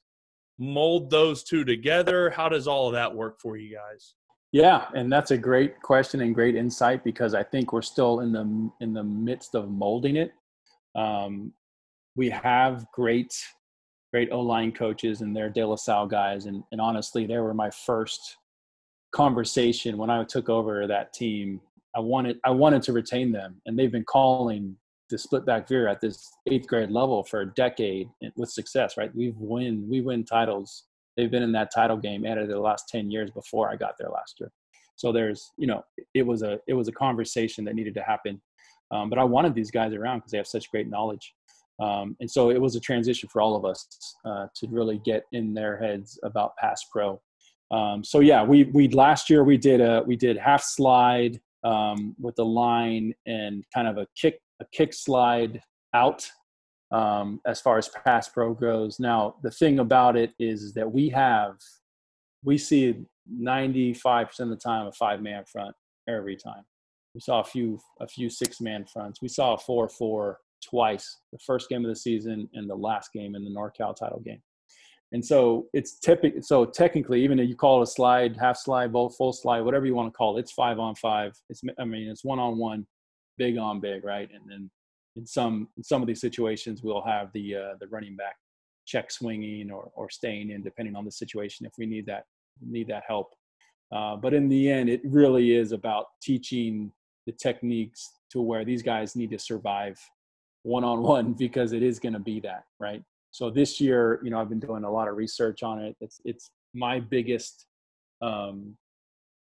mold 0.57 1.09
those 1.09 1.43
two 1.43 1.65
together? 1.65 2.29
How 2.29 2.49
does 2.49 2.67
all 2.67 2.87
of 2.87 2.93
that 2.93 3.13
work 3.13 3.39
for 3.41 3.57
you 3.57 3.75
guys? 3.75 4.13
Yeah, 4.53 4.85
and 4.95 5.11
that's 5.11 5.31
a 5.31 5.37
great 5.37 5.81
question 5.81 6.21
and 6.21 6.33
great 6.33 6.55
insight 6.55 7.03
because 7.03 7.33
I 7.33 7.43
think 7.43 7.73
we're 7.73 7.81
still 7.81 8.21
in 8.21 8.31
the 8.31 8.71
in 8.79 8.93
the 8.93 9.03
midst 9.03 9.55
of 9.55 9.69
molding 9.69 10.15
it. 10.15 10.31
Um, 10.95 11.53
we 12.15 12.29
have 12.29 12.85
great 12.93 13.33
great 14.11 14.29
O 14.31 14.39
line 14.39 14.71
coaches 14.71 15.21
and 15.21 15.35
they're 15.35 15.49
De 15.49 15.63
La 15.63 15.75
Salle 15.75 16.07
guys, 16.07 16.45
and, 16.45 16.63
and 16.71 16.81
honestly, 16.81 17.25
they 17.25 17.37
were 17.37 17.53
my 17.53 17.69
first 17.69 18.37
conversation 19.11 19.97
when 19.97 20.09
I 20.09 20.23
took 20.23 20.49
over 20.49 20.87
that 20.87 21.13
team. 21.13 21.61
I 21.95 21.99
wanted 21.99 22.39
I 22.45 22.51
wanted 22.51 22.83
to 22.83 22.93
retain 22.93 23.31
them, 23.31 23.61
and 23.65 23.77
they've 23.77 23.91
been 23.91 24.05
calling 24.05 24.75
the 25.09 25.17
split 25.17 25.45
back 25.45 25.67
veer 25.67 25.87
at 25.87 26.01
this 26.01 26.29
eighth 26.47 26.67
grade 26.67 26.91
level 26.91 27.23
for 27.23 27.41
a 27.41 27.53
decade 27.53 28.09
with 28.35 28.49
success, 28.49 28.97
right? 28.97 29.13
We've 29.15 29.37
win 29.37 29.87
we 29.89 30.01
win 30.01 30.23
titles. 30.23 30.83
They've 31.15 31.31
been 31.31 31.43
in 31.43 31.51
that 31.53 31.73
title 31.73 31.97
game 31.97 32.25
out 32.25 32.37
of 32.37 32.47
the 32.47 32.59
last 32.59 32.89
ten 32.89 33.09
years 33.09 33.31
before 33.31 33.71
I 33.71 33.75
got 33.75 33.95
there 33.97 34.09
last 34.09 34.39
year. 34.39 34.51
So 34.95 35.11
there's 35.11 35.51
you 35.57 35.67
know 35.67 35.83
it 36.13 36.25
was 36.25 36.43
a 36.43 36.59
it 36.67 36.73
was 36.73 36.87
a 36.87 36.91
conversation 36.91 37.65
that 37.65 37.75
needed 37.75 37.95
to 37.95 38.03
happen, 38.03 38.41
um, 38.91 39.09
but 39.09 39.19
I 39.19 39.23
wanted 39.23 39.55
these 39.55 39.71
guys 39.71 39.93
around 39.93 40.19
because 40.19 40.31
they 40.31 40.37
have 40.37 40.47
such 40.47 40.69
great 40.69 40.89
knowledge, 40.89 41.33
um, 41.79 42.15
and 42.19 42.29
so 42.29 42.49
it 42.49 42.59
was 42.59 42.75
a 42.75 42.79
transition 42.79 43.29
for 43.29 43.41
all 43.41 43.55
of 43.55 43.65
us 43.65 43.87
uh, 44.25 44.47
to 44.55 44.67
really 44.67 44.99
get 45.05 45.23
in 45.31 45.53
their 45.53 45.77
heads 45.77 46.19
about 46.23 46.55
pass 46.57 46.83
pro. 46.91 47.21
Um, 47.69 48.03
so 48.03 48.19
yeah, 48.19 48.43
we 48.43 48.65
we 48.65 48.87
last 48.89 49.29
year 49.29 49.43
we 49.43 49.57
did 49.57 49.81
a 49.81 50.03
we 50.05 50.15
did 50.15 50.37
half 50.37 50.63
slide 50.63 51.39
um, 51.63 52.15
with 52.19 52.35
the 52.35 52.45
line 52.45 53.13
and 53.25 53.63
kind 53.73 53.87
of 53.87 53.97
a 53.97 54.07
kick 54.15 54.39
a 54.59 54.65
kick 54.71 54.93
slide 54.93 55.61
out 55.93 56.27
um, 56.91 57.41
as 57.45 57.61
far 57.61 57.77
as 57.77 57.89
pass 57.89 58.29
pro 58.29 58.53
goes. 58.53 58.99
Now, 58.99 59.35
the 59.43 59.51
thing 59.51 59.79
about 59.79 60.15
it 60.15 60.33
is 60.39 60.73
that 60.73 60.91
we 60.91 61.09
have, 61.09 61.55
we 62.43 62.57
see 62.57 63.05
95% 63.41 64.39
of 64.39 64.49
the 64.49 64.55
time 64.55 64.87
a 64.87 64.91
five 64.91 65.21
man 65.21 65.43
front 65.45 65.75
every 66.07 66.37
time. 66.37 66.63
We 67.13 67.21
saw 67.21 67.41
a 67.41 67.43
few, 67.43 67.79
a 67.99 68.07
few 68.07 68.29
six 68.29 68.61
man 68.61 68.85
fronts. 68.85 69.21
We 69.21 69.27
saw 69.27 69.55
a 69.55 69.57
four 69.57 69.89
four 69.89 70.37
twice, 70.69 71.19
the 71.31 71.39
first 71.39 71.69
game 71.69 71.85
of 71.85 71.89
the 71.89 71.95
season 71.95 72.49
and 72.53 72.69
the 72.69 72.75
last 72.75 73.11
game 73.13 73.35
in 73.35 73.43
the 73.43 73.51
NorCal 73.51 73.95
title 73.95 74.21
game. 74.23 74.41
And 75.13 75.25
so 75.25 75.67
it's 75.73 75.99
typical. 75.99 76.41
So 76.41 76.65
technically, 76.65 77.23
even 77.23 77.39
if 77.39 77.47
you 77.47 77.55
call 77.55 77.79
it 77.79 77.83
a 77.83 77.87
slide, 77.87 78.35
half 78.37 78.57
slide, 78.57 78.91
full 78.91 79.33
slide, 79.33 79.61
whatever 79.61 79.85
you 79.85 79.95
want 79.95 80.11
to 80.11 80.17
call 80.17 80.37
it, 80.37 80.41
it's 80.41 80.51
five 80.51 80.79
on 80.79 80.95
five. 80.95 81.33
It's 81.49 81.61
I 81.79 81.85
mean 81.85 82.09
it's 82.09 82.25
one 82.25 82.39
on 82.39 82.57
one, 82.57 82.85
big 83.37 83.57
on 83.57 83.79
big, 83.79 84.03
right? 84.03 84.29
And 84.33 84.43
then 84.49 84.69
in 85.15 85.25
some 85.25 85.69
in 85.77 85.83
some 85.83 86.01
of 86.01 86.07
these 86.07 86.19
situations, 86.19 86.83
we'll 86.83 87.03
have 87.03 87.31
the 87.33 87.55
uh, 87.55 87.73
the 87.79 87.87
running 87.87 88.17
back 88.17 88.35
check 88.85 89.09
swinging 89.09 89.71
or 89.71 89.91
or 89.95 90.09
staying 90.09 90.51
in, 90.51 90.61
depending 90.61 90.95
on 90.95 91.05
the 91.05 91.11
situation. 91.11 91.65
If 91.65 91.73
we 91.77 91.85
need 91.85 92.05
that 92.07 92.25
need 92.61 92.89
that 92.89 93.03
help, 93.07 93.33
uh, 93.95 94.17
but 94.17 94.33
in 94.33 94.49
the 94.49 94.69
end, 94.69 94.89
it 94.89 95.01
really 95.05 95.55
is 95.55 95.71
about 95.71 96.07
teaching 96.21 96.91
the 97.25 97.31
techniques 97.31 98.09
to 98.31 98.41
where 98.41 98.65
these 98.65 98.81
guys 98.81 99.15
need 99.15 99.31
to 99.31 99.39
survive 99.39 99.97
one 100.67 100.83
on 100.83 101.01
one 101.01 101.33
because 101.33 101.71
it 101.71 101.81
is 101.81 101.97
going 101.97 102.13
to 102.13 102.19
be 102.19 102.39
that, 102.41 102.65
right? 102.79 103.01
So 103.31 103.49
this 103.49 103.79
year, 103.79 104.19
you 104.23 104.29
know, 104.29 104.39
I've 104.39 104.49
been 104.49 104.59
doing 104.59 104.83
a 104.83 104.91
lot 104.91 105.07
of 105.07 105.15
research 105.15 105.63
on 105.63 105.79
it. 105.79 105.95
It's 106.01 106.19
it's 106.25 106.51
my 106.73 106.99
biggest 106.99 107.65
um, 108.21 108.75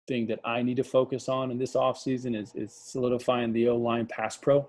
thing 0.06 0.26
that 0.28 0.40
I 0.44 0.62
need 0.62 0.76
to 0.76 0.84
focus 0.84 1.28
on 1.28 1.50
in 1.50 1.58
this 1.58 1.74
off 1.74 1.98
season 1.98 2.34
is 2.34 2.52
is 2.54 2.72
solidifying 2.72 3.52
the 3.52 3.68
O 3.68 3.76
line 3.76 4.06
pass 4.06 4.36
pro 4.36 4.68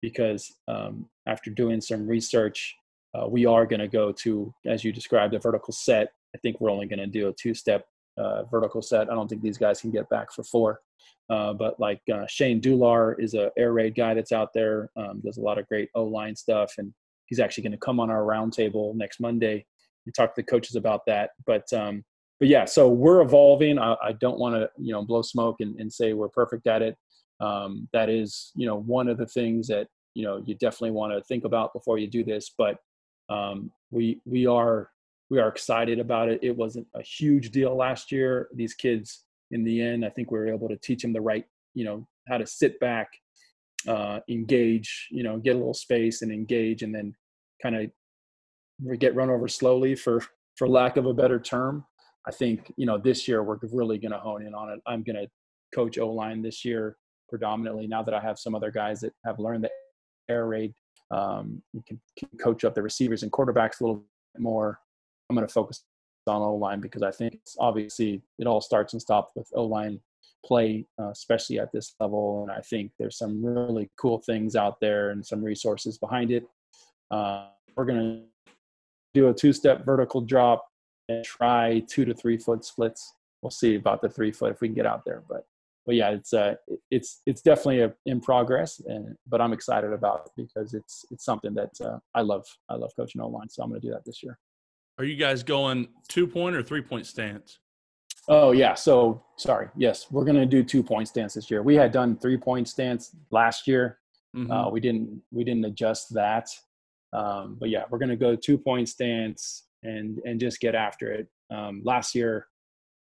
because 0.00 0.56
um, 0.68 1.08
after 1.26 1.50
doing 1.50 1.80
some 1.80 2.06
research, 2.06 2.76
uh, 3.14 3.26
we 3.26 3.46
are 3.46 3.66
going 3.66 3.80
to 3.80 3.88
go 3.88 4.12
to, 4.12 4.52
as 4.64 4.84
you 4.84 4.92
described, 4.92 5.34
a 5.34 5.38
vertical 5.38 5.72
set. 5.72 6.12
I 6.34 6.38
think 6.38 6.60
we're 6.60 6.70
only 6.70 6.86
going 6.86 6.98
to 7.00 7.06
do 7.06 7.28
a 7.28 7.32
two 7.32 7.54
step 7.54 7.86
uh, 8.18 8.44
vertical 8.44 8.82
set. 8.82 9.10
I 9.10 9.14
don't 9.14 9.28
think 9.28 9.42
these 9.42 9.58
guys 9.58 9.80
can 9.80 9.90
get 9.90 10.08
back 10.08 10.32
for 10.32 10.42
four. 10.42 10.80
Uh, 11.28 11.52
but 11.52 11.78
like 11.80 12.00
uh, 12.12 12.26
Shane 12.28 12.60
Dular 12.60 13.16
is 13.18 13.34
a 13.34 13.50
air 13.58 13.72
raid 13.72 13.94
guy 13.94 14.14
that's 14.14 14.32
out 14.32 14.52
there, 14.54 14.90
um, 14.96 15.20
does 15.24 15.38
a 15.38 15.42
lot 15.42 15.58
of 15.58 15.66
great 15.68 15.88
O 15.94 16.04
line 16.04 16.36
stuff, 16.36 16.74
and 16.78 16.92
he's 17.26 17.40
actually 17.40 17.64
going 17.64 17.72
to 17.72 17.78
come 17.78 17.98
on 17.98 18.10
our 18.10 18.22
roundtable 18.22 18.94
next 18.94 19.18
Monday 19.20 19.66
and 20.04 20.14
talk 20.14 20.34
to 20.34 20.40
the 20.40 20.46
coaches 20.46 20.76
about 20.76 21.00
that. 21.06 21.30
But 21.44 21.70
um, 21.72 22.04
but 22.38 22.48
yeah, 22.48 22.64
so 22.64 22.88
we're 22.88 23.22
evolving. 23.22 23.78
I, 23.78 23.96
I 24.02 24.12
don't 24.12 24.38
want 24.38 24.54
to 24.54 24.70
you 24.78 24.92
know 24.92 25.02
blow 25.02 25.22
smoke 25.22 25.56
and, 25.60 25.78
and 25.80 25.92
say 25.92 26.12
we're 26.12 26.28
perfect 26.28 26.66
at 26.68 26.82
it. 26.82 26.96
Um, 27.40 27.88
that 27.92 28.08
is 28.08 28.52
you 28.54 28.66
know 28.66 28.76
one 28.76 29.08
of 29.08 29.18
the 29.18 29.26
things 29.26 29.66
that 29.66 29.88
you 30.14 30.24
know 30.24 30.42
you 30.46 30.54
definitely 30.54 30.92
want 30.92 31.12
to 31.12 31.22
think 31.22 31.44
about 31.44 31.72
before 31.72 31.98
you 31.98 32.06
do 32.06 32.22
this. 32.22 32.52
But 32.56 32.78
um, 33.28 33.72
we 33.90 34.20
we 34.24 34.46
are 34.46 34.90
we 35.30 35.40
are 35.40 35.48
excited 35.48 35.98
about 35.98 36.28
it. 36.28 36.38
It 36.42 36.56
wasn't 36.56 36.86
a 36.94 37.02
huge 37.02 37.50
deal 37.50 37.76
last 37.76 38.12
year. 38.12 38.48
These 38.54 38.74
kids, 38.74 39.24
in 39.50 39.64
the 39.64 39.80
end, 39.80 40.04
I 40.04 40.10
think 40.10 40.30
we 40.30 40.38
were 40.38 40.48
able 40.48 40.68
to 40.68 40.76
teach 40.76 41.02
them 41.02 41.12
the 41.12 41.20
right, 41.20 41.44
you 41.74 41.84
know, 41.84 42.06
how 42.28 42.38
to 42.38 42.46
sit 42.46 42.78
back, 42.80 43.08
uh, 43.88 44.20
engage, 44.28 45.08
you 45.10 45.22
know, 45.22 45.38
get 45.38 45.56
a 45.56 45.58
little 45.58 45.74
space 45.74 46.22
and 46.22 46.32
engage, 46.32 46.82
and 46.82 46.94
then 46.94 47.14
kind 47.62 47.76
of 47.76 48.98
get 48.98 49.14
run 49.14 49.30
over 49.30 49.48
slowly, 49.48 49.94
for 49.94 50.22
for 50.56 50.68
lack 50.68 50.96
of 50.96 51.06
a 51.06 51.14
better 51.14 51.38
term. 51.38 51.84
I 52.26 52.30
think 52.32 52.72
you 52.76 52.86
know 52.86 52.98
this 52.98 53.28
year 53.28 53.42
we're 53.42 53.58
really 53.72 53.98
going 53.98 54.12
to 54.12 54.18
hone 54.18 54.46
in 54.46 54.54
on 54.54 54.70
it. 54.70 54.80
I'm 54.86 55.02
going 55.02 55.16
to 55.16 55.28
coach 55.74 55.98
O 55.98 56.10
line 56.10 56.42
this 56.42 56.64
year 56.64 56.96
predominantly. 57.28 57.86
Now 57.86 58.02
that 58.02 58.14
I 58.14 58.20
have 58.20 58.38
some 58.38 58.54
other 58.54 58.70
guys 58.70 59.00
that 59.00 59.12
have 59.24 59.38
learned 59.38 59.64
the 59.64 59.70
air 60.28 60.46
raid, 60.46 60.74
um, 61.10 61.62
you 61.72 61.82
can, 61.86 62.00
can 62.18 62.28
coach 62.38 62.64
up 62.64 62.74
the 62.74 62.82
receivers 62.82 63.22
and 63.22 63.32
quarterbacks 63.32 63.80
a 63.80 63.84
little 63.84 63.96
bit 64.34 64.42
more. 64.42 64.80
I'm 65.28 65.36
going 65.36 65.46
to 65.46 65.52
focus 65.52 65.84
on 66.26 66.42
O 66.42 66.54
line 66.54 66.80
because 66.80 67.02
I 67.02 67.10
think 67.10 67.34
it's 67.34 67.56
obviously 67.58 68.22
it 68.38 68.46
all 68.46 68.60
starts 68.60 68.92
and 68.92 69.02
stops 69.02 69.32
with 69.36 69.48
O 69.54 69.64
line 69.64 70.00
play, 70.44 70.86
uh, 71.00 71.10
especially 71.10 71.58
at 71.58 71.72
this 71.72 71.94
level. 72.00 72.42
And 72.42 72.50
I 72.50 72.60
think 72.60 72.92
there's 72.98 73.18
some 73.18 73.44
really 73.44 73.90
cool 73.96 74.18
things 74.18 74.56
out 74.56 74.80
there 74.80 75.10
and 75.10 75.24
some 75.24 75.42
resources 75.42 75.98
behind 75.98 76.30
it. 76.30 76.44
Uh, 77.10 77.48
we're 77.76 77.84
going 77.84 77.98
to 77.98 78.52
do 79.14 79.28
a 79.28 79.34
two 79.34 79.52
step 79.52 79.84
vertical 79.84 80.20
drop 80.20 80.66
and 81.08 81.24
try 81.24 81.82
two 81.88 82.04
to 82.04 82.14
three 82.14 82.36
foot 82.36 82.64
splits. 82.64 83.14
We'll 83.42 83.50
see 83.50 83.76
about 83.76 84.02
the 84.02 84.08
three 84.08 84.32
foot 84.32 84.52
if 84.52 84.60
we 84.60 84.68
can 84.68 84.74
get 84.74 84.86
out 84.86 85.04
there. 85.04 85.22
But 85.28 85.46
but 85.84 85.94
yeah, 85.94 86.10
it's 86.10 86.32
uh, 86.32 86.56
it's 86.90 87.22
it's 87.26 87.42
definitely 87.42 87.82
a, 87.82 87.94
in 88.06 88.20
progress, 88.20 88.80
and 88.86 89.16
but 89.28 89.40
I'm 89.40 89.52
excited 89.52 89.92
about 89.92 90.26
it 90.26 90.32
because 90.36 90.74
it's 90.74 91.04
it's 91.12 91.24
something 91.24 91.54
that 91.54 91.70
uh, 91.80 91.98
I 92.12 92.22
love. 92.22 92.44
I 92.68 92.74
love 92.74 92.90
coaching 92.96 93.20
O 93.20 93.28
line, 93.28 93.48
so 93.48 93.62
I'm 93.62 93.68
going 93.68 93.80
to 93.80 93.86
do 93.86 93.92
that 93.92 94.04
this 94.04 94.20
year. 94.20 94.36
Are 94.98 95.04
you 95.04 95.16
guys 95.16 95.42
going 95.42 95.88
two 96.08 96.26
point 96.26 96.56
or 96.56 96.62
three 96.62 96.82
point 96.82 97.06
stance? 97.06 97.58
Oh 98.28 98.52
yeah. 98.52 98.74
So 98.74 99.22
sorry. 99.36 99.68
Yes, 99.76 100.10
we're 100.10 100.24
going 100.24 100.36
to 100.36 100.46
do 100.46 100.62
two 100.62 100.82
point 100.82 101.08
stance 101.08 101.34
this 101.34 101.50
year. 101.50 101.62
We 101.62 101.74
had 101.74 101.92
done 101.92 102.16
three 102.16 102.38
point 102.38 102.68
stance 102.68 103.14
last 103.30 103.66
year. 103.66 103.98
Mm-hmm. 104.34 104.50
Uh, 104.50 104.70
we 104.70 104.80
didn't 104.80 105.22
we 105.30 105.44
didn't 105.44 105.64
adjust 105.64 106.12
that. 106.14 106.48
Um, 107.12 107.56
but 107.60 107.68
yeah, 107.68 107.84
we're 107.90 107.98
going 107.98 108.10
to 108.10 108.16
go 108.16 108.34
two 108.34 108.58
point 108.58 108.88
stance 108.88 109.64
and 109.82 110.18
and 110.24 110.40
just 110.40 110.60
get 110.60 110.74
after 110.74 111.12
it. 111.12 111.28
Um, 111.50 111.82
last 111.84 112.14
year, 112.14 112.46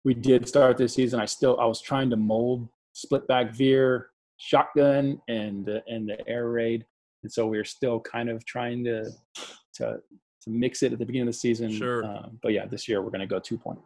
we 0.04 0.14
did 0.14 0.48
start 0.48 0.78
this 0.78 0.94
season. 0.94 1.20
I 1.20 1.26
still 1.26 1.58
I 1.60 1.66
was 1.66 1.80
trying 1.80 2.10
to 2.10 2.16
mold 2.16 2.68
split 2.92 3.26
back 3.26 3.52
veer, 3.52 4.10
shotgun, 4.36 5.20
and 5.28 5.68
and 5.88 6.08
the 6.08 6.16
air 6.28 6.48
raid, 6.48 6.86
and 7.22 7.32
so 7.32 7.46
we 7.46 7.58
are 7.58 7.64
still 7.64 8.00
kind 8.00 8.30
of 8.30 8.44
trying 8.44 8.84
to 8.84 9.10
to 9.74 9.98
to 10.42 10.50
mix 10.50 10.82
it 10.82 10.92
at 10.92 10.98
the 10.98 11.06
beginning 11.06 11.28
of 11.28 11.34
the 11.34 11.38
season. 11.38 11.70
Sure. 11.70 12.04
Um, 12.04 12.38
but 12.42 12.52
yeah, 12.52 12.66
this 12.66 12.88
year 12.88 13.02
we're 13.02 13.10
going 13.10 13.20
to 13.20 13.26
go 13.26 13.38
two 13.38 13.58
point. 13.58 13.78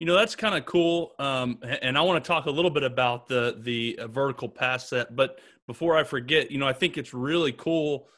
You 0.00 0.06
know 0.06 0.16
that's 0.16 0.34
kind 0.34 0.54
of 0.54 0.66
cool, 0.66 1.12
um, 1.18 1.58
and 1.62 1.96
I 1.96 2.02
want 2.02 2.22
to 2.22 2.26
talk 2.26 2.46
a 2.46 2.50
little 2.50 2.70
bit 2.70 2.82
about 2.82 3.26
the 3.26 3.56
the 3.60 3.98
uh, 4.00 4.08
vertical 4.08 4.48
pass 4.48 4.88
set. 4.88 5.14
But 5.14 5.40
before 5.66 5.96
I 5.96 6.04
forget, 6.04 6.50
you 6.50 6.58
know 6.58 6.66
I 6.66 6.72
think 6.72 6.98
it's 6.98 7.14
really 7.14 7.52
cool 7.52 8.08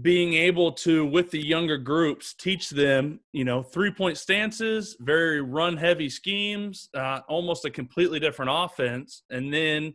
being 0.00 0.34
able 0.34 0.70
to 0.70 1.04
with 1.06 1.30
the 1.30 1.40
younger 1.40 1.78
groups 1.78 2.34
teach 2.34 2.68
them 2.68 3.18
you 3.32 3.42
know 3.42 3.62
three 3.62 3.90
point 3.90 4.18
stances 4.18 4.94
very 5.00 5.40
run 5.40 5.78
heavy 5.78 6.10
schemes 6.10 6.90
uh, 6.94 7.20
almost 7.26 7.64
a 7.64 7.70
completely 7.70 8.20
different 8.20 8.50
offense 8.52 9.22
and 9.30 9.52
then 9.52 9.94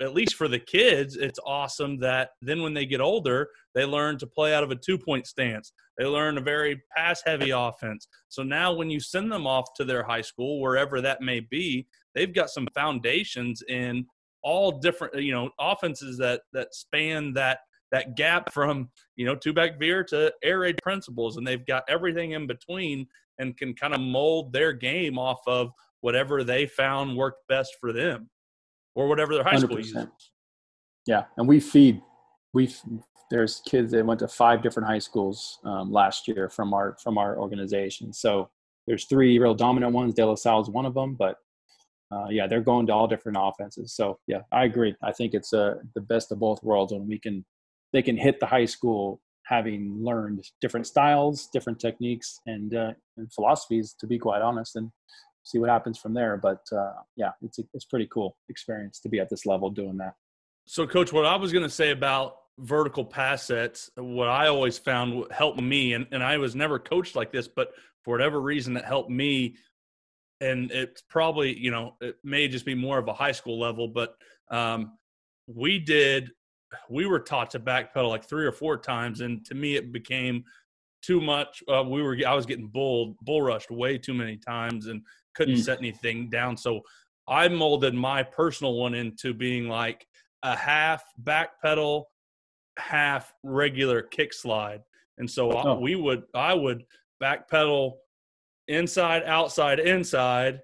at 0.00 0.14
least 0.14 0.34
for 0.34 0.48
the 0.48 0.58
kids, 0.58 1.16
it's 1.16 1.38
awesome 1.44 1.98
that 1.98 2.30
then 2.42 2.62
when 2.62 2.74
they 2.74 2.86
get 2.86 3.00
older, 3.00 3.48
they 3.74 3.84
learn 3.84 4.18
to 4.18 4.26
play 4.26 4.54
out 4.54 4.64
of 4.64 4.70
a 4.70 4.76
two 4.76 4.98
point 4.98 5.26
stance. 5.26 5.72
They 5.98 6.04
learn 6.04 6.38
a 6.38 6.40
very 6.40 6.82
pass 6.96 7.22
heavy 7.24 7.50
offense. 7.50 8.08
So 8.28 8.42
now 8.42 8.72
when 8.72 8.90
you 8.90 9.00
send 9.00 9.30
them 9.30 9.46
off 9.46 9.74
to 9.76 9.84
their 9.84 10.02
high 10.02 10.20
school, 10.20 10.60
wherever 10.60 11.00
that 11.00 11.22
may 11.22 11.40
be, 11.40 11.86
they've 12.14 12.34
got 12.34 12.50
some 12.50 12.68
foundations 12.74 13.62
in 13.68 14.06
all 14.42 14.78
different, 14.78 15.14
you 15.22 15.32
know, 15.32 15.50
offenses 15.58 16.18
that 16.18 16.42
that 16.52 16.74
span 16.74 17.32
that 17.34 17.60
that 17.92 18.16
gap 18.16 18.52
from, 18.52 18.90
you 19.16 19.24
know, 19.24 19.36
two 19.36 19.52
back 19.52 19.78
veer 19.78 20.02
to 20.04 20.32
air 20.42 20.60
raid 20.60 20.78
principles. 20.82 21.36
And 21.36 21.46
they've 21.46 21.64
got 21.66 21.84
everything 21.88 22.32
in 22.32 22.46
between 22.46 23.06
and 23.38 23.56
can 23.56 23.74
kind 23.74 23.94
of 23.94 24.00
mold 24.00 24.52
their 24.52 24.72
game 24.72 25.18
off 25.18 25.40
of 25.46 25.70
whatever 26.00 26.44
they 26.44 26.66
found 26.66 27.16
worked 27.16 27.46
best 27.48 27.76
for 27.80 27.92
them 27.92 28.28
or 28.94 29.08
whatever 29.08 29.34
their 29.34 29.44
high 29.44 29.54
100%. 29.54 29.60
school 29.60 29.78
uses. 29.78 30.06
Yeah, 31.06 31.24
and 31.36 31.46
we 31.46 31.60
feed. 31.60 32.00
We 32.52 32.66
there's 33.30 33.62
kids 33.66 33.92
that 33.92 34.04
went 34.04 34.20
to 34.20 34.28
five 34.28 34.62
different 34.62 34.88
high 34.88 34.98
schools 34.98 35.58
um, 35.64 35.92
last 35.92 36.28
year 36.28 36.48
from 36.48 36.74
our 36.74 36.96
from 37.02 37.18
our 37.18 37.38
organization. 37.38 38.12
So 38.12 38.50
there's 38.86 39.06
three 39.06 39.38
real 39.38 39.54
dominant 39.54 39.92
ones. 39.92 40.14
De 40.14 40.24
La 40.24 40.34
Salle 40.34 40.60
is 40.60 40.68
one 40.68 40.86
of 40.86 40.94
them, 40.94 41.14
but 41.14 41.36
uh, 42.12 42.26
yeah, 42.30 42.46
they're 42.46 42.60
going 42.60 42.86
to 42.86 42.92
all 42.92 43.08
different 43.08 43.38
offenses. 43.40 43.94
So 43.94 44.18
yeah, 44.26 44.42
I 44.52 44.64
agree. 44.64 44.94
I 45.02 45.12
think 45.12 45.34
it's 45.34 45.52
uh, 45.52 45.76
the 45.94 46.00
best 46.00 46.32
of 46.32 46.38
both 46.38 46.62
worlds 46.62 46.92
when 46.92 47.06
we 47.06 47.18
can 47.18 47.44
they 47.92 48.02
can 48.02 48.16
hit 48.16 48.40
the 48.40 48.46
high 48.46 48.66
school 48.66 49.20
having 49.44 50.02
learned 50.02 50.42
different 50.60 50.86
styles, 50.86 51.48
different 51.52 51.78
techniques, 51.78 52.40
and, 52.46 52.74
uh, 52.74 52.92
and 53.18 53.32
philosophies. 53.32 53.94
To 54.00 54.06
be 54.06 54.18
quite 54.18 54.42
honest, 54.42 54.76
and 54.76 54.90
see 55.44 55.58
what 55.58 55.70
happens 55.70 55.98
from 55.98 56.14
there. 56.14 56.36
But 56.36 56.60
uh, 56.72 56.92
yeah, 57.16 57.30
it's 57.42 57.58
a, 57.58 57.62
it's 57.72 57.84
pretty 57.84 58.08
cool 58.12 58.36
experience 58.48 59.00
to 59.00 59.08
be 59.08 59.20
at 59.20 59.30
this 59.30 59.46
level 59.46 59.70
doing 59.70 59.96
that. 59.98 60.14
So, 60.66 60.86
coach, 60.86 61.12
what 61.12 61.26
I 61.26 61.36
was 61.36 61.52
going 61.52 61.64
to 61.64 61.70
say 61.70 61.90
about 61.90 62.36
vertical 62.58 63.04
pass 63.04 63.44
sets, 63.44 63.90
what 63.96 64.28
I 64.28 64.48
always 64.48 64.78
found 64.78 65.24
helped 65.30 65.60
me, 65.60 65.94
and, 65.94 66.06
and 66.12 66.22
I 66.22 66.38
was 66.38 66.54
never 66.54 66.78
coached 66.78 67.16
like 67.16 67.32
this, 67.32 67.48
but 67.48 67.72
for 68.02 68.12
whatever 68.12 68.40
reason, 68.40 68.74
that 68.74 68.84
helped 68.84 69.10
me. 69.10 69.56
And 70.40 70.70
it's 70.70 71.02
probably, 71.02 71.58
you 71.58 71.70
know, 71.70 71.96
it 72.00 72.16
may 72.22 72.48
just 72.48 72.64
be 72.64 72.74
more 72.74 72.98
of 72.98 73.08
a 73.08 73.14
high 73.14 73.32
school 73.32 73.58
level, 73.58 73.88
but 73.88 74.16
um, 74.50 74.98
we 75.46 75.78
did, 75.78 76.30
we 76.90 77.06
were 77.06 77.20
taught 77.20 77.50
to 77.52 77.60
backpedal 77.60 78.08
like 78.08 78.24
three 78.24 78.44
or 78.44 78.52
four 78.52 78.76
times. 78.76 79.20
And 79.20 79.44
to 79.46 79.54
me, 79.54 79.76
it 79.76 79.92
became 79.92 80.44
too 81.02 81.20
much. 81.20 81.62
Uh, 81.68 81.84
we 81.84 82.02
were, 82.02 82.16
I 82.26 82.34
was 82.34 82.46
getting 82.46 82.68
bull, 82.68 83.16
bull 83.22 83.42
rushed 83.42 83.70
way 83.70 83.96
too 83.96 84.14
many 84.14 84.36
times. 84.36 84.86
And 84.88 85.02
couldn't 85.34 85.56
mm. 85.56 85.64
set 85.64 85.78
anything 85.78 86.30
down. 86.30 86.56
So 86.56 86.80
I 87.28 87.48
molded 87.48 87.94
my 87.94 88.22
personal 88.22 88.74
one 88.74 88.94
into 88.94 89.34
being 89.34 89.68
like 89.68 90.06
a 90.42 90.56
half 90.56 91.02
back 91.18 91.60
pedal, 91.62 92.08
half 92.78 93.32
regular 93.42 94.02
kick 94.02 94.32
slide. 94.32 94.82
And 95.18 95.30
so 95.30 95.52
oh. 95.52 95.78
we 95.78 95.94
would, 95.94 96.24
I 96.34 96.54
would 96.54 96.84
backpedal 97.22 97.92
inside, 98.68 99.22
outside, 99.24 99.78
inside, 99.78 100.60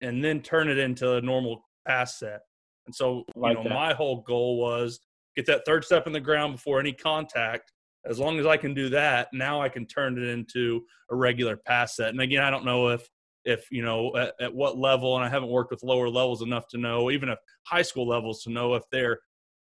and 0.00 0.24
then 0.24 0.40
turn 0.40 0.68
it 0.68 0.78
into 0.78 1.14
a 1.14 1.20
normal 1.20 1.64
pass 1.86 2.18
set. 2.18 2.40
And 2.86 2.94
so, 2.94 3.24
like 3.36 3.56
you 3.56 3.64
know, 3.64 3.68
that. 3.68 3.74
my 3.74 3.92
whole 3.92 4.22
goal 4.22 4.58
was 4.58 4.98
get 5.36 5.46
that 5.46 5.64
third 5.64 5.84
step 5.84 6.06
in 6.06 6.12
the 6.12 6.20
ground 6.20 6.54
before 6.54 6.80
any 6.80 6.92
contact 6.92 7.72
as 8.04 8.18
long 8.18 8.38
as 8.38 8.46
I 8.46 8.56
can 8.56 8.74
do 8.74 8.88
that, 8.90 9.28
now 9.32 9.60
I 9.60 9.68
can 9.68 9.86
turn 9.86 10.18
it 10.18 10.28
into 10.28 10.84
a 11.10 11.16
regular 11.16 11.56
pass 11.56 11.96
set. 11.96 12.08
And 12.08 12.20
again, 12.20 12.42
I 12.42 12.50
don't 12.50 12.64
know 12.64 12.88
if 12.88 13.08
if 13.44 13.66
you 13.72 13.82
know 13.82 14.14
at, 14.16 14.34
at, 14.40 14.54
what 14.54 14.78
level, 14.78 15.16
and 15.16 15.24
I 15.24 15.28
haven't 15.28 15.48
worked 15.48 15.70
with 15.70 15.82
lower 15.82 16.08
levels 16.08 16.42
enough 16.42 16.68
to 16.68 16.78
know, 16.78 17.10
even 17.10 17.28
if 17.28 17.38
high 17.66 17.82
school 17.82 18.06
levels 18.06 18.42
to 18.44 18.50
know 18.50 18.74
if 18.74 18.82
they're 18.90 19.18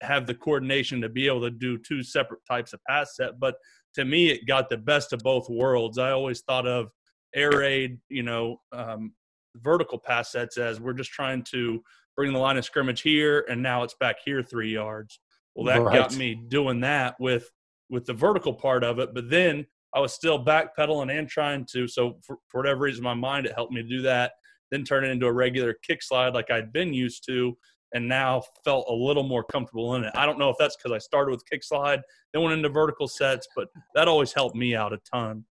have 0.03 0.27
the 0.27 0.35
coordination 0.35 1.01
to 1.01 1.09
be 1.09 1.27
able 1.27 1.41
to 1.41 1.51
do 1.51 1.79
two 1.79 2.03
separate 2.03 2.41
types 2.47 2.73
of 2.73 2.81
pass 2.89 3.17
set. 3.17 3.41
But 3.41 3.57
to 3.95 4.05
me, 4.05 4.29
it 4.31 4.47
got 4.47 4.69
the 4.69 4.77
best 4.77 5.13
of 5.13 5.21
both 5.21 5.49
worlds. 5.49 5.99
I 5.99 6.11
always 6.11 6.43
thought 6.43 6.67
of 6.67 6.89
air 7.35 7.51
raid, 7.51 7.99
you 8.09 8.23
know, 8.23 8.61
um, 8.73 9.13
vertical 9.57 9.99
pass 9.99 10.33
sets 10.33 10.57
as 10.57 10.81
we're 10.81 10.93
just 10.93 11.11
trying 11.11 11.43
to 11.43 11.83
bring 12.17 12.33
the 12.33 12.39
line 12.39 12.57
of 12.57 12.65
scrimmage 12.65 13.03
here, 13.03 13.45
and 13.49 13.63
now 13.63 13.83
it's 13.83 13.95
back 13.95 14.17
here 14.25 14.43
three 14.43 14.73
yards. 14.73 15.21
Well, 15.55 15.67
that 15.67 15.83
right. 15.83 15.97
got 15.97 16.17
me 16.17 16.35
doing 16.49 16.81
that 16.81 17.17
with 17.19 17.51
with 17.91 18.07
the 18.07 18.13
vertical 18.13 18.53
part 18.53 18.85
of 18.85 18.99
it, 18.99 19.15
but 19.15 19.31
then 19.31 19.67
I 19.95 20.01
was 20.01 20.13
still 20.13 20.45
backpedaling 20.45 21.17
and 21.17 21.29
trying 21.29 21.67
to. 21.73 21.89
So 21.89 22.19
for, 22.25 22.37
for 22.49 22.61
whatever 22.61 22.81
reason, 22.81 23.03
my 23.03 23.15
mind 23.15 23.47
it 23.47 23.55
helped 23.55 23.73
me 23.73 23.83
do 23.83 24.03
that. 24.03 24.33
Then 24.71 24.85
turn 24.85 25.05
it 25.05 25.11
into 25.11 25.27
a 25.27 25.33
regular 25.33 25.75
kick 25.83 26.03
slide 26.03 26.35
like 26.35 26.51
I'd 26.51 26.73
been 26.73 26.93
used 26.93 27.25
to, 27.29 27.57
and 27.95 28.07
now 28.07 28.43
felt 28.65 28.87
a 28.89 28.93
little 28.93 29.23
more 29.23 29.45
comfortable 29.45 29.95
in 29.95 30.05
it. 30.05 30.13
I 30.15 30.27
don't 30.27 30.39
know 30.39 30.51
if 30.51 30.57
that's 30.59 30.77
because 30.77 30.93
I 30.93 30.99
started 30.99 31.31
with 31.31 31.43
kick 31.49 31.65
slide, 31.65 32.01
then 32.33 32.43
went 32.43 32.55
into 32.55 32.69
vertical 32.69 33.09
sets, 33.09 33.49
but 33.57 33.69
that 33.95 34.09
always 34.09 34.33
helped 34.33 34.57
me 34.57 34.75
out 34.75 34.93
a 34.93 34.99
ton. 35.11 35.45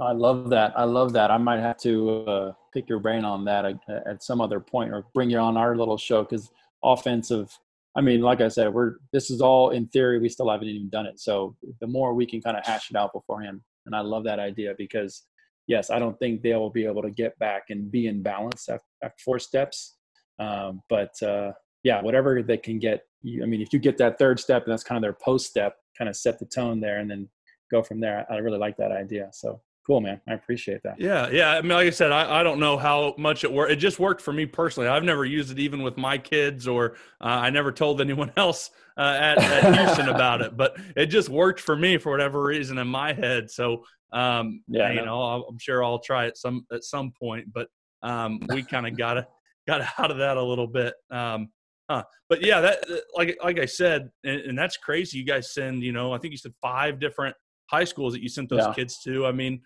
I 0.00 0.12
love 0.12 0.48
that. 0.50 0.72
I 0.78 0.84
love 0.84 1.12
that. 1.12 1.30
I 1.30 1.36
might 1.36 1.60
have 1.60 1.76
to 1.78 2.10
uh, 2.24 2.52
pick 2.72 2.88
your 2.88 3.00
brain 3.00 3.24
on 3.24 3.44
that 3.44 3.64
at, 3.64 3.76
at 4.06 4.22
some 4.22 4.40
other 4.40 4.58
point, 4.58 4.92
or 4.92 5.04
bring 5.14 5.28
you 5.28 5.38
on 5.38 5.56
our 5.56 5.76
little 5.76 5.98
show 5.98 6.22
because 6.22 6.50
offensive. 6.82 7.56
I 7.96 8.00
mean, 8.00 8.22
like 8.22 8.40
I 8.40 8.48
said, 8.48 8.72
we're 8.72 8.94
this 9.12 9.30
is 9.30 9.40
all 9.40 9.70
in 9.70 9.88
theory. 9.88 10.18
We 10.18 10.28
still 10.28 10.48
haven't 10.48 10.68
even 10.68 10.88
done 10.88 11.06
it. 11.06 11.20
So 11.20 11.56
the 11.80 11.86
more 11.86 12.14
we 12.14 12.24
can 12.24 12.40
kind 12.40 12.56
of 12.56 12.64
hash 12.64 12.90
it 12.90 12.96
out 12.96 13.12
beforehand, 13.12 13.60
and 13.84 13.94
I 13.94 14.00
love 14.00 14.24
that 14.24 14.38
idea 14.38 14.74
because 14.78 15.24
yes, 15.66 15.90
I 15.90 15.98
don't 15.98 16.18
think 16.18 16.42
they 16.42 16.54
will 16.54 16.70
be 16.70 16.86
able 16.86 17.02
to 17.02 17.10
get 17.10 17.38
back 17.38 17.64
and 17.68 17.90
be 17.90 18.06
in 18.06 18.22
balance 18.22 18.68
after, 18.68 18.86
after 19.02 19.22
four 19.22 19.38
steps. 19.38 19.96
Um, 20.38 20.82
but 20.88 21.22
uh, 21.22 21.52
yeah, 21.82 22.02
whatever 22.02 22.42
they 22.42 22.56
can 22.56 22.78
get. 22.78 23.04
I 23.24 23.46
mean, 23.46 23.60
if 23.60 23.72
you 23.72 23.78
get 23.78 23.98
that 23.98 24.18
third 24.18 24.40
step, 24.40 24.64
and 24.64 24.72
that's 24.72 24.84
kind 24.84 24.96
of 24.96 25.02
their 25.02 25.12
post 25.12 25.46
step, 25.46 25.76
kind 25.96 26.08
of 26.08 26.16
set 26.16 26.38
the 26.38 26.46
tone 26.46 26.80
there, 26.80 26.98
and 26.98 27.10
then 27.10 27.28
go 27.70 27.82
from 27.82 28.00
there. 28.00 28.26
I 28.30 28.36
really 28.36 28.58
like 28.58 28.76
that 28.78 28.92
idea. 28.92 29.28
So 29.32 29.60
cool, 29.86 30.00
man. 30.00 30.20
I 30.28 30.34
appreciate 30.34 30.82
that. 30.84 31.00
Yeah, 31.00 31.28
yeah. 31.30 31.50
I 31.50 31.62
mean, 31.62 31.72
like 31.72 31.86
I 31.86 31.90
said, 31.90 32.12
I, 32.12 32.40
I 32.40 32.42
don't 32.42 32.60
know 32.60 32.76
how 32.76 33.14
much 33.18 33.44
it 33.44 33.52
worked. 33.52 33.72
It 33.72 33.76
just 33.76 33.98
worked 33.98 34.20
for 34.20 34.32
me 34.32 34.46
personally. 34.46 34.88
I've 34.88 35.04
never 35.04 35.24
used 35.24 35.50
it 35.50 35.58
even 35.58 35.82
with 35.82 35.96
my 35.96 36.18
kids, 36.18 36.68
or 36.68 36.92
uh, 37.20 37.26
I 37.26 37.50
never 37.50 37.72
told 37.72 38.00
anyone 38.00 38.32
else 38.36 38.70
uh, 38.96 39.16
at, 39.18 39.38
at 39.38 39.74
Houston 39.74 40.08
about 40.08 40.42
it. 40.42 40.56
But 40.56 40.76
it 40.96 41.06
just 41.06 41.28
worked 41.28 41.60
for 41.60 41.76
me 41.76 41.98
for 41.98 42.12
whatever 42.12 42.42
reason 42.42 42.78
in 42.78 42.86
my 42.86 43.12
head. 43.12 43.50
So, 43.50 43.84
um, 44.12 44.62
yeah, 44.68 44.92
you 44.92 45.04
know, 45.04 45.44
I'm 45.48 45.58
sure 45.58 45.82
I'll 45.82 45.98
try 45.98 46.26
it 46.26 46.36
some 46.36 46.66
at 46.72 46.84
some 46.84 47.12
point. 47.18 47.52
But 47.52 47.68
um, 48.02 48.40
we 48.48 48.62
kind 48.62 48.86
of 48.86 48.96
got 48.96 49.26
got 49.66 49.82
out 49.98 50.10
of 50.10 50.18
that 50.18 50.36
a 50.36 50.42
little 50.42 50.66
bit. 50.66 50.94
Um, 51.10 51.48
Huh. 51.90 52.04
But 52.28 52.44
yeah, 52.44 52.60
that 52.60 52.78
uh, 52.88 52.96
like 53.16 53.36
like 53.42 53.58
I 53.58 53.66
said, 53.66 54.10
and, 54.22 54.40
and, 54.42 54.58
that's 54.58 54.76
crazy. 54.76 55.18
You 55.18 55.24
guys 55.24 55.52
send, 55.52 55.82
you 55.82 55.90
know, 55.90 56.12
I 56.12 56.18
think 56.18 56.30
you 56.30 56.38
said 56.38 56.54
five 56.62 57.00
different 57.00 57.34
high 57.66 57.82
schools 57.82 58.12
that 58.12 58.22
you 58.22 58.28
sent 58.28 58.48
those 58.48 58.60
yeah. 58.60 58.72
kids 58.72 59.00
to. 59.04 59.26
I 59.26 59.32
mean, 59.32 59.60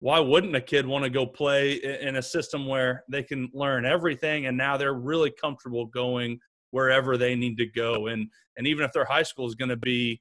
why 0.00 0.20
wouldn't 0.20 0.54
a 0.54 0.60
kid 0.60 0.86
want 0.86 1.04
to 1.04 1.10
go 1.10 1.26
play 1.26 1.74
in 1.74 2.16
a 2.16 2.22
system 2.22 2.66
where 2.66 3.04
they 3.10 3.22
can 3.22 3.50
learn 3.52 3.84
everything 3.84 4.46
and 4.46 4.56
now 4.56 4.76
they're 4.76 4.94
really 4.94 5.32
comfortable 5.40 5.86
going 5.86 6.38
wherever 6.70 7.16
they 7.16 7.34
need 7.34 7.56
to 7.56 7.66
go 7.66 8.08
and 8.08 8.28
and 8.56 8.66
even 8.66 8.84
if 8.84 8.92
their 8.92 9.04
high 9.04 9.22
school 9.22 9.46
is 9.46 9.54
going 9.54 9.68
to 9.68 9.76
be 9.76 10.20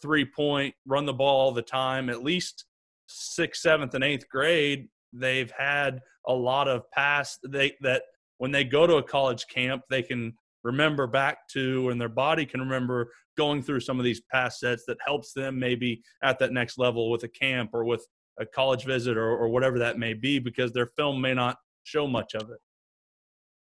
three 0.00 0.24
point 0.24 0.74
run 0.86 1.06
the 1.06 1.12
ball 1.12 1.40
all 1.40 1.52
the 1.52 1.62
time 1.62 2.08
at 2.10 2.22
least 2.22 2.66
sixth 3.08 3.62
seventh 3.62 3.94
and 3.94 4.04
eighth 4.04 4.28
grade 4.28 4.88
they've 5.12 5.52
had 5.56 6.00
a 6.28 6.32
lot 6.32 6.68
of 6.68 6.88
past 6.92 7.40
they 7.48 7.72
that 7.80 8.02
when 8.38 8.52
they 8.52 8.64
go 8.64 8.86
to 8.86 8.96
a 8.96 9.02
college 9.02 9.46
camp 9.48 9.82
they 9.90 10.02
can 10.02 10.32
remember 10.64 11.06
back 11.06 11.48
to 11.48 11.88
and 11.90 12.00
their 12.00 12.08
body 12.08 12.46
can 12.46 12.60
remember 12.60 13.12
going 13.36 13.62
through 13.62 13.80
some 13.80 13.98
of 13.98 14.04
these 14.04 14.20
past 14.32 14.60
sets 14.60 14.84
that 14.86 14.98
helps 15.04 15.32
them 15.32 15.58
maybe 15.58 16.02
at 16.22 16.38
that 16.38 16.52
next 16.52 16.78
level 16.78 17.10
with 17.10 17.24
a 17.24 17.28
camp 17.28 17.70
or 17.72 17.84
with 17.84 18.06
a 18.40 18.46
college 18.46 18.84
visit 18.84 19.16
or, 19.16 19.30
or 19.30 19.48
whatever 19.48 19.78
that 19.78 19.98
may 19.98 20.14
be 20.14 20.38
because 20.38 20.72
their 20.72 20.86
film 20.86 21.20
may 21.20 21.34
not 21.34 21.56
show 21.84 22.06
much 22.06 22.34
of 22.34 22.50
it. 22.50 22.58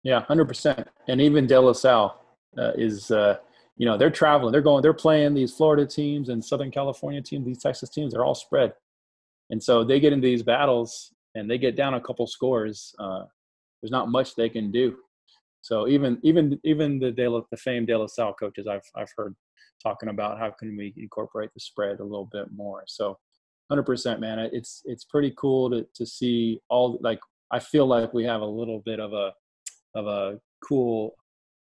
Yeah, 0.03 0.23
100%. 0.29 0.85
And 1.07 1.21
even 1.21 1.47
De 1.47 1.59
La 1.59 1.73
Salle 1.73 2.19
uh, 2.57 2.71
is, 2.75 3.09
uh, 3.11 3.37
you 3.77 3.85
know, 3.85 3.97
they're 3.97 4.11
traveling, 4.11 4.51
they're 4.51 4.61
going, 4.61 4.81
they're 4.81 4.93
playing 4.93 5.33
these 5.33 5.53
Florida 5.53 5.85
teams 5.85 6.29
and 6.29 6.43
Southern 6.43 6.71
California 6.71 7.21
teams, 7.21 7.45
these 7.45 7.61
Texas 7.61 7.89
teams, 7.89 8.13
they're 8.13 8.25
all 8.25 8.35
spread. 8.35 8.73
And 9.49 9.61
so 9.61 9.83
they 9.83 9.99
get 9.99 10.13
into 10.13 10.25
these 10.25 10.43
battles 10.43 11.13
and 11.35 11.49
they 11.49 11.57
get 11.57 11.75
down 11.75 11.93
a 11.93 12.01
couple 12.01 12.27
scores. 12.27 12.93
Uh, 12.99 13.23
there's 13.81 13.91
not 13.91 14.09
much 14.09 14.35
they 14.35 14.49
can 14.49 14.71
do. 14.71 14.95
So 15.63 15.87
even 15.87 16.19
even 16.21 16.59
even 16.63 16.99
the 16.99 17.11
De 17.11 17.27
La, 17.27 17.41
the 17.49 17.57
famed 17.57 17.87
De 17.87 17.97
La 17.97 18.05
Salle 18.05 18.35
coaches 18.39 18.67
I've 18.67 18.87
I've 18.95 19.11
heard 19.17 19.35
talking 19.81 20.09
about 20.09 20.37
how 20.37 20.51
can 20.51 20.77
we 20.77 20.93
incorporate 20.95 21.49
the 21.53 21.59
spread 21.59 21.99
a 21.99 22.03
little 22.03 22.29
bit 22.31 22.47
more. 22.55 22.83
So 22.85 23.17
100% 23.71 24.19
man 24.19 24.39
it's 24.39 24.81
it's 24.85 25.05
pretty 25.05 25.33
cool 25.37 25.69
to 25.69 25.85
to 25.95 26.05
see 26.05 26.59
all 26.69 26.99
like 27.01 27.19
i 27.51 27.59
feel 27.59 27.85
like 27.85 28.13
we 28.13 28.23
have 28.23 28.41
a 28.41 28.45
little 28.45 28.81
bit 28.85 28.99
of 28.99 29.13
a 29.13 29.31
of 29.95 30.07
a 30.07 30.39
cool 30.67 31.15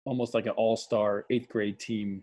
almost 0.06 0.34
like 0.34 0.46
an 0.46 0.52
all-star 0.52 1.26
eighth 1.30 1.50
grade 1.50 1.80
team 1.80 2.22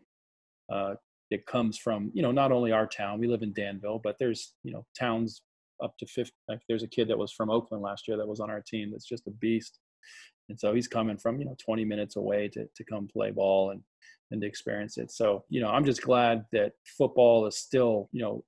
uh 0.70 0.94
that 1.30 1.46
comes 1.46 1.78
from 1.78 2.10
you 2.14 2.22
know 2.22 2.32
not 2.32 2.52
only 2.52 2.72
our 2.72 2.86
town 2.86 3.18
we 3.18 3.26
live 3.26 3.42
in 3.42 3.52
danville 3.54 4.00
but 4.02 4.16
there's 4.18 4.54
you 4.62 4.72
know 4.72 4.84
towns 4.98 5.42
up 5.82 5.96
to 5.98 6.06
50 6.06 6.32
like 6.48 6.60
there's 6.68 6.82
a 6.82 6.88
kid 6.88 7.08
that 7.08 7.18
was 7.18 7.32
from 7.32 7.50
oakland 7.50 7.82
last 7.82 8.06
year 8.06 8.16
that 8.16 8.28
was 8.28 8.40
on 8.40 8.50
our 8.50 8.60
team 8.60 8.90
that's 8.90 9.08
just 9.08 9.26
a 9.26 9.30
beast 9.30 9.78
and 10.48 10.58
so 10.58 10.74
he's 10.74 10.88
coming 10.88 11.16
from 11.16 11.38
you 11.38 11.44
know 11.44 11.56
20 11.64 11.84
minutes 11.84 12.16
away 12.16 12.48
to, 12.48 12.66
to 12.74 12.84
come 12.84 13.08
play 13.08 13.30
ball 13.30 13.70
and 13.70 13.82
and 14.30 14.40
to 14.40 14.46
experience 14.46 14.96
it 14.96 15.10
so 15.10 15.44
you 15.48 15.60
know 15.60 15.68
i'm 15.68 15.84
just 15.84 16.02
glad 16.02 16.44
that 16.52 16.72
football 16.84 17.46
is 17.46 17.56
still 17.56 18.08
you 18.12 18.22
know 18.22 18.44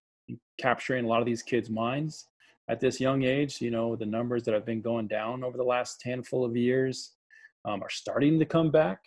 capturing 0.58 1.04
a 1.04 1.08
lot 1.08 1.20
of 1.20 1.26
these 1.26 1.42
kids' 1.42 1.70
minds 1.70 2.28
at 2.68 2.80
this 2.80 3.00
young 3.00 3.24
age. 3.24 3.60
You 3.60 3.70
know, 3.70 3.96
the 3.96 4.06
numbers 4.06 4.42
that 4.44 4.54
have 4.54 4.66
been 4.66 4.80
going 4.80 5.08
down 5.08 5.44
over 5.44 5.56
the 5.56 5.64
last 5.64 6.02
handful 6.04 6.44
of 6.44 6.56
years 6.56 7.12
um, 7.64 7.82
are 7.82 7.90
starting 7.90 8.38
to 8.38 8.44
come 8.44 8.70
back. 8.70 9.00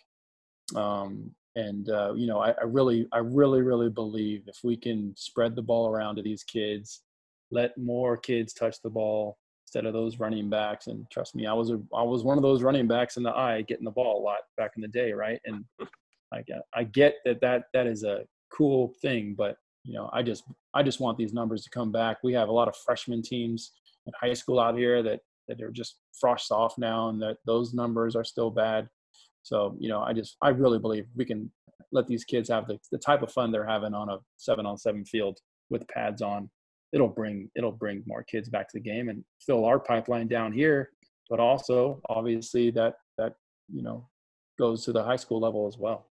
Um, 0.74 1.30
and 1.56 1.88
uh, 1.88 2.12
you 2.14 2.26
know, 2.26 2.40
I, 2.40 2.50
I, 2.50 2.64
really, 2.64 3.06
I 3.12 3.18
really, 3.18 3.62
really 3.62 3.88
believe 3.88 4.44
if 4.46 4.58
we 4.62 4.76
can 4.76 5.14
spread 5.16 5.56
the 5.56 5.62
ball 5.62 5.88
around 5.88 6.16
to 6.16 6.22
these 6.22 6.44
kids, 6.44 7.02
let 7.50 7.76
more 7.78 8.16
kids 8.16 8.52
touch 8.52 8.80
the 8.82 8.90
ball 8.90 9.38
instead 9.68 9.84
of 9.84 9.92
those 9.92 10.18
running 10.18 10.48
backs. 10.48 10.86
And 10.86 11.04
trust 11.10 11.34
me, 11.34 11.46
I 11.46 11.52
was 11.52 11.70
a, 11.70 11.78
I 11.94 12.02
was 12.02 12.24
one 12.24 12.38
of 12.38 12.42
those 12.42 12.62
running 12.62 12.88
backs 12.88 13.18
in 13.18 13.22
the 13.22 13.30
I 13.30 13.60
getting 13.62 13.84
the 13.84 13.90
ball 13.90 14.18
a 14.18 14.24
lot 14.24 14.38
back 14.56 14.72
in 14.76 14.82
the 14.82 14.88
day, 14.88 15.12
right? 15.12 15.38
And 15.44 15.62
I 16.32 16.40
get, 16.42 16.56
uh, 16.56 16.60
I 16.74 16.84
get 16.84 17.16
that 17.26 17.40
that 17.42 17.64
that 17.74 17.86
is 17.86 18.02
a 18.02 18.24
cool 18.50 18.94
thing, 19.02 19.34
but 19.36 19.56
you 19.84 19.92
know, 19.92 20.08
I 20.12 20.22
just 20.22 20.44
I 20.72 20.82
just 20.82 21.00
want 21.00 21.18
these 21.18 21.34
numbers 21.34 21.64
to 21.64 21.70
come 21.70 21.92
back. 21.92 22.18
We 22.22 22.32
have 22.32 22.48
a 22.48 22.52
lot 22.52 22.68
of 22.68 22.76
freshman 22.76 23.20
teams 23.20 23.72
in 24.06 24.12
high 24.18 24.32
school 24.32 24.58
out 24.58 24.76
here 24.76 25.02
that 25.02 25.20
that 25.48 25.60
are 25.60 25.70
just 25.70 25.96
frosh-soph 26.22 26.78
now, 26.78 27.10
and 27.10 27.20
that 27.20 27.36
those 27.46 27.74
numbers 27.74 28.16
are 28.16 28.24
still 28.24 28.50
bad. 28.50 28.88
So 29.42 29.76
you 29.78 29.90
know, 29.90 30.00
I 30.00 30.14
just 30.14 30.36
I 30.42 30.48
really 30.48 30.78
believe 30.78 31.06
we 31.14 31.26
can 31.26 31.50
let 31.92 32.06
these 32.06 32.24
kids 32.24 32.48
have 32.48 32.66
the, 32.66 32.78
the 32.90 32.98
type 32.98 33.22
of 33.22 33.32
fun 33.32 33.52
they're 33.52 33.66
having 33.66 33.94
on 33.94 34.08
a 34.08 34.18
seven 34.38 34.64
on 34.64 34.78
seven 34.78 35.04
field 35.04 35.38
with 35.68 35.86
pads 35.88 36.22
on. 36.22 36.48
It'll 36.92 37.08
bring 37.08 37.50
it'll 37.54 37.72
bring 37.72 38.02
more 38.06 38.22
kids 38.22 38.48
back 38.48 38.68
to 38.68 38.78
the 38.78 38.80
game 38.80 39.08
and 39.08 39.24
fill 39.40 39.64
our 39.64 39.78
pipeline 39.78 40.28
down 40.28 40.52
here, 40.52 40.90
but 41.28 41.40
also 41.40 42.00
obviously 42.08 42.70
that 42.72 42.94
that 43.18 43.34
you 43.72 43.82
know 43.82 44.08
goes 44.58 44.84
to 44.84 44.92
the 44.92 45.02
high 45.02 45.16
school 45.16 45.40
level 45.40 45.66
as 45.66 45.78
well. 45.78 46.08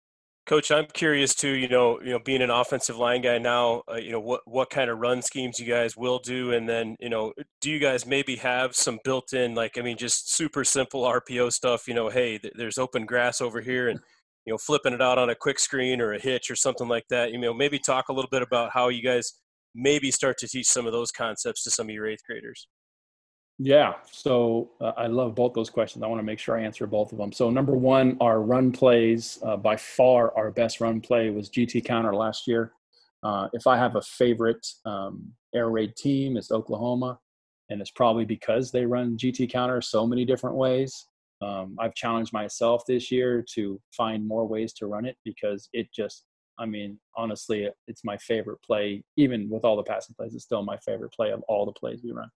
Coach, 0.47 0.71
I'm 0.71 0.87
curious 0.93 1.35
too. 1.35 1.51
You 1.51 1.67
know, 1.67 2.01
you 2.01 2.09
know, 2.09 2.19
being 2.19 2.41
an 2.41 2.49
offensive 2.49 2.97
line 2.97 3.21
guy 3.21 3.37
now, 3.37 3.83
uh, 3.89 3.97
you 3.97 4.11
know, 4.11 4.19
what 4.19 4.41
what 4.45 4.71
kind 4.71 4.89
of 4.89 4.97
run 4.97 5.21
schemes 5.21 5.59
you 5.59 5.67
guys 5.67 5.95
will 5.95 6.17
do, 6.17 6.51
and 6.51 6.67
then 6.67 6.95
you 6.99 7.09
know, 7.09 7.31
do 7.61 7.69
you 7.69 7.79
guys 7.79 8.07
maybe 8.07 8.35
have 8.37 8.75
some 8.75 8.99
built-in, 9.03 9.53
like, 9.53 9.77
I 9.77 9.81
mean, 9.81 9.97
just 9.97 10.33
super 10.33 10.63
simple 10.63 11.03
RPO 11.03 11.53
stuff? 11.53 11.87
You 11.87 11.93
know, 11.93 12.09
hey, 12.09 12.39
th- 12.39 12.53
there's 12.57 12.79
open 12.79 13.05
grass 13.05 13.39
over 13.39 13.61
here, 13.61 13.89
and 13.89 13.99
you 14.45 14.51
know, 14.51 14.57
flipping 14.57 14.93
it 14.93 15.01
out 15.01 15.19
on 15.19 15.29
a 15.29 15.35
quick 15.35 15.59
screen 15.59 16.01
or 16.01 16.13
a 16.13 16.19
hitch 16.19 16.49
or 16.49 16.55
something 16.55 16.87
like 16.87 17.07
that. 17.09 17.31
You 17.31 17.37
know, 17.37 17.53
maybe 17.53 17.77
talk 17.77 18.09
a 18.09 18.13
little 18.13 18.29
bit 18.29 18.41
about 18.41 18.71
how 18.71 18.89
you 18.89 19.03
guys 19.03 19.40
maybe 19.73 20.11
start 20.11 20.37
to 20.39 20.47
teach 20.47 20.67
some 20.67 20.85
of 20.85 20.93
those 20.93 21.11
concepts 21.11 21.63
to 21.63 21.71
some 21.71 21.87
of 21.87 21.93
your 21.93 22.07
eighth 22.07 22.23
graders. 22.27 22.67
Yeah, 23.63 23.93
so 24.11 24.71
uh, 24.81 24.93
I 24.97 25.05
love 25.05 25.35
both 25.35 25.53
those 25.53 25.69
questions. 25.69 26.03
I 26.03 26.07
want 26.07 26.19
to 26.19 26.23
make 26.23 26.39
sure 26.39 26.57
I 26.57 26.63
answer 26.63 26.87
both 26.87 27.11
of 27.11 27.19
them. 27.19 27.31
So 27.31 27.51
number 27.51 27.75
one, 27.75 28.17
our 28.19 28.41
run 28.41 28.71
plays 28.71 29.37
uh, 29.45 29.55
by 29.55 29.75
far 29.75 30.35
our 30.35 30.49
best 30.49 30.81
run 30.81 30.99
play 30.99 31.29
was 31.29 31.49
GT 31.49 31.85
counter 31.85 32.15
last 32.15 32.47
year. 32.47 32.71
Uh, 33.23 33.49
if 33.53 33.67
I 33.67 33.77
have 33.77 33.95
a 33.95 34.01
favorite 34.01 34.65
um, 34.85 35.31
air 35.53 35.69
raid 35.69 35.95
team, 35.95 36.37
it's 36.37 36.51
Oklahoma, 36.51 37.19
and 37.69 37.81
it's 37.81 37.91
probably 37.91 38.25
because 38.25 38.71
they 38.71 38.85
run 38.85 39.15
GT 39.15 39.51
counter 39.51 39.79
so 39.79 40.07
many 40.07 40.25
different 40.25 40.55
ways. 40.55 41.05
Um, 41.41 41.75
I've 41.79 41.93
challenged 41.93 42.33
myself 42.33 42.83
this 42.87 43.11
year 43.11 43.45
to 43.53 43.79
find 43.95 44.27
more 44.27 44.47
ways 44.47 44.73
to 44.73 44.87
run 44.87 45.05
it 45.05 45.17
because 45.23 45.69
it 45.71 45.87
just 45.93 46.25
I 46.61 46.65
mean, 46.67 46.99
honestly, 47.17 47.67
it's 47.87 48.03
my 48.03 48.17
favorite 48.17 48.61
play. 48.61 49.03
Even 49.17 49.49
with 49.49 49.65
all 49.65 49.75
the 49.75 49.83
passing 49.83 50.15
plays, 50.15 50.35
it's 50.35 50.43
still 50.43 50.61
my 50.61 50.77
favorite 50.77 51.11
play 51.11 51.31
of 51.31 51.41
all 51.47 51.65
the 51.65 51.71
plays 51.71 52.01
we 52.03 52.11
run. 52.11 52.29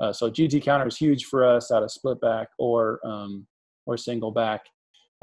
Uh, 0.00 0.12
so 0.12 0.30
GT 0.30 0.62
counter 0.62 0.86
is 0.86 0.96
huge 0.96 1.26
for 1.26 1.44
us 1.44 1.70
out 1.70 1.82
of 1.82 1.92
split 1.92 2.20
back 2.20 2.48
or 2.58 3.06
um, 3.06 3.46
or 3.84 3.96
single 3.98 4.30
back. 4.30 4.62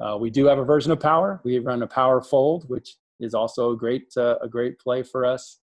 Uh, 0.01 0.17
we 0.19 0.29
do 0.29 0.45
have 0.45 0.59
a 0.59 0.63
version 0.63 0.91
of 0.91 0.99
power. 0.99 1.41
We 1.43 1.57
run 1.59 1.81
a 1.81 1.87
power 1.87 2.21
fold, 2.21 2.69
which 2.69 2.95
is 3.19 3.33
also 3.33 3.71
a 3.71 3.77
great 3.77 4.13
uh, 4.15 4.37
a 4.41 4.47
great 4.47 4.79
play 4.79 5.01
for 5.01 5.25
us. 5.25 5.59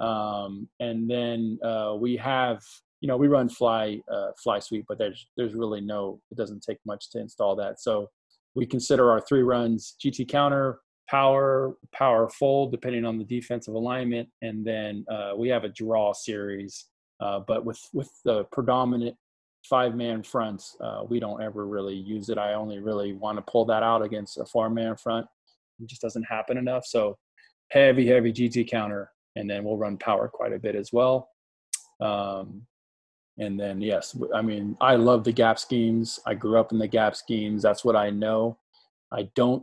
Um, 0.00 0.68
and 0.80 1.08
then 1.08 1.58
uh, 1.64 1.94
we 1.98 2.16
have 2.16 2.62
you 3.00 3.08
know 3.08 3.16
we 3.16 3.28
run 3.28 3.48
fly 3.48 4.00
uh, 4.12 4.30
fly 4.42 4.58
sweep, 4.58 4.86
but 4.88 4.98
there's 4.98 5.28
there's 5.36 5.54
really 5.54 5.80
no 5.80 6.20
it 6.32 6.36
doesn't 6.36 6.64
take 6.64 6.78
much 6.84 7.10
to 7.12 7.20
install 7.20 7.54
that. 7.56 7.80
So 7.80 8.10
we 8.56 8.66
consider 8.66 9.10
our 9.10 9.20
three 9.20 9.42
runs 9.42 9.96
GT 10.02 10.28
counter, 10.28 10.80
power, 11.08 11.76
power 11.92 12.28
fold, 12.28 12.72
depending 12.72 13.04
on 13.04 13.18
the 13.18 13.24
defensive 13.24 13.74
alignment, 13.74 14.28
and 14.42 14.64
then 14.64 15.04
uh, 15.10 15.32
we 15.36 15.48
have 15.48 15.64
a 15.64 15.68
draw 15.68 16.12
series. 16.12 16.86
Uh, 17.20 17.40
but 17.40 17.64
with 17.64 17.80
with 17.92 18.10
the 18.24 18.44
predominant 18.44 19.16
five 19.64 19.94
man 19.94 20.22
fronts, 20.22 20.76
uh, 20.80 21.02
we 21.08 21.18
don't 21.18 21.42
ever 21.42 21.66
really 21.66 21.94
use 21.94 22.28
it. 22.28 22.38
I 22.38 22.54
only 22.54 22.78
really 22.78 23.12
want 23.12 23.38
to 23.38 23.42
pull 23.42 23.64
that 23.66 23.82
out 23.82 24.02
against 24.02 24.38
a 24.38 24.44
four 24.44 24.68
man 24.70 24.96
front. 24.96 25.26
It 25.80 25.88
just 25.88 26.02
doesn't 26.02 26.24
happen 26.24 26.56
enough. 26.56 26.86
So 26.86 27.18
heavy, 27.70 28.06
heavy 28.06 28.32
GT 28.32 28.68
counter, 28.68 29.10
and 29.34 29.48
then 29.48 29.64
we'll 29.64 29.76
run 29.76 29.96
power 29.96 30.28
quite 30.28 30.52
a 30.52 30.58
bit 30.58 30.74
as 30.74 30.92
well. 30.92 31.30
Um, 32.00 32.66
and 33.38 33.58
then 33.58 33.80
yes, 33.80 34.16
I 34.34 34.42
mean 34.42 34.76
I 34.80 34.96
love 34.96 35.24
the 35.24 35.32
gap 35.32 35.58
schemes. 35.58 36.20
I 36.26 36.34
grew 36.34 36.58
up 36.58 36.72
in 36.72 36.78
the 36.78 36.88
gap 36.88 37.16
schemes. 37.16 37.62
That's 37.62 37.84
what 37.84 37.96
I 37.96 38.10
know. 38.10 38.58
I 39.12 39.28
don't, 39.36 39.62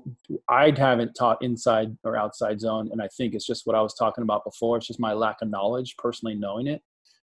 I 0.50 0.72
haven't 0.76 1.14
taught 1.14 1.44
inside 1.44 1.98
or 2.04 2.16
outside 2.16 2.62
zone. 2.62 2.90
And 2.92 3.02
I 3.02 3.10
think 3.18 3.34
it's 3.34 3.46
just 3.46 3.66
what 3.66 3.76
I 3.76 3.82
was 3.82 3.94
talking 3.94 4.24
about 4.24 4.46
before. 4.46 4.78
It's 4.78 4.88
just 4.88 5.00
my 5.00 5.14
lack 5.14 5.38
of 5.42 5.50
knowledge, 5.50 5.96
personally 5.98 6.36
knowing 6.36 6.68
it. 6.68 6.82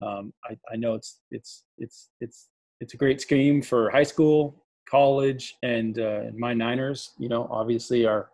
Um, 0.01 0.33
I, 0.45 0.57
I 0.73 0.77
know 0.77 0.95
it's, 0.95 1.21
it's, 1.31 1.65
it's, 1.77 2.09
it's, 2.21 2.49
it's 2.81 2.95
a 2.95 2.97
great 2.97 3.21
scheme 3.21 3.61
for 3.61 3.91
high 3.91 4.05
school, 4.05 4.65
college, 4.89 5.57
and, 5.63 5.99
uh, 5.99 6.21
and 6.27 6.39
my 6.39 6.55
Niners, 6.55 7.11
you 7.19 7.29
know, 7.29 7.47
obviously 7.51 8.07
are, 8.07 8.31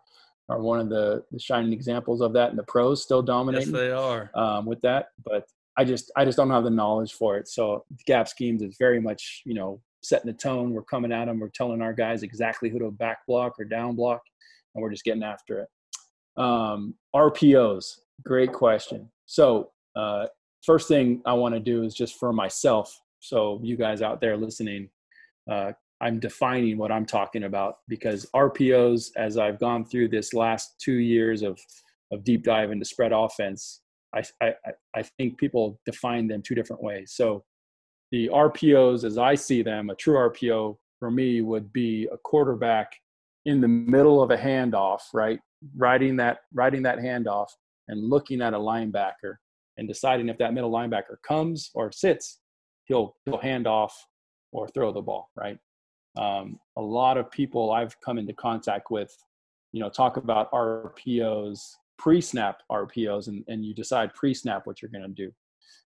are 0.47 0.61
one 0.61 0.79
of 0.79 0.89
the, 0.89 1.23
the 1.31 1.39
shining 1.39 1.73
examples 1.73 2.21
of 2.21 2.31
that. 2.33 2.51
And 2.51 2.59
the 2.59 2.63
pros 2.63 3.03
still 3.03 3.21
dominating. 3.21 3.73
Yes, 3.73 3.81
they 3.81 3.91
are. 3.91 4.31
Um, 4.35 4.65
with 4.65 4.79
that, 4.81 5.07
but 5.25 5.45
I 5.75 5.83
just, 5.83 6.11
I 6.15 6.23
just 6.23 6.37
don't 6.37 6.51
have 6.51 6.63
the 6.63 6.69
knowledge 6.69 7.13
for 7.13 7.37
it. 7.37 7.49
So 7.49 7.83
gap 8.05 8.29
schemes 8.29 8.61
is 8.61 8.77
very 8.79 9.01
much, 9.01 9.41
you 9.45 9.53
know, 9.53 9.81
setting 10.09 10.31
the 10.31 10.37
tone. 10.37 10.71
We're 10.71 10.83
coming 10.83 11.11
at 11.11 11.25
them. 11.25 11.39
We're 11.39 11.49
telling 11.49 11.81
our 11.81 11.93
guys 11.93 12.23
exactly 12.23 12.69
who 12.69 12.79
to 12.79 12.91
back 12.91 13.25
block 13.27 13.53
or 13.59 13.65
down 13.65 13.95
block, 13.95 14.21
and 14.73 14.81
we're 14.81 14.91
just 14.91 15.03
getting 15.03 15.23
after 15.23 15.59
it. 15.59 15.69
Um, 16.41 16.95
RPOs, 17.15 17.99
great 18.23 18.51
question. 18.51 19.09
So, 19.25 19.71
uh, 19.95 20.27
first 20.63 20.87
thing 20.87 21.21
I 21.25 21.33
want 21.33 21.55
to 21.55 21.59
do 21.59 21.83
is 21.83 21.93
just 21.93 22.19
for 22.19 22.33
myself. 22.33 23.01
So, 23.19 23.59
you 23.63 23.77
guys 23.77 24.01
out 24.01 24.21
there 24.21 24.37
listening, 24.37 24.89
uh, 25.49 25.71
I'm 26.01 26.19
defining 26.19 26.77
what 26.77 26.91
I'm 26.91 27.05
talking 27.05 27.43
about 27.43 27.77
because 27.87 28.27
RPOs, 28.35 29.11
as 29.15 29.37
I've 29.37 29.59
gone 29.59 29.85
through 29.85 30.09
this 30.09 30.33
last 30.33 30.75
two 30.79 30.95
years 30.95 31.41
of, 31.41 31.59
of 32.11 32.23
deep 32.23 32.43
dive 32.43 32.71
into 32.71 32.85
spread 32.85 33.13
offense, 33.13 33.81
I, 34.13 34.23
I, 34.41 34.53
I 34.95 35.03
think 35.17 35.37
people 35.37 35.79
define 35.85 36.27
them 36.27 36.41
two 36.41 36.55
different 36.55 36.83
ways. 36.83 37.13
So, 37.15 37.43
the 38.11 38.29
RPOs, 38.33 39.03
as 39.03 39.17
I 39.17 39.35
see 39.35 39.61
them, 39.61 39.89
a 39.89 39.95
true 39.95 40.15
RPO 40.15 40.77
for 40.99 41.11
me 41.11 41.41
would 41.41 41.71
be 41.73 42.07
a 42.11 42.17
quarterback 42.17 42.93
in 43.45 43.61
the 43.61 43.67
middle 43.67 44.21
of 44.21 44.31
a 44.31 44.37
handoff, 44.37 45.01
right? 45.13 45.39
Riding 45.75 46.15
that, 46.17 46.39
riding 46.53 46.83
that 46.83 46.99
handoff 46.99 47.47
and 47.87 48.09
looking 48.09 48.41
at 48.41 48.53
a 48.53 48.57
linebacker 48.57 49.35
and 49.77 49.87
deciding 49.87 50.29
if 50.29 50.37
that 50.37 50.53
middle 50.53 50.71
linebacker 50.71 51.17
comes 51.27 51.71
or 51.73 51.91
sits, 51.91 52.39
he'll 52.85 53.15
he'll 53.25 53.37
hand 53.37 53.67
off 53.67 54.07
or 54.51 54.67
throw 54.69 54.91
the 54.91 55.01
ball, 55.01 55.29
right? 55.35 55.57
Um, 56.17 56.59
a 56.77 56.81
lot 56.81 57.17
of 57.17 57.29
people 57.29 57.71
I've 57.71 57.99
come 58.01 58.17
into 58.17 58.33
contact 58.33 58.89
with, 58.89 59.13
you 59.73 59.81
know, 59.81 59.89
talk 59.89 60.17
about 60.17 60.51
RPOs, 60.51 61.59
pre-snap 61.97 62.61
RPOs, 62.71 63.27
and, 63.27 63.43
and 63.47 63.65
you 63.65 63.73
decide 63.73 64.13
pre-snap 64.13 64.65
what 64.65 64.81
you're 64.81 64.91
going 64.91 65.03
to 65.03 65.09
do. 65.09 65.31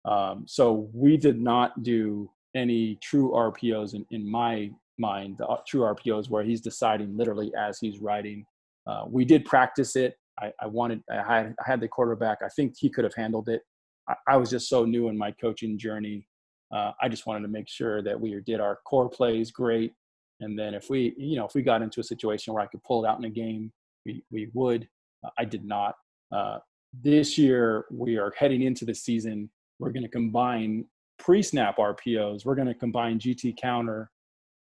Um, 0.06 0.46
so 0.48 0.90
we 0.94 1.18
did 1.18 1.40
not 1.40 1.84
do 1.84 2.30
any 2.56 2.96
true 3.02 3.32
RPOs 3.32 3.94
in, 3.94 4.06
in 4.12 4.30
my 4.30 4.72
mind, 4.98 5.38
the 5.38 5.48
uh, 5.48 5.58
true 5.68 5.82
RPOs 5.82 6.30
where 6.30 6.44
he's 6.44 6.62
deciding 6.62 7.16
literally 7.16 7.52
as 7.58 7.80
he's 7.80 8.00
writing. 8.00 8.46
Uh, 8.88 9.06
we 9.08 9.26
did 9.26 9.46
practice 9.46 9.96
it. 9.96 10.18
I, 10.40 10.52
I 10.60 10.68
wanted, 10.68 11.04
I 11.12 11.16
had, 11.16 11.56
I 11.60 11.70
had 11.70 11.82
the 11.82 11.88
quarterback. 11.88 12.40
I 12.44 12.50
think 12.50 12.76
he 12.78 12.90
could 12.90 13.04
have 13.04 13.14
handled 13.14 13.50
it. 13.50 13.62
I, 14.08 14.16
I 14.28 14.38
was 14.38 14.50
just 14.50 14.70
so 14.70 14.86
new 14.86 15.10
in 15.10 15.18
my 15.18 15.32
coaching 15.32 15.78
journey. 15.78 16.28
Uh, 16.74 16.92
I 17.02 17.10
just 17.10 17.26
wanted 17.26 17.42
to 17.42 17.48
make 17.48 17.68
sure 17.68 18.02
that 18.04 18.20
we 18.20 18.40
did 18.46 18.60
our 18.60 18.80
core 18.86 19.10
plays 19.10 19.52
great. 19.52 19.94
And 20.40 20.58
then 20.58 20.74
if 20.74 20.90
we, 20.90 21.14
you 21.18 21.36
know, 21.36 21.46
if 21.46 21.54
we 21.54 21.62
got 21.62 21.82
into 21.82 22.00
a 22.00 22.04
situation 22.04 22.54
where 22.54 22.64
I 22.64 22.68
could 22.68 22.84
pull 22.84 23.04
it 23.04 23.08
out 23.08 23.20
in 23.20 23.26
a 23.26 23.30
game, 23.30 23.72
we, 24.06 24.24
we 24.32 24.50
would. 24.54 24.88
Uh, 25.26 25.30
I 25.38 25.46
did 25.46 25.66
not. 25.66 25.96
Uh, 26.32 26.60
this 27.04 27.38
year, 27.38 27.86
we 27.92 28.18
are 28.18 28.34
heading 28.38 28.62
into 28.64 28.86
the 28.86 28.96
season 28.96 29.50
we're 29.80 29.92
going 29.92 30.04
to 30.04 30.10
combine 30.10 30.86
pre-snap 31.18 31.78
RPOs. 31.78 32.46
We're 32.46 32.56
going 32.56 32.68
to 32.68 32.74
combine 32.74 33.20
GT 33.20 33.58
counter 33.58 34.12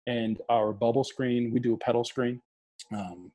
and 0.06 0.40
our 0.48 0.72
bubble 0.72 1.04
screen. 1.04 1.52
We 1.52 1.60
do 1.60 1.74
a 1.74 1.78
pedal 1.78 2.04
screen. 2.04 2.40
Um, 2.94 3.30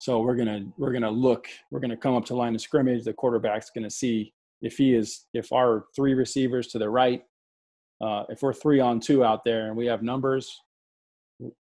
so 0.00 0.20
we're 0.20 0.34
gonna 0.34 0.64
we're 0.78 0.92
gonna 0.92 1.10
look. 1.10 1.46
We're 1.70 1.80
gonna 1.80 1.96
come 1.96 2.16
up 2.16 2.24
to 2.26 2.34
line 2.34 2.54
of 2.54 2.62
scrimmage. 2.62 3.04
The 3.04 3.12
quarterback's 3.12 3.70
gonna 3.70 3.90
see 3.90 4.32
if 4.62 4.78
he 4.78 4.94
is 4.94 5.26
if 5.34 5.52
our 5.52 5.84
three 5.94 6.14
receivers 6.14 6.68
to 6.68 6.78
the 6.78 6.88
right, 6.88 7.22
uh, 8.00 8.24
if 8.30 8.40
we're 8.40 8.54
three 8.54 8.80
on 8.80 8.98
two 8.98 9.22
out 9.22 9.44
there 9.44 9.66
and 9.66 9.76
we 9.76 9.84
have 9.86 10.02
numbers, 10.02 10.58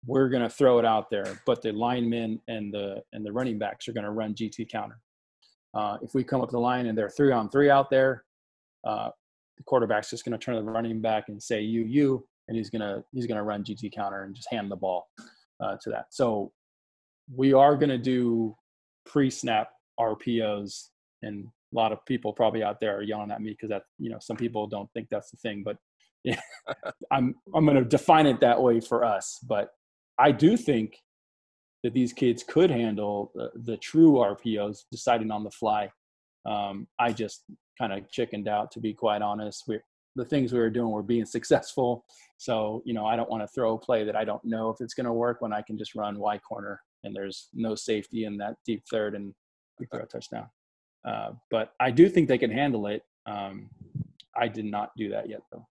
we're 0.04 0.28
gonna 0.28 0.50
throw 0.50 0.78
it 0.78 0.84
out 0.84 1.08
there. 1.10 1.40
But 1.46 1.62
the 1.62 1.72
linemen 1.72 2.40
and 2.46 2.72
the 2.72 3.02
and 3.14 3.24
the 3.24 3.32
running 3.32 3.58
backs 3.58 3.88
are 3.88 3.94
gonna 3.94 4.12
run 4.12 4.34
GT 4.34 4.70
counter. 4.70 5.00
Uh, 5.72 5.96
if 6.02 6.14
we 6.14 6.22
come 6.22 6.42
up 6.42 6.50
the 6.50 6.58
line 6.58 6.86
and 6.86 6.96
they're 6.96 7.08
three 7.08 7.32
on 7.32 7.48
three 7.48 7.70
out 7.70 7.88
there, 7.88 8.24
uh, 8.84 9.10
the 9.56 9.64
quarterback's 9.64 10.10
just 10.10 10.24
going 10.24 10.38
to 10.38 10.44
turn 10.44 10.56
to 10.56 10.62
the 10.62 10.70
running 10.70 11.00
back 11.00 11.28
and 11.28 11.42
say 11.42 11.60
you 11.60 11.82
you 11.82 12.26
and 12.48 12.56
he's 12.56 12.70
going 12.70 12.80
to 12.80 13.02
he's 13.12 13.26
going 13.26 13.36
to 13.36 13.42
run 13.42 13.64
gt 13.64 13.92
counter 13.92 14.24
and 14.24 14.34
just 14.34 14.50
hand 14.50 14.70
the 14.70 14.76
ball 14.76 15.08
uh, 15.60 15.76
to 15.82 15.90
that. 15.90 16.06
So 16.10 16.52
we 17.34 17.52
are 17.52 17.76
going 17.76 17.90
to 17.90 17.98
do 17.98 18.54
pre-snap 19.04 19.70
rpos 19.98 20.88
and 21.22 21.46
a 21.46 21.76
lot 21.76 21.92
of 21.92 22.04
people 22.06 22.32
probably 22.32 22.62
out 22.62 22.80
there 22.80 22.96
are 22.96 23.02
yelling 23.02 23.30
at 23.30 23.40
me 23.40 23.50
because 23.50 23.70
that 23.70 23.82
you 23.98 24.10
know 24.10 24.18
some 24.20 24.36
people 24.36 24.66
don't 24.66 24.90
think 24.92 25.08
that's 25.08 25.30
the 25.30 25.36
thing 25.38 25.62
but 25.64 25.76
yeah, 26.24 26.40
i'm 27.12 27.34
i'm 27.54 27.64
going 27.64 27.76
to 27.76 27.84
define 27.84 28.26
it 28.26 28.40
that 28.40 28.60
way 28.60 28.80
for 28.80 29.04
us 29.04 29.38
but 29.48 29.70
i 30.18 30.30
do 30.30 30.56
think 30.56 30.96
that 31.82 31.94
these 31.94 32.12
kids 32.12 32.42
could 32.42 32.70
handle 32.70 33.32
the, 33.34 33.50
the 33.64 33.76
true 33.78 34.12
rpos 34.14 34.80
deciding 34.90 35.30
on 35.30 35.44
the 35.44 35.50
fly. 35.50 35.90
Um, 36.44 36.86
i 36.98 37.12
just 37.12 37.42
kind 37.78 37.92
of 37.92 38.10
chickened 38.10 38.48
out 38.48 38.70
to 38.72 38.80
be 38.80 38.92
quite 38.92 39.22
honest. 39.22 39.64
We 39.66 39.78
the 40.16 40.24
things 40.24 40.52
we 40.52 40.58
were 40.58 40.70
doing 40.70 40.90
were 40.90 41.02
being 41.02 41.26
successful. 41.36 42.04
So 42.38 42.82
you 42.84 42.94
know 42.94 43.06
i 43.06 43.16
don't 43.16 43.30
want 43.30 43.42
to 43.42 43.48
throw 43.48 43.74
a 43.74 43.78
play 43.78 44.04
that 44.04 44.16
i 44.16 44.24
don't 44.24 44.44
know 44.44 44.68
if 44.70 44.80
it's 44.80 44.94
going 44.94 45.06
to 45.06 45.12
work 45.12 45.40
when 45.40 45.52
i 45.52 45.62
can 45.62 45.78
just 45.78 45.94
run 45.94 46.18
y 46.18 46.36
corner 46.38 46.80
and 47.04 47.14
there's 47.14 47.48
no 47.54 47.74
safety 47.74 48.24
in 48.24 48.36
that 48.38 48.56
deep 48.66 48.82
third 48.90 49.14
and 49.14 49.32
we 49.78 49.86
throw 49.86 50.02
a 50.02 50.06
touchdown. 50.06 50.46
Uh, 51.06 51.30
but 51.50 51.72
i 51.80 51.90
do 51.90 52.08
think 52.08 52.28
they 52.28 52.38
can 52.38 52.50
handle 52.50 52.86
it. 52.86 53.02
Um, 53.26 53.70
i 54.36 54.48
did 54.48 54.66
not 54.66 54.90
do 54.96 55.08
that 55.10 55.28
yet 55.28 55.40
though. 55.50 55.66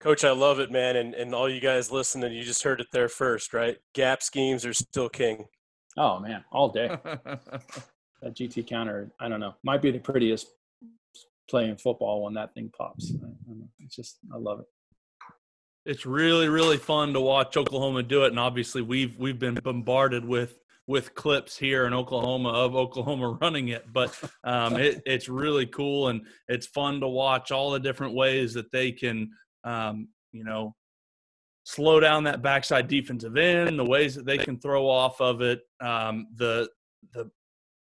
Coach 0.00 0.24
i 0.24 0.30
love 0.30 0.60
it 0.60 0.70
man 0.70 0.96
and, 0.96 1.14
and 1.14 1.34
all 1.34 1.48
you 1.48 1.60
guys 1.60 1.90
listening 1.90 2.32
you 2.32 2.42
just 2.42 2.62
heard 2.62 2.80
it 2.80 2.88
there 2.92 3.08
first 3.08 3.54
right? 3.54 3.78
Gap 3.94 4.22
schemes 4.22 4.66
are 4.66 4.74
still 4.74 5.08
king. 5.08 5.46
Oh 5.96 6.18
man 6.20 6.44
all 6.52 6.68
day. 6.68 6.96
That 8.22 8.34
gt 8.34 8.66
counter 8.66 9.10
i 9.18 9.30
don't 9.30 9.40
know 9.40 9.54
might 9.62 9.80
be 9.80 9.90
the 9.90 9.98
prettiest 9.98 10.48
playing 11.50 11.76
football 11.76 12.24
when 12.24 12.34
that 12.34 12.54
thing 12.54 12.70
pops. 12.76 13.12
It's 13.80 13.96
just 13.96 14.18
I 14.32 14.38
love 14.38 14.60
it. 14.60 14.66
It's 15.84 16.06
really 16.06 16.48
really 16.48 16.76
fun 16.76 17.12
to 17.14 17.20
watch 17.20 17.56
Oklahoma 17.56 18.02
do 18.02 18.24
it, 18.24 18.28
and 18.28 18.38
obviously 18.38 18.82
we've 18.82 19.16
we've 19.18 19.38
been 19.38 19.54
bombarded 19.54 20.24
with 20.24 20.58
with 20.86 21.14
clips 21.14 21.56
here 21.56 21.86
in 21.86 21.94
Oklahoma 21.94 22.48
of 22.48 22.74
Oklahoma 22.74 23.28
running 23.40 23.68
it, 23.68 23.84
but 23.92 24.18
um, 24.42 24.76
it, 24.76 25.00
it's 25.06 25.28
really 25.28 25.64
cool 25.66 26.08
and 26.08 26.22
it's 26.48 26.66
fun 26.66 26.98
to 27.00 27.06
watch 27.06 27.52
all 27.52 27.70
the 27.70 27.78
different 27.78 28.12
ways 28.12 28.54
that 28.54 28.72
they 28.72 28.90
can, 28.90 29.30
um, 29.62 30.08
you 30.32 30.42
know, 30.42 30.74
slow 31.62 32.00
down 32.00 32.24
that 32.24 32.42
backside 32.42 32.88
defensive 32.88 33.36
end, 33.36 33.78
the 33.78 33.84
ways 33.84 34.16
that 34.16 34.26
they 34.26 34.36
can 34.36 34.58
throw 34.58 34.88
off 34.88 35.20
of 35.20 35.42
it, 35.42 35.60
um, 35.80 36.26
the 36.34 36.68
the 37.12 37.30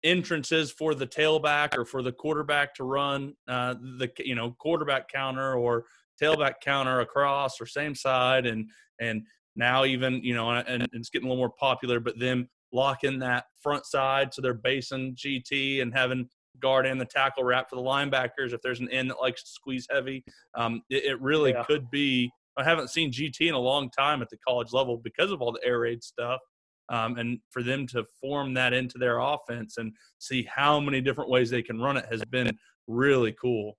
entrances 0.05 0.71
for 0.73 0.95
the 0.95 1.07
tailback 1.07 1.77
or 1.77 1.85
for 1.85 2.03
the 2.03 2.13
quarterback 2.13 2.75
to 2.75 2.85
run 2.85 3.35
uh, 3.49 3.75
the 3.99 4.11
you 4.19 4.35
know 4.35 4.55
quarterback 4.59 5.09
counter 5.09 5.55
or 5.55 5.85
tailback 6.21 6.55
counter 6.63 7.01
across 7.01 7.61
or 7.61 7.67
same 7.67 7.95
side 7.95 8.47
and 8.47 8.69
and 9.01 9.23
now 9.57 9.85
even 9.85 10.23
you 10.23 10.35
know 10.35 10.51
and, 10.51 10.69
and 10.69 10.89
it's 10.93 11.11
getting 11.11 11.27
a 11.27 11.31
little 11.31 11.43
more 11.43 11.55
popular 11.59 12.01
but 12.01 12.19
them 12.19 12.49
locking 12.73 13.19
that 13.19 13.45
front 13.61 13.85
side 13.85 14.33
so 14.33 14.43
they're 14.43 14.55
basing 14.55 15.15
gt 15.15 15.83
and 15.83 15.93
having 15.95 16.29
guard 16.61 16.87
and 16.87 17.01
the 17.01 17.05
tackle 17.05 17.45
wrap 17.45 17.69
for 17.69 17.77
the 17.77 17.83
linebackers. 17.83 18.53
If 18.53 18.63
there's 18.63 18.81
an 18.81 18.91
end 18.91 19.11
that 19.11 19.21
likes 19.21 19.43
to 19.43 19.51
squeeze 19.51 19.87
heavy, 19.91 20.25
um, 20.55 20.83
it, 20.91 21.05
it, 21.05 21.21
really 21.21 21.51
yeah. 21.51 21.65
could 21.65 21.91
be. 21.91 22.31
I 22.57 22.65
haven't 22.65 22.91
seen 22.91 23.11
GT 23.11 23.49
in 23.49 23.55
a 23.55 23.59
long 23.59 23.91
time 23.91 24.21
at 24.21 24.29
the 24.29 24.37
college 24.47 24.73
level 24.73 24.99
because 24.99 25.31
of 25.31 25.41
all 25.41 25.53
the 25.53 25.65
air 25.65 25.81
raid 25.81 26.03
stuff. 26.03 26.41
Um, 26.89 27.17
and 27.17 27.39
for 27.51 27.63
them 27.63 27.87
to 27.89 28.05
form 28.21 28.55
that 28.55 28.73
into 28.73 28.99
their 28.99 29.19
offense 29.21 29.79
and 29.79 29.95
see 30.19 30.43
how 30.45 30.81
many 30.81 31.01
different 31.01 31.31
ways 31.31 31.49
they 31.49 31.63
can 31.63 31.81
run 31.81 31.97
it 31.97 32.05
has 32.11 32.23
been 32.25 32.59
really 32.87 33.33
cool. 33.33 33.79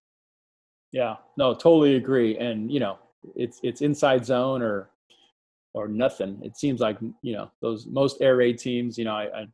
Yeah, 0.92 1.16
no, 1.38 1.54
totally 1.54 1.96
agree. 1.96 2.38
And 2.38 2.72
you 2.72 2.80
know, 2.80 3.00
it's 3.36 3.60
it's 3.64 3.82
inside 3.82 4.26
zone 4.26 4.62
or 4.62 4.90
or 5.74 5.88
nothing. 5.88 6.40
It 6.44 6.58
seems 6.58 6.80
like 6.80 6.98
you 7.22 7.34
know 7.34 7.52
those 7.62 7.88
most 7.88 8.22
air 8.22 8.38
raid 8.38 8.60
teams. 8.60 8.98
You 8.98 9.06
know, 9.06 9.16
I, 9.16 9.42
I 9.42 9.46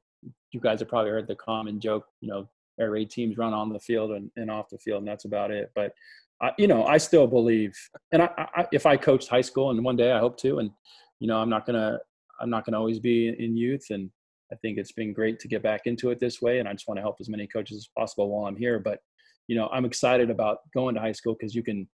you 0.51 0.59
guys 0.59 0.79
have 0.79 0.89
probably 0.89 1.11
heard 1.11 1.27
the 1.27 1.35
common 1.35 1.79
joke. 1.79 2.05
You 2.21 2.29
know, 2.29 2.49
air 2.79 2.91
raid 2.91 3.09
teams 3.09 3.37
run 3.37 3.53
on 3.53 3.71
the 3.71 3.79
field 3.79 4.11
and, 4.11 4.29
and 4.35 4.51
off 4.51 4.69
the 4.69 4.77
field, 4.77 4.99
and 4.99 5.07
that's 5.07 5.25
about 5.25 5.51
it. 5.51 5.71
But 5.75 5.93
I, 6.41 6.51
you 6.57 6.67
know, 6.67 6.85
I 6.85 6.97
still 6.97 7.27
believe, 7.27 7.77
and 8.11 8.21
I, 8.21 8.29
I, 8.37 8.67
if 8.71 8.85
I 8.85 8.97
coached 8.97 9.29
high 9.29 9.41
school, 9.41 9.71
and 9.71 9.83
one 9.83 9.95
day 9.95 10.11
I 10.11 10.19
hope 10.19 10.37
to, 10.39 10.59
and 10.59 10.71
you 11.19 11.27
know, 11.27 11.37
I'm 11.37 11.49
not 11.49 11.65
gonna 11.65 11.99
I'm 12.41 12.49
not 12.49 12.65
gonna 12.65 12.79
always 12.79 12.99
be 12.99 13.27
in 13.27 13.57
youth, 13.57 13.85
and 13.89 14.09
I 14.51 14.55
think 14.55 14.77
it's 14.77 14.91
been 14.91 15.13
great 15.13 15.39
to 15.41 15.47
get 15.47 15.63
back 15.63 15.81
into 15.85 16.09
it 16.11 16.19
this 16.19 16.41
way, 16.41 16.59
and 16.59 16.67
I 16.67 16.73
just 16.73 16.87
want 16.87 16.97
to 16.97 17.03
help 17.03 17.17
as 17.19 17.29
many 17.29 17.47
coaches 17.47 17.77
as 17.77 17.89
possible 17.97 18.29
while 18.29 18.47
I'm 18.47 18.57
here. 18.57 18.79
But 18.79 18.99
you 19.47 19.55
know, 19.55 19.69
I'm 19.71 19.85
excited 19.85 20.29
about 20.29 20.59
going 20.73 20.95
to 20.95 21.01
high 21.01 21.11
school 21.11 21.35
because 21.39 21.55
you 21.55 21.63
can 21.63 21.87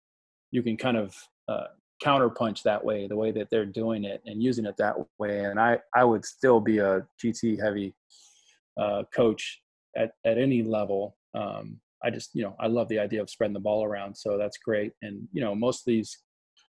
you 0.51 0.63
can 0.63 0.77
kind 0.77 0.97
of 0.97 1.17
uh, 1.49 1.67
counterpunch 2.03 2.63
that 2.63 2.85
way, 2.85 3.07
the 3.07 3.17
way 3.17 3.33
that 3.33 3.49
they're 3.51 3.67
doing 3.67 4.05
it 4.05 4.23
and 4.27 4.43
using 4.43 4.67
it 4.67 4.77
that 4.79 4.95
way. 5.19 5.45
And 5.45 5.59
I, 5.59 5.79
I 5.95 6.05
would 6.05 6.25
still 6.25 6.61
be 6.61 6.79
a 6.79 7.07
GT 7.23 7.61
heavy 7.61 7.95
uh, 8.81 9.05
coach 9.15 9.61
at, 9.97 10.13
at 10.25 10.39
any 10.39 10.63
level. 10.63 11.17
Um, 11.35 11.81
I 12.05 12.11
just, 12.11 12.31
you 12.35 12.43
know, 12.43 12.55
I 12.61 12.67
love 12.67 12.89
the 12.89 12.99
idea 12.99 13.23
of 13.23 13.31
spreading 13.31 13.55
the 13.55 13.61
ball 13.61 13.85
around. 13.85 14.17
So 14.17 14.37
that's 14.37 14.59
great. 14.59 14.93
And, 15.03 15.27
you 15.33 15.41
know, 15.41 15.55
most 15.55 15.81
of 15.81 15.87
these 15.87 16.19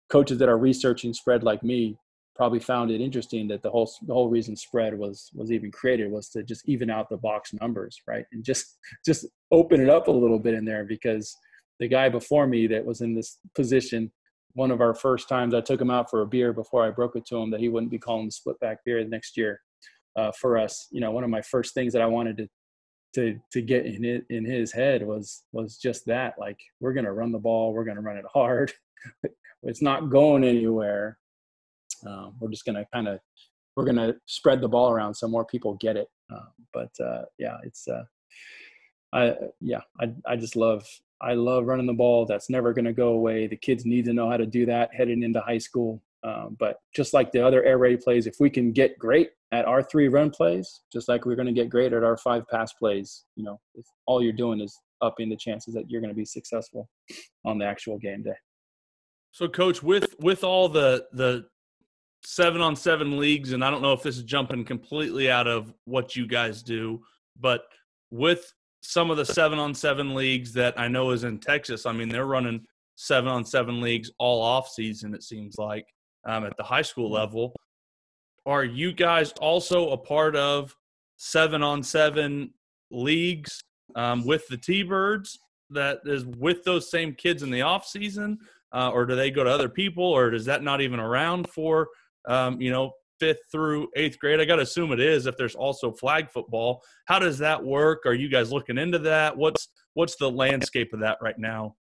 coaches 0.09 0.37
that 0.39 0.49
are 0.49 0.57
researching 0.57 1.13
spread 1.13 1.43
like 1.43 1.63
me 1.63 1.97
probably 2.37 2.59
found 2.59 2.91
it 2.91 3.01
interesting 3.01 3.47
that 3.49 3.63
the 3.63 3.69
whole, 3.69 3.91
the 4.05 4.13
whole 4.13 4.29
reason 4.29 4.55
spread 4.55 4.97
was, 4.97 5.29
was 5.33 5.51
even 5.51 5.71
created 5.71 6.11
was 6.11 6.29
to 6.29 6.43
just 6.43 6.67
even 6.69 6.89
out 6.89 7.09
the 7.09 7.17
box 7.17 7.53
numbers. 7.59 8.01
Right. 8.07 8.25
And 8.31 8.43
just, 8.43 8.77
just 9.05 9.25
open 9.51 9.81
it 9.81 9.89
up 9.89 10.07
a 10.07 10.11
little 10.11 10.39
bit 10.39 10.53
in 10.53 10.63
there 10.63 10.85
because 10.85 11.35
the 11.79 11.87
guy 11.87 12.09
before 12.09 12.47
me 12.47 12.67
that 12.67 12.85
was 12.85 13.01
in 13.01 13.13
this 13.13 13.39
position 13.55 14.11
one 14.57 14.71
of 14.71 14.81
our 14.81 14.95
first 14.95 15.29
times 15.29 15.53
I 15.53 15.61
took 15.61 15.79
him 15.79 15.91
out 15.91 16.09
for 16.09 16.21
a 16.23 16.25
beer 16.25 16.51
before 16.51 16.83
I 16.83 16.89
broke 16.89 17.15
it 17.15 17.27
to 17.27 17.37
him 17.37 17.51
that 17.51 17.59
he 17.59 17.69
wouldn't 17.69 17.91
be 17.91 17.99
calling 17.99 18.25
the 18.25 18.31
split 18.31 18.59
back 18.59 18.79
veer 18.83 19.03
the 19.03 19.09
next 19.09 19.37
year 19.37 19.61
uh, 20.15 20.31
for 20.31 20.57
us. 20.57 20.87
You 20.89 20.99
know, 20.99 21.11
one 21.11 21.23
of 21.23 21.29
my 21.29 21.43
first 21.43 21.75
things 21.75 21.93
that 21.93 22.01
I 22.01 22.07
wanted 22.07 22.37
to 22.37 22.47
to 23.15 23.39
to 23.51 23.61
get 23.61 23.85
in 23.85 24.03
it 24.03 24.25
in 24.31 24.43
his 24.43 24.71
head 24.71 25.05
was 25.05 25.43
was 25.51 25.77
just 25.77 26.07
that 26.07 26.33
like 26.39 26.59
we're 26.79 26.93
gonna 26.93 27.13
run 27.13 27.31
the 27.31 27.37
ball, 27.37 27.71
we're 27.71 27.85
gonna 27.85 28.01
run 28.01 28.17
it 28.17 28.25
hard. 28.33 28.73
it's 29.63 29.83
not 29.83 30.09
going 30.09 30.43
anywhere. 30.43 31.19
Um, 32.05 32.35
we're 32.39 32.49
just 32.49 32.65
gonna 32.65 32.85
kind 32.93 33.07
of 33.07 33.19
we're 33.75 33.85
gonna 33.85 34.15
spread 34.25 34.61
the 34.61 34.67
ball 34.67 34.91
around 34.91 35.13
so 35.13 35.27
more 35.27 35.45
people 35.45 35.75
get 35.75 35.97
it. 35.97 36.07
Uh, 36.33 36.49
but 36.73 36.91
uh, 37.03 37.23
yeah, 37.37 37.57
it's 37.63 37.87
uh, 37.87 38.03
I 39.13 39.35
yeah 39.61 39.81
I 39.99 40.11
I 40.25 40.35
just 40.35 40.55
love 40.55 40.85
I 41.21 41.33
love 41.33 41.65
running 41.65 41.87
the 41.87 41.93
ball. 41.93 42.25
That's 42.25 42.49
never 42.49 42.73
going 42.73 42.85
to 42.85 42.93
go 42.93 43.09
away. 43.09 43.47
The 43.47 43.57
kids 43.57 43.85
need 43.85 44.05
to 44.05 44.13
know 44.13 44.29
how 44.29 44.37
to 44.37 44.45
do 44.45 44.65
that 44.67 44.93
heading 44.93 45.23
into 45.23 45.41
high 45.41 45.57
school. 45.57 46.01
Um, 46.23 46.57
but 46.59 46.79
just 46.95 47.13
like 47.13 47.31
the 47.31 47.45
other 47.45 47.63
air 47.63 47.77
raid 47.77 48.01
plays, 48.01 48.27
if 48.27 48.35
we 48.39 48.49
can 48.49 48.71
get 48.71 48.97
great 48.99 49.31
at 49.51 49.65
our 49.65 49.81
three 49.81 50.09
run 50.09 50.29
plays, 50.29 50.81
just 50.91 51.07
like 51.07 51.25
we're 51.25 51.35
going 51.35 51.47
to 51.47 51.53
get 51.53 51.69
great 51.69 51.93
at 51.93 52.03
our 52.03 52.17
five 52.17 52.47
pass 52.49 52.73
plays, 52.73 53.23
you 53.35 53.43
know, 53.43 53.59
all 54.05 54.21
you're 54.21 54.33
doing 54.33 54.59
is 54.59 54.77
upping 55.01 55.29
the 55.29 55.37
chances 55.37 55.73
that 55.73 55.89
you're 55.89 56.01
going 56.01 56.11
to 56.11 56.15
be 56.15 56.25
successful 56.25 56.89
on 57.45 57.57
the 57.57 57.65
actual 57.65 57.97
game 57.97 58.23
day. 58.23 58.35
So, 59.31 59.47
coach, 59.47 59.83
with 59.83 60.15
with 60.19 60.43
all 60.43 60.67
the 60.67 61.05
the 61.11 61.45
seven 62.29 62.59
on 62.59 62.75
seven 62.75 63.17
leagues, 63.17 63.53
and 63.53 63.63
I 63.63 63.71
don't 63.71 63.81
know 63.81 63.93
if 63.93 64.03
this 64.03 64.17
is 64.17 64.23
jumping 64.23 64.65
completely 64.65 65.31
out 65.31 65.47
of 65.47 65.73
what 65.85 66.13
you 66.13 66.27
guys 66.27 66.61
do, 66.61 67.01
but 67.39 67.61
with 68.11 68.53
some 68.81 69.09
of 69.09 69.15
the 69.15 69.23
seven 69.23 69.59
on 69.59 69.73
seven 69.73 70.13
leagues 70.13 70.51
that 70.51 70.77
I 70.77 70.89
know 70.89 71.11
is 71.11 71.23
in 71.23 71.39
Texas. 71.39 71.85
I 71.85 71.93
mean, 71.93 72.09
they're 72.09 72.25
running 72.25 72.65
seven 72.95 73.29
on 73.29 73.45
seven 73.45 73.79
leagues 73.79 74.11
all 74.19 74.41
off 74.41 74.67
season. 74.67 75.13
It 75.13 75.23
seems 75.23 75.57
like 75.57 75.87
um, 76.25 76.43
at 76.43 76.57
the 76.57 76.63
high 76.63 76.81
school 76.81 77.05
mm-hmm. 77.05 77.15
level. 77.15 77.55
Are 78.45 78.65
you 78.65 78.91
guys 78.91 79.31
also 79.39 79.91
a 79.91 79.97
part 79.97 80.35
of 80.35 80.75
seven 81.15 81.63
on 81.63 81.81
seven 81.81 82.53
leagues 82.91 83.61
um, 83.95 84.25
with 84.25 84.45
the 84.49 84.57
T 84.57 84.83
Birds 84.83 85.39
that 85.69 85.99
is 86.03 86.25
with 86.25 86.65
those 86.65 86.91
same 86.91 87.13
kids 87.13 87.41
in 87.41 87.51
the 87.51 87.61
off 87.61 87.87
season, 87.87 88.37
uh, 88.73 88.91
or 88.93 89.05
do 89.05 89.15
they 89.15 89.31
go 89.31 89.45
to 89.45 89.49
other 89.49 89.69
people, 89.69 90.03
or 90.03 90.33
is 90.33 90.43
that 90.43 90.61
not 90.61 90.81
even 90.81 90.99
around 90.99 91.47
for 91.47 91.87
um, 92.27 92.61
you 92.61 92.71
know 92.71 92.91
fifth 93.19 93.39
through 93.51 93.87
eighth 93.95 94.19
grade? 94.19 94.39
I 94.39 94.45
got 94.45 94.57
to 94.57 94.61
assume 94.63 94.91
it 94.91 94.99
is. 94.99 95.25
If 95.25 95.37
there's 95.37 95.55
also 95.55 95.91
flag 95.91 96.29
football, 96.29 96.81
how 97.05 97.19
does 97.19 97.37
that 97.39 97.63
work? 97.63 98.05
Are 98.05 98.13
you 98.13 98.29
guys 98.29 98.51
looking 98.51 98.77
into 98.77 98.99
that? 98.99 99.35
What's 99.35 99.69
what's 99.93 100.15
the 100.17 100.29
landscape 100.29 100.93
of 100.93 100.99
that 101.01 101.17
right 101.21 101.37
now? 101.37 101.75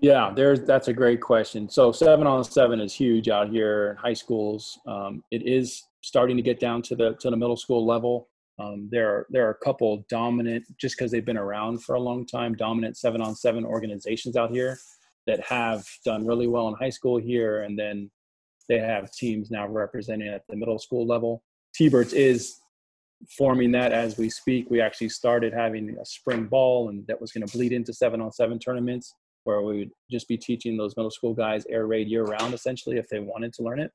Yeah, 0.00 0.32
there's 0.34 0.60
that's 0.60 0.88
a 0.88 0.92
great 0.92 1.20
question. 1.20 1.68
So 1.68 1.92
seven 1.92 2.26
on 2.26 2.44
seven 2.44 2.80
is 2.80 2.92
huge 2.92 3.28
out 3.28 3.48
here 3.48 3.90
in 3.90 3.96
high 3.96 4.14
schools. 4.14 4.78
Um, 4.86 5.22
it 5.30 5.46
is 5.46 5.82
starting 6.02 6.36
to 6.36 6.42
get 6.42 6.60
down 6.60 6.82
to 6.82 6.96
the 6.96 7.14
to 7.20 7.30
the 7.30 7.36
middle 7.36 7.56
school 7.56 7.86
level. 7.86 8.28
Um, 8.58 8.88
there 8.90 9.08
are 9.08 9.26
there 9.30 9.46
are 9.46 9.50
a 9.50 9.64
couple 9.64 10.04
dominant 10.08 10.64
just 10.78 10.96
because 10.96 11.10
they've 11.10 11.24
been 11.24 11.36
around 11.36 11.82
for 11.82 11.94
a 11.94 12.00
long 12.00 12.26
time 12.26 12.54
dominant 12.54 12.96
seven 12.96 13.20
on 13.20 13.34
seven 13.34 13.64
organizations 13.64 14.36
out 14.36 14.50
here 14.50 14.78
that 15.26 15.40
have 15.40 15.84
done 16.04 16.26
really 16.26 16.46
well 16.46 16.68
in 16.68 16.74
high 16.74 16.90
school 16.90 17.18
here 17.18 17.62
and 17.62 17.78
then 17.78 18.10
they 18.68 18.78
have 18.78 19.12
teams 19.12 19.50
now 19.50 19.66
representing 19.66 20.28
at 20.28 20.42
the 20.48 20.56
middle 20.56 20.78
school 20.78 21.06
level. 21.06 21.42
T-Birds 21.74 22.12
is 22.12 22.56
forming 23.36 23.72
that 23.72 23.92
as 23.92 24.18
we 24.18 24.30
speak. 24.30 24.70
We 24.70 24.80
actually 24.80 25.08
started 25.08 25.52
having 25.52 25.96
a 26.00 26.04
spring 26.04 26.46
ball, 26.46 26.88
and 26.88 27.06
that 27.06 27.20
was 27.20 27.32
going 27.32 27.46
to 27.46 27.56
bleed 27.56 27.72
into 27.72 27.92
seven 27.92 28.20
on 28.20 28.32
seven 28.32 28.58
tournaments 28.58 29.14
where 29.44 29.60
we 29.62 29.78
would 29.78 29.90
just 30.10 30.26
be 30.26 30.38
teaching 30.38 30.76
those 30.76 30.96
middle 30.96 31.10
school 31.10 31.34
guys 31.34 31.66
air 31.68 31.86
raid 31.86 32.08
year 32.08 32.24
round, 32.24 32.54
essentially, 32.54 32.96
if 32.96 33.08
they 33.08 33.18
wanted 33.18 33.52
to 33.54 33.62
learn 33.62 33.80
it. 33.80 33.90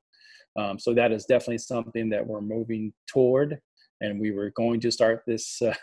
Um, 0.58 0.78
so 0.78 0.94
that 0.94 1.12
is 1.12 1.24
definitely 1.24 1.58
something 1.58 2.08
that 2.10 2.26
we're 2.26 2.40
moving 2.40 2.92
toward, 3.06 3.58
and 4.00 4.20
we 4.20 4.32
were 4.32 4.50
going 4.50 4.80
to 4.80 4.90
start 4.90 5.22
this 5.26 5.60
uh, 5.62 5.74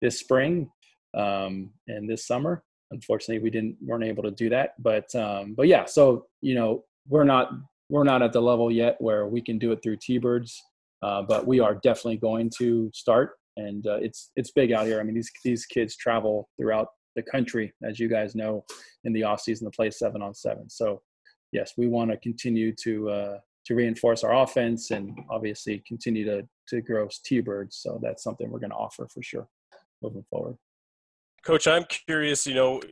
this 0.00 0.20
spring 0.20 0.70
um, 1.14 1.70
and 1.86 2.08
this 2.08 2.26
summer. 2.26 2.62
Unfortunately, 2.90 3.42
we 3.42 3.50
didn't 3.50 3.76
weren't 3.82 4.04
able 4.04 4.22
to 4.22 4.30
do 4.30 4.48
that, 4.50 4.74
but 4.82 5.14
um, 5.14 5.54
but 5.54 5.66
yeah. 5.66 5.84
So 5.84 6.26
you 6.40 6.54
know, 6.54 6.84
we're 7.08 7.24
not 7.24 7.50
we're 7.88 8.04
not 8.04 8.22
at 8.22 8.32
the 8.32 8.40
level 8.40 8.70
yet 8.70 8.96
where 9.00 9.26
we 9.26 9.40
can 9.40 9.58
do 9.58 9.72
it 9.72 9.82
through 9.82 9.96
T-Birds, 10.00 10.62
uh, 11.02 11.22
but 11.22 11.46
we 11.46 11.60
are 11.60 11.74
definitely 11.74 12.18
going 12.18 12.50
to 12.58 12.90
start. 12.94 13.32
And 13.56 13.86
uh, 13.86 13.96
it's 13.96 14.30
it's 14.36 14.52
big 14.52 14.72
out 14.72 14.86
here. 14.86 15.00
I 15.00 15.02
mean, 15.02 15.14
these 15.14 15.30
these 15.44 15.66
kids 15.66 15.96
travel 15.96 16.48
throughout 16.58 16.88
the 17.16 17.22
country, 17.22 17.72
as 17.82 17.98
you 17.98 18.08
guys 18.08 18.36
know, 18.36 18.64
in 19.04 19.12
the 19.12 19.24
off 19.24 19.40
season 19.40 19.66
to 19.66 19.74
play 19.74 19.90
seven 19.90 20.22
on 20.22 20.32
seven. 20.32 20.70
So, 20.70 21.02
yes, 21.50 21.72
we 21.76 21.88
want 21.88 22.10
to 22.12 22.16
continue 22.18 22.72
to 22.84 23.10
uh, 23.10 23.38
to 23.66 23.74
reinforce 23.74 24.22
our 24.22 24.42
offense 24.42 24.92
and 24.92 25.18
obviously 25.28 25.82
continue 25.88 26.24
to 26.24 26.46
to 26.68 26.80
grow 26.82 27.08
T-Birds. 27.24 27.78
So 27.82 27.98
that's 28.00 28.22
something 28.22 28.48
we're 28.48 28.60
going 28.60 28.70
to 28.70 28.76
offer 28.76 29.08
for 29.12 29.22
sure 29.22 29.48
moving 30.02 30.24
forward. 30.30 30.56
Coach, 31.44 31.66
I'm 31.66 31.84
curious. 32.06 32.46
You 32.46 32.54
know, 32.54 32.82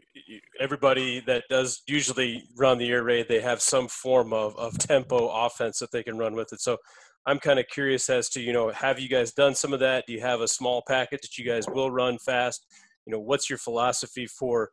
everybody 0.60 1.20
that 1.26 1.44
does 1.50 1.82
usually 1.86 2.44
run 2.56 2.78
the 2.78 2.90
air 2.90 3.02
raid, 3.02 3.26
they 3.28 3.40
have 3.40 3.60
some 3.60 3.88
form 3.88 4.32
of, 4.32 4.56
of 4.56 4.78
tempo 4.78 5.28
offense 5.28 5.78
that 5.80 5.92
they 5.92 6.02
can 6.02 6.16
run 6.16 6.34
with 6.34 6.52
it. 6.52 6.60
So 6.60 6.78
I'm 7.26 7.38
kind 7.38 7.58
of 7.58 7.66
curious 7.68 8.08
as 8.08 8.28
to, 8.30 8.40
you 8.40 8.52
know, 8.52 8.70
have 8.70 9.00
you 9.00 9.08
guys 9.08 9.32
done 9.32 9.54
some 9.54 9.72
of 9.72 9.80
that? 9.80 10.04
Do 10.06 10.12
you 10.12 10.20
have 10.20 10.40
a 10.40 10.48
small 10.48 10.82
package 10.86 11.22
that 11.22 11.38
you 11.38 11.44
guys 11.44 11.66
will 11.68 11.90
run 11.90 12.18
fast? 12.18 12.66
You 13.04 13.12
know, 13.12 13.20
what's 13.20 13.50
your 13.50 13.58
philosophy 13.58 14.26
for 14.26 14.70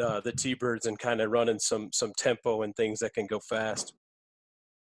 uh, 0.00 0.20
the 0.20 0.32
T-Birds 0.32 0.86
and 0.86 0.98
kind 0.98 1.20
of 1.20 1.30
running 1.30 1.58
some 1.58 1.90
some 1.92 2.12
tempo 2.16 2.62
and 2.62 2.74
things 2.74 2.98
that 3.00 3.14
can 3.14 3.26
go 3.26 3.38
fast? 3.38 3.94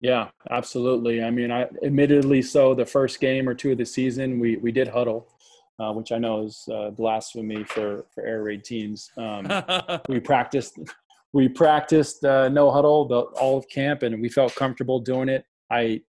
Yeah, 0.01 0.29
absolutely. 0.51 1.23
I 1.23 1.31
mean, 1.31 1.51
I 1.51 1.69
admittedly 1.83 2.43
so 2.43 2.75
the 2.75 2.85
first 2.85 3.21
game 3.21 3.49
or 3.49 3.55
two 3.55 3.73
of 3.73 3.79
the 3.79 3.87
season, 3.87 4.41
we 4.41 4.57
we 4.57 4.73
did 4.73 4.89
huddle 4.89 5.29
uh, 5.79 5.93
which 5.93 6.13
I 6.13 6.19
know 6.19 6.45
is 6.45 6.69
uh, 6.73 6.91
blasphemy 6.91 7.65
for 7.65 8.05
for 8.15 8.25
air 8.25 8.43
raid 8.43 8.65
teams. 8.65 9.11
Um, 9.17 9.47
we 10.09 10.21
practiced 10.21 10.79
we 11.33 11.49
practiced 11.49 12.25
uh, 12.25 12.49
no 12.49 12.71
huddle 12.71 13.07
the, 13.07 13.21
all 13.41 13.59
of 13.59 13.69
camp, 13.69 14.03
and 14.03 14.21
we 14.21 14.29
felt 14.29 14.55
comfortable 14.55 15.01
doing 15.01 15.29
it. 15.29 15.45
I 15.71 16.03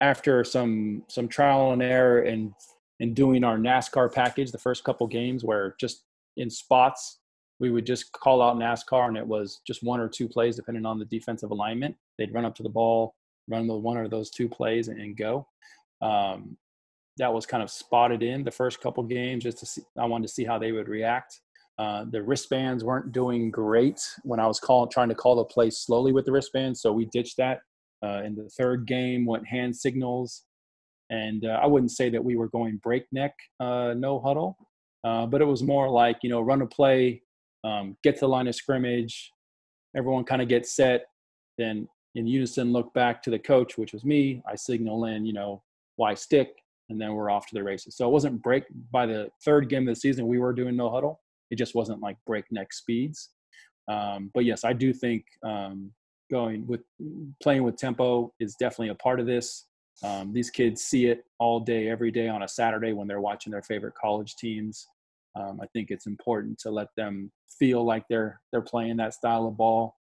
after 0.00 0.44
some 0.44 1.02
some 1.08 1.28
trial 1.28 1.72
and 1.72 1.82
error 1.82 2.22
and 2.22 2.52
and 3.00 3.14
doing 3.14 3.44
our 3.44 3.58
NASCAR 3.58 4.12
package 4.12 4.52
the 4.52 4.58
first 4.58 4.84
couple 4.84 5.06
games 5.06 5.44
where 5.44 5.74
just 5.80 6.04
in 6.36 6.50
spots 6.50 7.20
we 7.58 7.70
would 7.70 7.86
just 7.86 8.10
call 8.12 8.40
out 8.40 8.56
NASCAR 8.56 9.08
and 9.08 9.16
it 9.16 9.26
was 9.26 9.60
just 9.66 9.82
one 9.82 10.00
or 10.00 10.08
two 10.08 10.26
plays 10.26 10.56
depending 10.56 10.86
on 10.86 10.98
the 10.98 11.04
defensive 11.04 11.50
alignment. 11.50 11.94
They'd 12.18 12.32
run 12.32 12.46
up 12.46 12.54
to 12.56 12.62
the 12.62 12.70
ball, 12.70 13.14
run 13.48 13.66
the 13.66 13.74
one 13.74 13.98
or 13.98 14.08
those 14.08 14.30
two 14.30 14.48
plays 14.48 14.88
and, 14.88 14.98
and 14.98 15.16
go. 15.16 15.46
Um, 16.00 16.56
that 17.20 17.32
was 17.32 17.46
kind 17.46 17.62
of 17.62 17.70
spotted 17.70 18.22
in 18.22 18.42
the 18.42 18.50
first 18.50 18.80
couple 18.80 19.02
games 19.04 19.44
just 19.44 19.58
to 19.58 19.66
see. 19.66 19.82
I 19.98 20.06
wanted 20.06 20.26
to 20.26 20.32
see 20.32 20.44
how 20.44 20.58
they 20.58 20.72
would 20.72 20.88
react. 20.88 21.40
Uh, 21.78 22.04
the 22.10 22.22
wristbands 22.22 22.82
weren't 22.82 23.12
doing 23.12 23.50
great 23.50 24.00
when 24.22 24.40
I 24.40 24.46
was 24.46 24.58
calling, 24.58 24.90
trying 24.90 25.08
to 25.10 25.14
call 25.14 25.36
the 25.36 25.44
play 25.44 25.70
slowly 25.70 26.12
with 26.12 26.24
the 26.24 26.32
wristbands, 26.32 26.82
so 26.82 26.92
we 26.92 27.06
ditched 27.06 27.36
that. 27.36 27.60
Uh, 28.02 28.22
in 28.24 28.34
the 28.34 28.48
third 28.58 28.86
game, 28.86 29.26
went 29.26 29.46
hand 29.46 29.76
signals, 29.76 30.44
and 31.10 31.44
uh, 31.44 31.60
I 31.62 31.66
wouldn't 31.66 31.90
say 31.90 32.08
that 32.08 32.24
we 32.24 32.36
were 32.36 32.48
going 32.48 32.80
breakneck 32.82 33.34
uh, 33.60 33.94
no 33.96 34.18
huddle, 34.20 34.56
uh, 35.04 35.26
but 35.26 35.42
it 35.42 35.46
was 35.46 35.62
more 35.62 35.88
like 35.88 36.18
you 36.22 36.30
know 36.30 36.40
run 36.40 36.62
a 36.62 36.66
play, 36.66 37.22
um, 37.64 37.96
get 38.02 38.14
to 38.14 38.20
the 38.20 38.28
line 38.28 38.48
of 38.48 38.54
scrimmage, 38.54 39.32
everyone 39.94 40.24
kind 40.24 40.42
of 40.42 40.48
gets 40.48 40.74
set, 40.74 41.06
then 41.58 41.86
in 42.14 42.26
unison 42.26 42.72
look 42.72 42.92
back 42.94 43.22
to 43.22 43.30
the 43.30 43.38
coach, 43.38 43.76
which 43.78 43.92
was 43.92 44.04
me. 44.04 44.42
I 44.50 44.56
signal 44.56 45.04
in, 45.04 45.24
you 45.24 45.32
know, 45.32 45.62
Y 45.96 46.14
stick, 46.14 46.54
and 46.90 47.00
then 47.00 47.14
we're 47.14 47.30
off 47.30 47.46
to 47.46 47.54
the 47.54 47.62
races. 47.62 47.96
So 47.96 48.06
it 48.06 48.12
wasn't 48.12 48.42
break 48.42 48.64
by 48.92 49.06
the 49.06 49.30
third 49.44 49.70
game 49.70 49.88
of 49.88 49.94
the 49.94 50.00
season. 50.00 50.26
We 50.26 50.38
were 50.38 50.52
doing 50.52 50.76
no 50.76 50.90
huddle 50.90 51.20
it 51.50 51.56
just 51.56 51.74
wasn't 51.74 52.00
like 52.00 52.16
breakneck 52.26 52.72
speeds. 52.72 53.30
Um, 53.88 54.30
but 54.34 54.44
yes, 54.44 54.64
I 54.64 54.72
do 54.72 54.92
think 54.92 55.24
um, 55.44 55.92
going 56.30 56.66
with 56.66 56.80
playing 57.42 57.64
with 57.64 57.76
tempo 57.76 58.32
is 58.40 58.54
definitely 58.54 58.90
a 58.90 58.94
part 58.96 59.20
of 59.20 59.26
this. 59.26 59.66
Um, 60.02 60.32
these 60.32 60.48
kids 60.48 60.82
see 60.82 61.06
it 61.06 61.24
all 61.38 61.60
day, 61.60 61.88
every 61.88 62.10
day 62.10 62.28
on 62.28 62.42
a 62.42 62.48
Saturday 62.48 62.92
when 62.92 63.06
they're 63.08 63.20
watching 63.20 63.50
their 63.50 63.62
favorite 63.62 63.94
college 64.00 64.36
teams. 64.36 64.86
Um, 65.38 65.60
I 65.62 65.66
think 65.72 65.90
it's 65.90 66.06
important 66.06 66.58
to 66.60 66.70
let 66.70 66.88
them 66.96 67.30
feel 67.58 67.84
like 67.84 68.04
they're 68.08 68.40
they're 68.52 68.62
playing 68.62 68.96
that 68.96 69.14
style 69.14 69.46
of 69.46 69.56
ball, 69.56 69.96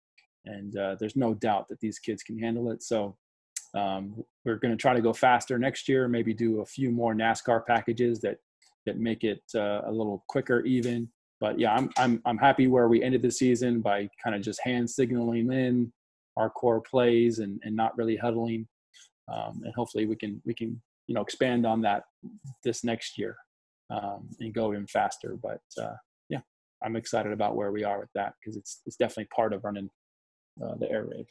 and 0.45 0.75
uh, 0.77 0.95
there's 0.99 1.15
no 1.15 1.33
doubt 1.33 1.67
that 1.69 1.79
these 1.79 1.99
kids 1.99 2.23
can 2.23 2.37
handle 2.39 2.71
it. 2.71 2.83
So 2.83 3.17
um, 3.75 4.23
we're 4.45 4.55
going 4.55 4.75
to 4.75 4.81
try 4.81 4.93
to 4.93 5.01
go 5.01 5.13
faster 5.13 5.59
next 5.59 5.87
year. 5.87 6.07
Maybe 6.07 6.33
do 6.33 6.61
a 6.61 6.65
few 6.65 6.91
more 6.91 7.13
NASCAR 7.13 7.65
packages 7.65 8.19
that 8.21 8.37
that 8.85 8.97
make 8.97 9.23
it 9.23 9.41
uh, 9.55 9.81
a 9.85 9.91
little 9.91 10.23
quicker, 10.27 10.61
even 10.61 11.09
but 11.39 11.57
yeah, 11.59 11.73
I'm 11.73 11.89
I'm 11.97 12.21
I'm 12.25 12.37
happy 12.37 12.67
where 12.67 12.87
we 12.87 13.01
ended 13.01 13.21
the 13.21 13.31
season 13.31 13.81
by 13.81 14.09
kind 14.23 14.35
of 14.35 14.41
just 14.41 14.59
hand 14.63 14.89
signaling 14.89 15.51
in 15.51 15.91
our 16.37 16.49
core 16.49 16.81
plays 16.81 17.39
and 17.39 17.59
and 17.63 17.75
not 17.75 17.97
really 17.97 18.17
huddling, 18.17 18.67
um, 19.31 19.61
and 19.63 19.73
hopefully 19.73 20.05
we 20.05 20.15
can 20.15 20.41
we 20.45 20.53
can 20.53 20.81
you 21.07 21.15
know 21.15 21.21
expand 21.21 21.65
on 21.65 21.81
that 21.81 22.03
this 22.63 22.83
next 22.83 23.17
year 23.17 23.37
um, 23.89 24.29
and 24.39 24.53
go 24.53 24.73
even 24.73 24.87
faster. 24.87 25.37
But 25.41 25.61
uh, 25.81 25.95
yeah, 26.29 26.41
I'm 26.83 26.97
excited 26.97 27.31
about 27.31 27.55
where 27.55 27.71
we 27.71 27.85
are 27.85 27.99
with 27.99 28.11
that 28.15 28.33
because 28.39 28.57
it's 28.57 28.81
it's 28.85 28.97
definitely 28.97 29.29
part 29.33 29.53
of 29.53 29.63
running 29.63 29.89
uh, 30.61 30.75
the 30.75 30.91
air 30.91 31.05
raid 31.05 31.27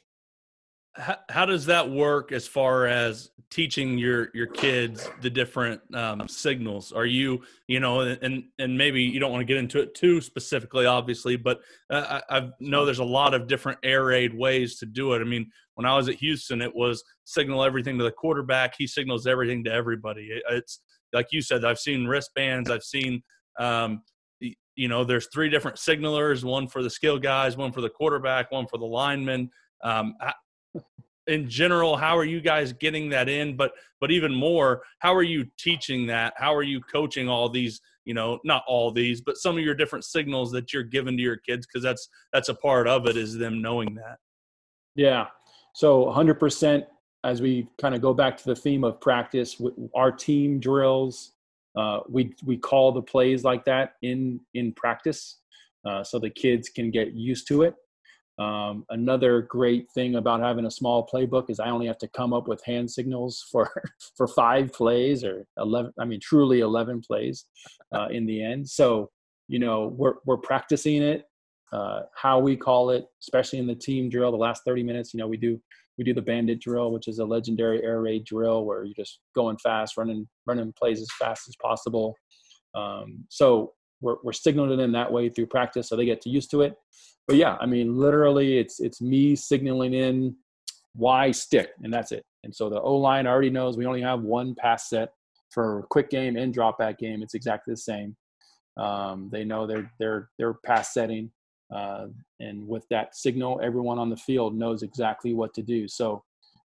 how, 0.95 1.17
how 1.29 1.47
does 1.47 1.67
that 1.67 1.89
work 1.89 2.33
as 2.33 2.47
far 2.47 2.87
as 2.87 3.31
teaching 3.51 3.97
your 3.97 4.29
your 4.35 4.47
kids 4.47 5.09
the 5.23 5.31
different 5.31 5.81
um, 5.95 6.29
signals? 6.29 6.93
Are 6.93 7.07
you 7.07 7.43
you 7.67 7.81
know 7.81 8.01
and 8.01 8.45
and 8.59 8.77
maybe 8.77 9.03
you 9.03 9.21
don't 9.21 9.31
want 9.31 9.41
to 9.41 9.47
get 9.47 9.57
into 9.57 9.81
it 9.81 9.95
too 9.95 10.21
specifically 10.21 10.87
obviously 10.87 11.37
but 11.37 11.61
uh, 11.91 12.21
I, 12.29 12.39
I 12.39 12.51
know 12.61 12.85
there's 12.85 12.99
a 12.99 13.05
lot 13.05 13.35
of 13.35 13.47
different 13.47 13.79
air 13.83 14.07
raid 14.07 14.37
ways 14.37 14.79
to 14.79 14.87
do 14.87 15.15
it. 15.15 15.21
I 15.21 15.25
mean 15.25 15.51
when 15.75 15.87
i 15.87 15.97
was 15.97 16.09
at 16.09 16.17
houston 16.17 16.61
it 16.61 16.75
was 16.75 17.05
signal 17.25 17.63
everything 17.63 17.97
to 17.99 18.05
the 18.05 18.11
quarterback 18.11 18.75
he 18.77 18.87
signals 18.87 19.27
everything 19.27 19.63
to 19.65 19.73
everybody. 19.73 20.23
It, 20.23 20.43
it's 20.51 20.81
like 21.13 21.29
you 21.31 21.41
said 21.41 21.65
i've 21.65 21.79
seen 21.79 22.07
wristbands 22.07 22.71
i've 22.71 22.83
seen 22.83 23.23
um, 23.59 24.03
you 24.41 24.89
know 24.89 25.05
there's 25.05 25.29
three 25.33 25.49
different 25.49 25.77
signalers 25.77 26.45
one 26.45 26.69
for 26.69 26.83
the 26.83 26.91
skill 26.91 27.19
guys 27.19 27.57
one 27.57 27.73
for 27.73 27.81
the 27.81 27.89
quarterback 27.89 28.51
one 28.51 28.67
for 28.67 28.79
the 28.79 28.85
lineman 28.85 29.51
um, 29.85 30.15
in 31.27 31.49
general 31.49 31.97
how 31.97 32.17
are 32.17 32.25
you 32.25 32.41
guys 32.41 32.73
getting 32.73 33.09
that 33.11 33.29
in? 33.29 33.57
But 33.57 33.73
but 34.01 34.11
even 34.11 34.35
more 34.35 34.83
how 34.99 35.15
are 35.15 35.23
you 35.23 35.47
teaching 35.59 36.07
that? 36.07 36.35
How 36.37 36.55
are 36.55 36.63
you 36.63 36.81
coaching 36.81 37.29
all 37.29 37.49
these 37.49 37.81
you 38.05 38.15
know 38.15 38.39
not 38.45 38.65
all 38.67 38.91
these 38.91 39.21
but 39.21 39.37
some 39.37 39.59
of 39.59 39.65
your 39.65 39.75
different 39.75 40.05
signals 40.05 40.51
that 40.53 40.73
you're 40.73 40.83
giving 40.83 41.17
to 41.17 41.23
your 41.23 41.37
kids? 41.37 41.67
Because 41.67 41.83
that's 41.83 42.09
that's 42.33 42.49
a 42.49 42.55
part 42.55 42.89
of 42.89 43.07
it 43.07 43.17
is 43.17 43.37
them 43.37 43.61
knowing 43.63 43.95
that. 43.95 44.19
Yeah. 44.95 45.27
So 45.75 46.07
100% 46.07 46.85
as 47.25 47.43
we 47.43 47.69
kind 47.81 47.95
of 47.95 48.01
go 48.01 48.15
back 48.15 48.37
to 48.37 48.45
the 48.45 48.55
theme 48.55 48.85
of 48.85 49.01
practice 49.01 49.61
our 49.95 50.13
team 50.13 50.61
drills 50.61 51.33
uh, 51.77 52.01
we 52.09 52.35
we 52.45 52.57
call 52.57 52.93
the 52.93 53.03
plays 53.03 53.45
like 53.45 53.65
that 53.65 53.95
in 54.03 54.41
in 54.55 54.73
practice 54.73 55.39
uh, 55.85 56.03
so 56.03 56.19
the 56.19 56.31
kids 56.31 56.69
can 56.69 56.91
get 56.91 57.13
used 57.13 57.47
to 57.49 57.63
it 57.63 57.75
um, 58.39 58.85
another 58.91 59.43
great 59.43 59.91
thing 59.91 60.15
about 60.15 60.41
having 60.41 60.67
a 60.67 60.71
small 60.71 61.09
playbook 61.13 61.51
is 61.51 61.59
I 61.59 61.71
only 61.71 61.87
have 61.87 61.99
to 61.99 62.09
come 62.09 62.33
up 62.33 62.47
with 62.47 62.65
hand 62.65 62.91
signals 62.91 63.45
for 63.51 63.71
for 64.17 64.29
five 64.29 64.73
plays 64.73 65.25
or 65.25 65.45
eleven. 65.59 65.93
I 65.99 66.05
mean, 66.05 66.21
truly 66.21 66.61
eleven 66.61 67.01
plays 67.01 67.47
uh, 67.93 68.09
in 68.11 68.27
the 68.27 68.43
end. 68.43 68.69
So 68.69 69.11
you 69.49 69.59
know 69.59 69.89
we're 69.97 70.15
we're 70.25 70.37
practicing 70.37 71.03
it, 71.03 71.25
uh, 71.73 72.03
how 72.15 72.39
we 72.39 72.57
call 72.57 72.91
it, 72.91 73.07
especially 73.21 73.59
in 73.59 73.67
the 73.67 73.75
team 73.75 74.09
drill. 74.09 74.31
The 74.31 74.37
last 74.37 74.63
thirty 74.65 74.85
minutes, 74.85 75.13
you 75.13 75.19
know, 75.19 75.27
we 75.27 75.37
do 75.37 75.61
we 75.97 76.05
do 76.05 76.15
the 76.15 76.23
bandit 76.23 76.61
drill, 76.61 76.93
which 76.93 77.09
is 77.09 77.19
a 77.19 77.25
legendary 77.25 77.83
air 77.83 78.01
raid 78.01 78.25
drill 78.25 78.65
where 78.65 78.85
you're 78.85 78.95
just 78.95 79.19
going 79.35 79.59
fast, 79.59 79.97
running 79.97 80.29
running 80.47 80.73
plays 80.79 81.01
as 81.01 81.09
fast 81.19 81.49
as 81.49 81.57
possible. 81.61 82.15
Um, 82.77 83.25
so 83.31 83.73
we're, 84.01 84.17
we're 84.23 84.33
signaling 84.33 84.81
in 84.81 84.93
that 84.93 85.11
way 85.11 85.29
through 85.29 85.47
practice 85.47 85.89
so 85.89 85.97
they 85.97 86.05
get 86.05 86.21
to 86.23 86.31
used 86.31 86.51
to 86.51 86.63
it. 86.63 86.75
But 87.27 87.37
yeah 87.37 87.57
i 87.61 87.67
mean 87.67 87.95
literally 87.95 88.59
it's 88.59 88.81
it's 88.81 89.03
me 89.03 89.37
signaling 89.37 89.93
in 89.93 90.35
Y 90.99 91.31
stick 91.31 91.71
and 91.83 91.93
that's 91.93 92.13
it. 92.13 92.25
And 92.45 92.55
so 92.55 92.69
the 92.69 92.81
o 92.81 92.97
line 92.97 93.27
already 93.27 93.51
knows 93.51 93.77
we 93.77 93.87
only 93.87 94.03
have 94.03 94.23
one 94.23 94.55
pass 94.55 94.89
set 94.89 95.13
for 95.51 95.87
quick 95.91 96.11
game 96.11 96.37
and 96.37 96.53
drop 96.53 96.79
back 96.79 96.99
game. 96.99 97.23
It's 97.23 97.35
exactly 97.35 97.73
the 97.73 97.79
same. 97.79 98.17
Um, 98.77 99.29
they 99.33 99.45
know 99.45 99.67
their 99.67 99.91
their 99.99 100.31
their 100.39 100.55
pass 100.55 100.93
setting 100.93 101.31
uh, 101.75 102.07
and 102.41 102.67
with 102.67 102.85
that 102.91 103.15
signal 103.15 103.61
everyone 103.63 103.99
on 103.99 104.11
the 104.11 104.17
field 104.17 104.57
knows 104.57 104.83
exactly 104.83 105.35
what 105.35 105.55
to 105.55 105.63
do. 105.63 105.89
So 105.89 106.25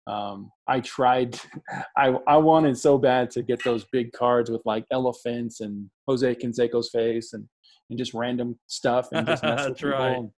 um, 0.06 0.50
I 0.66 0.80
tried, 0.80 1.38
I, 1.96 2.16
I 2.26 2.36
wanted 2.36 2.78
so 2.78 2.98
bad 2.98 3.30
to 3.32 3.42
get 3.42 3.62
those 3.64 3.84
big 3.92 4.12
cards 4.12 4.50
with 4.50 4.62
like 4.64 4.84
elephants 4.90 5.60
and 5.60 5.90
Jose 6.06 6.34
Canseco's 6.36 6.90
face 6.90 7.32
and, 7.32 7.46
and 7.88 7.98
just 7.98 8.14
random 8.14 8.58
stuff 8.66 9.08
and 9.12 9.26
just 9.26 9.42
mess 9.42 9.64
with 9.68 9.76
people 9.78 9.90
right. 9.90 10.16
and 10.16 10.30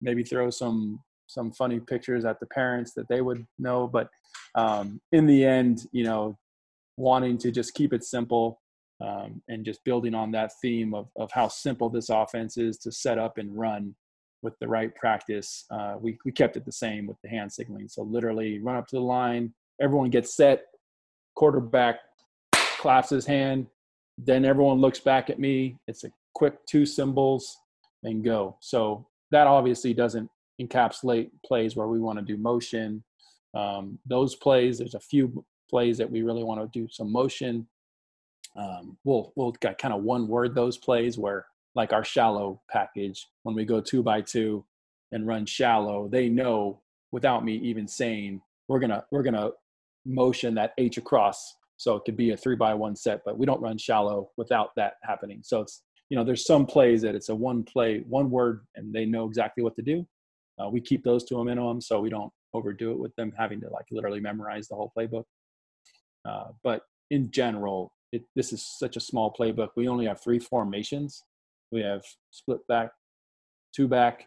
maybe 0.00 0.22
throw 0.22 0.50
some, 0.50 1.00
some 1.26 1.52
funny 1.52 1.80
pictures 1.80 2.24
at 2.24 2.40
the 2.40 2.46
parents 2.46 2.92
that 2.94 3.08
they 3.08 3.20
would 3.20 3.46
know. 3.58 3.86
But 3.86 4.08
um, 4.54 5.00
in 5.12 5.26
the 5.26 5.44
end, 5.44 5.86
you 5.92 6.04
know, 6.04 6.38
wanting 6.96 7.38
to 7.38 7.50
just 7.50 7.74
keep 7.74 7.92
it 7.92 8.04
simple 8.04 8.60
um, 9.00 9.40
and 9.48 9.64
just 9.64 9.84
building 9.84 10.14
on 10.14 10.32
that 10.32 10.50
theme 10.60 10.94
of, 10.94 11.08
of 11.16 11.30
how 11.32 11.48
simple 11.48 11.88
this 11.88 12.08
offense 12.08 12.56
is 12.56 12.78
to 12.78 12.90
set 12.90 13.18
up 13.18 13.38
and 13.38 13.56
run 13.56 13.94
with 14.42 14.54
the 14.60 14.68
right 14.68 14.94
practice, 14.94 15.64
uh, 15.70 15.96
we, 16.00 16.18
we 16.24 16.32
kept 16.32 16.56
it 16.56 16.64
the 16.64 16.72
same 16.72 17.06
with 17.06 17.16
the 17.22 17.28
hand 17.28 17.52
signaling. 17.52 17.88
So 17.88 18.02
literally 18.02 18.60
run 18.60 18.76
up 18.76 18.86
to 18.88 18.96
the 18.96 19.02
line, 19.02 19.52
everyone 19.80 20.10
gets 20.10 20.36
set, 20.36 20.66
quarterback 21.34 22.00
claps 22.52 23.10
his 23.10 23.26
hand, 23.26 23.66
then 24.16 24.44
everyone 24.44 24.80
looks 24.80 25.00
back 25.00 25.30
at 25.30 25.38
me. 25.38 25.76
It's 25.86 26.04
a 26.04 26.10
quick 26.34 26.54
two 26.66 26.86
symbols 26.86 27.56
and 28.04 28.24
go. 28.24 28.56
So 28.60 29.06
that 29.30 29.46
obviously 29.46 29.94
doesn't 29.94 30.30
encapsulate 30.60 31.30
plays 31.44 31.76
where 31.76 31.88
we 31.88 32.00
want 32.00 32.18
to 32.18 32.24
do 32.24 32.36
motion. 32.36 33.02
Um, 33.54 33.98
those 34.06 34.34
plays, 34.36 34.78
there's 34.78 34.94
a 34.94 35.00
few 35.00 35.44
plays 35.70 35.98
that 35.98 36.10
we 36.10 36.22
really 36.22 36.44
want 36.44 36.60
to 36.60 36.78
do 36.78 36.88
some 36.90 37.12
motion. 37.12 37.66
Um, 38.56 38.96
we'll 39.04 39.32
we'll 39.36 39.52
kind 39.52 39.94
of 39.94 40.02
one 40.02 40.26
word 40.26 40.54
those 40.54 40.76
plays 40.78 41.18
where 41.18 41.46
like 41.74 41.92
our 41.92 42.04
shallow 42.04 42.60
package. 42.70 43.28
When 43.42 43.54
we 43.54 43.64
go 43.64 43.80
two 43.80 44.02
by 44.02 44.20
two 44.20 44.64
and 45.12 45.26
run 45.26 45.46
shallow 45.46 46.08
they 46.08 46.28
know 46.28 46.80
without 47.12 47.44
me 47.44 47.54
even 47.56 47.88
saying 47.88 48.40
we're 48.68 48.80
gonna 48.80 49.04
we're 49.10 49.22
gonna 49.22 49.50
motion 50.04 50.54
that 50.54 50.72
h 50.78 50.98
across. 50.98 51.54
So 51.76 51.94
it 51.94 52.04
could 52.04 52.16
be 52.16 52.30
a 52.30 52.36
three 52.36 52.56
by 52.56 52.74
one 52.74 52.96
set 52.96 53.22
but 53.24 53.38
we 53.38 53.46
don't 53.46 53.60
run 53.60 53.78
shallow 53.78 54.30
without 54.36 54.70
that 54.76 54.94
happening. 55.02 55.40
So 55.42 55.60
it's 55.60 55.82
you 56.10 56.16
know 56.16 56.24
there's 56.24 56.46
some 56.46 56.66
plays 56.66 57.02
that 57.02 57.14
it's 57.14 57.28
a 57.28 57.34
one 57.34 57.62
play 57.62 58.04
one 58.08 58.30
word 58.30 58.66
and 58.76 58.92
they 58.92 59.04
know 59.04 59.26
exactly 59.26 59.62
what 59.62 59.76
to 59.76 59.82
do. 59.82 60.06
Uh, 60.58 60.68
we 60.68 60.80
keep 60.80 61.04
those 61.04 61.24
to 61.24 61.36
a 61.36 61.44
minimum 61.44 61.80
so 61.80 62.00
we 62.00 62.10
don't 62.10 62.32
overdo 62.54 62.90
it 62.92 62.98
with 62.98 63.14
them 63.16 63.32
having 63.38 63.60
to 63.60 63.68
like 63.70 63.84
literally 63.90 64.20
memorize 64.20 64.68
the 64.68 64.74
whole 64.74 64.92
playbook. 64.98 65.24
Uh, 66.28 66.48
but 66.64 66.82
in 67.10 67.30
general 67.30 67.92
it, 68.10 68.24
this 68.34 68.52
is 68.52 68.64
such 68.64 68.96
a 68.96 69.00
small 69.00 69.32
playbook. 69.38 69.68
We 69.76 69.86
only 69.86 70.06
have 70.06 70.20
three 70.20 70.38
formations 70.38 71.24
we 71.70 71.80
have 71.80 72.04
split 72.30 72.66
back, 72.66 72.90
two 73.74 73.88
back, 73.88 74.26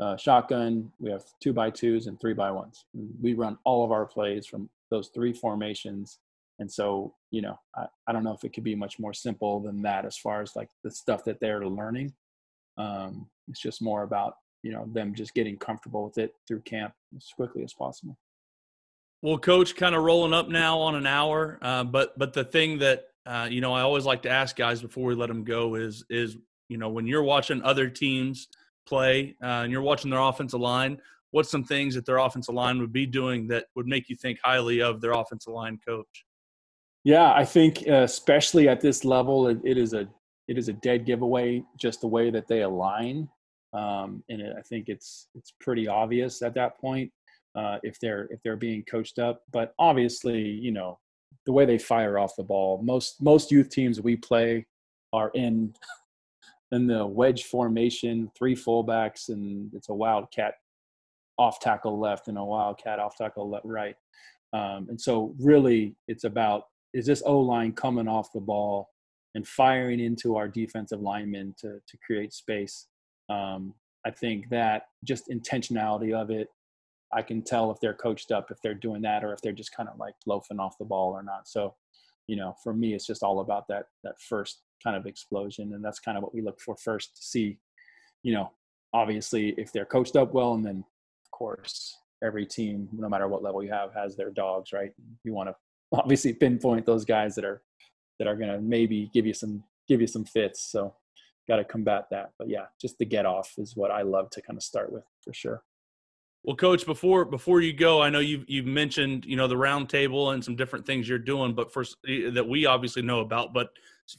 uh, 0.00 0.16
shotgun. 0.16 0.92
We 1.00 1.10
have 1.10 1.24
two 1.42 1.52
by 1.52 1.70
twos 1.70 2.06
and 2.06 2.20
three 2.20 2.34
by 2.34 2.50
ones. 2.50 2.84
We 3.20 3.34
run 3.34 3.58
all 3.64 3.84
of 3.84 3.92
our 3.92 4.06
plays 4.06 4.46
from 4.46 4.68
those 4.90 5.08
three 5.08 5.32
formations. 5.32 6.18
And 6.58 6.70
so, 6.70 7.14
you 7.30 7.42
know, 7.42 7.58
I, 7.74 7.86
I 8.06 8.12
don't 8.12 8.24
know 8.24 8.32
if 8.32 8.44
it 8.44 8.52
could 8.52 8.64
be 8.64 8.74
much 8.74 8.98
more 8.98 9.12
simple 9.12 9.60
than 9.60 9.82
that 9.82 10.04
as 10.04 10.16
far 10.16 10.42
as 10.42 10.56
like 10.56 10.68
the 10.84 10.90
stuff 10.90 11.24
that 11.24 11.40
they're 11.40 11.66
learning. 11.66 12.12
Um, 12.78 13.28
it's 13.48 13.60
just 13.60 13.82
more 13.82 14.02
about, 14.02 14.36
you 14.62 14.72
know, 14.72 14.88
them 14.92 15.14
just 15.14 15.34
getting 15.34 15.56
comfortable 15.56 16.04
with 16.04 16.18
it 16.18 16.34
through 16.46 16.60
camp 16.62 16.92
as 17.16 17.28
quickly 17.34 17.62
as 17.62 17.72
possible. 17.74 18.18
Well, 19.22 19.38
coach, 19.38 19.76
kind 19.76 19.94
of 19.94 20.02
rolling 20.02 20.34
up 20.34 20.48
now 20.48 20.78
on 20.78 20.94
an 20.94 21.06
hour, 21.06 21.58
uh, 21.62 21.84
but 21.84 22.18
but 22.18 22.34
the 22.34 22.44
thing 22.44 22.78
that 22.78 23.06
uh, 23.26 23.48
you 23.50 23.60
know, 23.60 23.72
I 23.72 23.80
always 23.80 24.04
like 24.04 24.22
to 24.22 24.30
ask 24.30 24.54
guys 24.54 24.80
before 24.80 25.04
we 25.04 25.14
let 25.14 25.28
them 25.28 25.42
go 25.42 25.74
is 25.74 26.04
is 26.08 26.36
you 26.68 26.78
know 26.78 26.88
when 26.88 27.06
you're 27.06 27.22
watching 27.22 27.62
other 27.62 27.88
teams 27.88 28.48
play 28.86 29.36
uh, 29.42 29.62
and 29.64 29.72
you're 29.72 29.82
watching 29.82 30.10
their 30.10 30.20
offensive 30.20 30.60
line, 30.60 30.98
what's 31.30 31.50
some 31.50 31.64
things 31.64 31.94
that 31.94 32.06
their 32.06 32.18
offensive 32.18 32.54
line 32.54 32.78
would 32.78 32.92
be 32.92 33.06
doing 33.06 33.48
that 33.48 33.66
would 33.74 33.86
make 33.86 34.08
you 34.08 34.16
think 34.16 34.38
highly 34.42 34.80
of 34.80 35.00
their 35.00 35.12
offensive 35.12 35.52
line 35.52 35.78
coach? 35.86 36.24
Yeah, 37.04 37.32
I 37.32 37.44
think 37.44 37.84
uh, 37.88 38.02
especially 38.02 38.68
at 38.68 38.80
this 38.80 39.04
level, 39.04 39.48
it, 39.48 39.58
it 39.64 39.78
is 39.78 39.92
a 39.92 40.08
it 40.48 40.58
is 40.58 40.68
a 40.68 40.72
dead 40.72 41.06
giveaway 41.06 41.62
just 41.78 42.00
the 42.00 42.06
way 42.06 42.30
that 42.30 42.46
they 42.46 42.62
align, 42.62 43.28
um, 43.72 44.22
and 44.28 44.40
it, 44.40 44.54
I 44.58 44.62
think 44.62 44.88
it's 44.88 45.28
it's 45.34 45.52
pretty 45.60 45.86
obvious 45.88 46.42
at 46.42 46.54
that 46.54 46.78
point 46.78 47.12
uh, 47.54 47.78
if 47.82 47.98
they're 48.00 48.28
if 48.30 48.42
they're 48.42 48.56
being 48.56 48.82
coached 48.84 49.18
up. 49.18 49.42
But 49.52 49.74
obviously, 49.78 50.40
you 50.40 50.72
know, 50.72 50.98
the 51.46 51.52
way 51.52 51.64
they 51.64 51.78
fire 51.78 52.18
off 52.18 52.36
the 52.36 52.42
ball. 52.42 52.82
Most 52.82 53.22
most 53.22 53.50
youth 53.50 53.70
teams 53.70 54.00
we 54.00 54.16
play 54.16 54.66
are 55.12 55.30
in 55.34 55.74
in 56.72 56.86
the 56.86 57.06
wedge 57.06 57.44
formation, 57.44 58.30
three 58.36 58.54
fullbacks, 58.54 59.28
and 59.28 59.72
it's 59.74 59.88
a 59.88 59.94
wildcat 59.94 60.54
off 61.38 61.60
tackle 61.60 61.98
left 61.98 62.28
and 62.28 62.38
a 62.38 62.44
wildcat 62.44 62.98
off 62.98 63.16
tackle 63.16 63.48
left 63.48 63.66
right. 63.66 63.96
Um, 64.52 64.86
and 64.88 65.00
so 65.00 65.34
really, 65.38 65.94
it's 66.08 66.24
about 66.24 66.64
is 66.94 67.06
this 67.06 67.22
O 67.26 67.38
line 67.38 67.72
coming 67.72 68.08
off 68.08 68.32
the 68.32 68.40
ball 68.40 68.90
and 69.34 69.46
firing 69.46 70.00
into 70.00 70.36
our 70.36 70.48
defensive 70.48 71.00
linemen 71.00 71.54
to 71.58 71.80
to 71.86 71.96
create 72.04 72.32
space. 72.32 72.86
Um, 73.28 73.74
I 74.06 74.10
think 74.10 74.48
that 74.50 74.86
just 75.04 75.28
intentionality 75.28 76.14
of 76.14 76.30
it 76.30 76.48
I 77.12 77.22
can 77.22 77.42
tell 77.42 77.70
if 77.70 77.80
they're 77.80 77.94
coached 77.94 78.32
up, 78.32 78.50
if 78.50 78.60
they're 78.62 78.74
doing 78.74 79.02
that, 79.02 79.24
or 79.24 79.32
if 79.32 79.40
they're 79.40 79.52
just 79.52 79.74
kind 79.74 79.88
of 79.88 79.98
like 79.98 80.14
loafing 80.26 80.58
off 80.58 80.78
the 80.78 80.84
ball 80.84 81.12
or 81.12 81.22
not. 81.22 81.48
So, 81.48 81.74
you 82.26 82.36
know, 82.36 82.54
for 82.62 82.74
me, 82.74 82.94
it's 82.94 83.06
just 83.06 83.22
all 83.22 83.40
about 83.40 83.68
that 83.68 83.86
that 84.04 84.20
first 84.20 84.62
kind 84.82 84.96
of 84.96 85.06
explosion, 85.06 85.74
and 85.74 85.84
that's 85.84 86.00
kind 86.00 86.16
of 86.16 86.22
what 86.22 86.34
we 86.34 86.42
look 86.42 86.60
for 86.60 86.76
first 86.76 87.16
to 87.16 87.22
see. 87.22 87.58
You 88.22 88.34
know, 88.34 88.52
obviously, 88.92 89.54
if 89.56 89.72
they're 89.72 89.84
coached 89.84 90.16
up 90.16 90.32
well, 90.32 90.54
and 90.54 90.64
then 90.64 90.78
of 91.24 91.30
course 91.30 91.96
every 92.24 92.46
team, 92.46 92.88
no 92.92 93.08
matter 93.08 93.28
what 93.28 93.42
level 93.42 93.62
you 93.62 93.70
have, 93.70 93.92
has 93.94 94.16
their 94.16 94.30
dogs, 94.30 94.72
right? 94.72 94.90
You 95.24 95.34
want 95.34 95.50
to 95.50 95.54
obviously 95.98 96.32
pinpoint 96.32 96.86
those 96.86 97.04
guys 97.04 97.34
that 97.34 97.44
are 97.44 97.62
that 98.18 98.26
are 98.26 98.36
going 98.36 98.50
to 98.50 98.60
maybe 98.60 99.10
give 99.12 99.26
you 99.26 99.34
some 99.34 99.62
give 99.88 100.00
you 100.00 100.06
some 100.06 100.24
fits. 100.24 100.70
So, 100.70 100.94
got 101.48 101.56
to 101.56 101.64
combat 101.64 102.06
that. 102.10 102.30
But 102.38 102.48
yeah, 102.48 102.66
just 102.80 102.98
the 102.98 103.04
get 103.04 103.26
off 103.26 103.52
is 103.58 103.76
what 103.76 103.90
I 103.90 104.02
love 104.02 104.30
to 104.30 104.42
kind 104.42 104.56
of 104.56 104.62
start 104.62 104.92
with 104.92 105.04
for 105.22 105.32
sure. 105.32 105.62
Well, 106.46 106.56
coach, 106.56 106.86
before 106.86 107.24
before 107.24 107.60
you 107.60 107.72
go, 107.72 108.00
I 108.00 108.08
know 108.08 108.20
you've 108.20 108.44
you've 108.46 108.66
mentioned 108.66 109.24
you 109.24 109.36
know 109.36 109.48
the 109.48 109.56
roundtable 109.56 110.32
and 110.32 110.44
some 110.44 110.54
different 110.54 110.86
things 110.86 111.08
you're 111.08 111.18
doing, 111.18 111.54
but 111.54 111.72
first 111.72 111.96
eh, 112.08 112.30
that 112.30 112.48
we 112.48 112.66
obviously 112.66 113.02
know 113.02 113.20
about, 113.20 113.52
but 113.52 113.70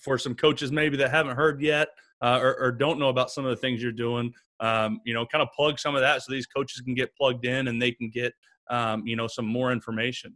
for 0.01 0.17
some 0.17 0.35
coaches 0.35 0.71
maybe 0.71 0.97
that 0.97 1.11
haven't 1.11 1.35
heard 1.35 1.61
yet 1.61 1.89
uh, 2.21 2.39
or, 2.41 2.59
or, 2.59 2.71
don't 2.71 2.99
know 2.99 3.09
about 3.09 3.29
some 3.29 3.45
of 3.45 3.51
the 3.51 3.55
things 3.55 3.81
you're 3.81 3.91
doing, 3.91 4.33
um, 4.59 4.99
you 5.05 5.13
know, 5.13 5.25
kind 5.25 5.41
of 5.41 5.49
plug 5.55 5.79
some 5.79 5.95
of 5.95 6.01
that 6.01 6.21
so 6.21 6.31
these 6.31 6.47
coaches 6.47 6.81
can 6.81 6.95
get 6.95 7.15
plugged 7.15 7.45
in 7.45 7.67
and 7.67 7.81
they 7.81 7.91
can 7.91 8.09
get 8.09 8.33
um, 8.69 9.05
you 9.05 9.15
know 9.15 9.27
some 9.27 9.45
more 9.45 9.71
information. 9.71 10.35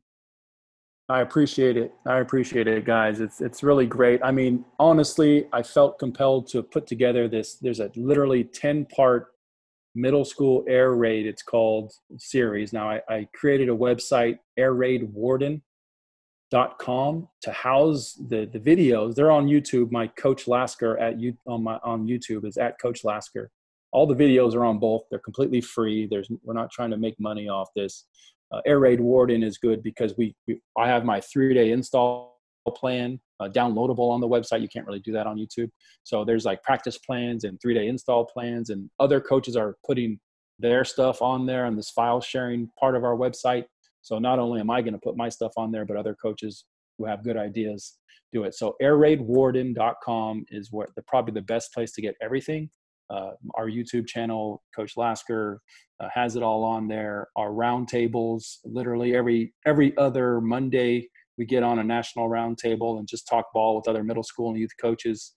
I 1.10 1.22
appreciate 1.22 1.76
it. 1.76 1.92
I 2.06 2.20
appreciate 2.20 2.68
it, 2.68 2.86
guys. 2.86 3.20
It's 3.20 3.42
it's 3.42 3.64
really 3.64 3.88
great. 3.88 4.22
I 4.24 4.32
mean, 4.32 4.64
honestly, 4.80 5.48
I 5.52 5.64
felt 5.64 6.00
compelled 6.00 6.48
to 6.50 6.64
put 6.64 6.88
together 6.88 7.28
this. 7.28 7.56
There's 7.56 7.80
a 7.80 7.92
literally 7.96 8.44
ten 8.44 8.86
part 8.86 9.28
middle 9.94 10.24
school 10.24 10.64
air 10.70 10.94
raid 10.94 11.26
it's 11.26 11.42
called 11.42 11.92
series 12.18 12.72
now 12.72 12.90
i, 12.90 13.02
I 13.10 13.28
created 13.34 13.68
a 13.68 13.76
website 13.76 14.40
airraidwarden.com 16.54 17.28
to 17.42 17.52
house 17.52 18.14
the 18.30 18.46
the 18.46 18.60
videos 18.60 19.16
they're 19.16 19.32
on 19.32 19.48
youtube 19.48 19.92
my 19.92 20.08
coach 20.08 20.48
lasker 20.48 20.98
at 20.98 21.20
you 21.20 21.36
on 21.48 21.64
my 21.64 21.78
on 21.84 22.08
youtube 22.08 22.46
is 22.46 22.58
at 22.58 22.80
coach 22.82 23.04
lasker 23.04 23.50
all 23.92 24.08
the 24.08 24.16
videos 24.16 24.56
are 24.56 24.66
on 24.66 24.80
both 24.80 25.04
they're 25.10 25.20
completely 25.20 25.62
free 25.62 26.08
there's 26.10 26.30
we're 26.44 26.54
not 26.54 26.72
trying 26.72 26.92
to 26.92 26.98
make 26.98 27.20
money 27.20 27.48
off 27.48 27.70
this 27.76 28.06
uh, 28.52 28.60
air 28.66 28.80
raid 28.80 29.00
warden 29.00 29.44
is 29.44 29.58
good 29.58 29.82
because 29.84 30.16
we, 30.18 30.36
we 30.48 30.60
i 30.78 30.88
have 30.88 31.06
my 31.06 31.20
three 31.22 31.54
day 31.54 31.72
install 31.72 32.32
plan 32.70 33.20
uh, 33.40 33.50
downloadable 33.50 34.12
on 34.12 34.22
the 34.22 34.28
website. 34.28 34.62
You 34.62 34.68
can't 34.68 34.86
really 34.86 35.00
do 35.00 35.12
that 35.14 35.26
on 35.26 35.38
YouTube. 35.38 35.70
So 36.04 36.24
there's 36.24 36.46
like 36.46 36.62
practice 36.62 36.98
plans 37.00 37.44
and 37.44 37.60
three 37.60 37.74
day 37.74 37.88
install 37.88 38.26
plans, 38.26 38.70
and 38.70 38.88
other 39.00 39.20
coaches 39.20 39.56
are 39.56 39.78
putting 39.84 40.20
their 40.60 40.86
stuff 40.86 41.24
on 41.24 41.48
there 41.48 41.66
on 41.66 41.76
this 41.76 41.90
file 41.90 42.22
sharing 42.22 42.70
part 42.80 42.96
of 42.96 43.04
our 43.04 43.16
website. 43.16 43.66
So 44.02 44.20
not 44.20 44.40
only 44.40 44.60
am 44.60 44.70
I 44.70 44.82
going 44.82 44.94
to 44.94 45.00
put 45.00 45.18
my 45.18 45.30
stuff 45.30 45.54
on 45.58 45.72
there, 45.72 45.86
but 45.86 45.98
other 45.98 46.16
coaches 46.16 46.66
who 46.98 47.06
have 47.06 47.24
good 47.24 47.38
ideas 47.38 47.98
do 48.34 48.44
it. 48.44 48.56
So 48.56 48.76
airraidwarden.com 48.82 50.46
is 50.50 50.72
where 50.72 50.88
the 50.96 51.02
probably 51.04 51.34
the 51.34 51.42
best 51.42 51.74
place 51.74 51.92
to 51.94 52.02
get 52.02 52.16
everything. 52.22 52.70
Uh, 53.10 53.32
our 53.56 53.68
YouTube 53.68 54.08
channel, 54.08 54.64
Coach 54.74 54.96
Lasker, 54.96 55.62
uh, 56.00 56.08
has 56.14 56.38
it 56.38 56.44
all 56.44 56.64
on 56.64 56.88
there. 56.88 57.28
Our 57.36 57.50
roundtables, 57.50 58.60
literally 58.64 59.16
every 59.16 59.54
every 59.66 59.96
other 59.98 60.40
Monday, 60.40 61.10
we 61.38 61.46
get 61.46 61.62
on 61.62 61.80
a 61.80 61.84
national 61.84 62.30
roundtable 62.30 63.00
and 63.00 63.08
just 63.08 63.28
talk 63.28 63.52
ball 63.54 63.76
with 63.76 63.88
other 63.88 64.04
middle 64.04 64.24
school 64.24 64.50
and 64.50 64.60
youth 64.60 64.72
coaches 64.80 65.34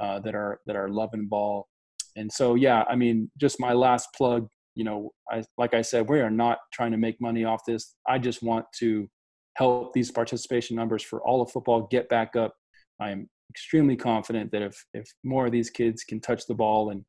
uh, 0.00 0.20
that 0.20 0.34
are 0.34 0.60
that 0.66 0.76
are 0.76 0.88
loving 0.88 1.26
ball. 1.26 1.68
And 2.16 2.32
so, 2.32 2.54
yeah, 2.54 2.84
I 2.88 2.96
mean, 2.96 3.30
just 3.38 3.60
my 3.60 3.72
last 3.72 4.08
plug. 4.16 4.48
You 4.78 4.84
know, 4.84 4.98
I 5.28 5.42
like 5.62 5.74
I 5.74 5.82
said, 5.82 6.08
we 6.08 6.20
are 6.20 6.30
not 6.44 6.58
trying 6.72 6.92
to 6.92 7.04
make 7.06 7.20
money 7.20 7.44
off 7.44 7.62
this. 7.66 7.96
I 8.06 8.18
just 8.18 8.40
want 8.42 8.64
to 8.78 9.08
help 9.56 9.92
these 9.92 10.12
participation 10.12 10.76
numbers 10.76 11.02
for 11.02 11.20
all 11.26 11.42
of 11.42 11.50
football 11.50 11.88
get 11.90 12.08
back 12.08 12.36
up. 12.36 12.54
I 13.00 13.10
am 13.10 13.28
extremely 13.50 13.96
confident 13.96 14.52
that 14.52 14.62
if 14.62 14.76
if 14.94 15.06
more 15.24 15.46
of 15.46 15.52
these 15.52 15.70
kids 15.70 16.04
can 16.04 16.20
touch 16.20 16.46
the 16.46 16.54
ball 16.54 16.90
and 16.90 17.04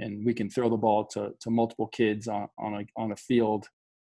and 0.00 0.26
we 0.26 0.34
can 0.34 0.50
throw 0.50 0.68
the 0.68 0.76
ball 0.86 1.06
to 1.14 1.30
to 1.40 1.50
multiple 1.50 1.88
kids 1.88 2.28
on 2.28 2.46
on 2.58 2.74
a 2.74 2.82
on 3.02 3.12
a 3.12 3.16
field, 3.16 3.66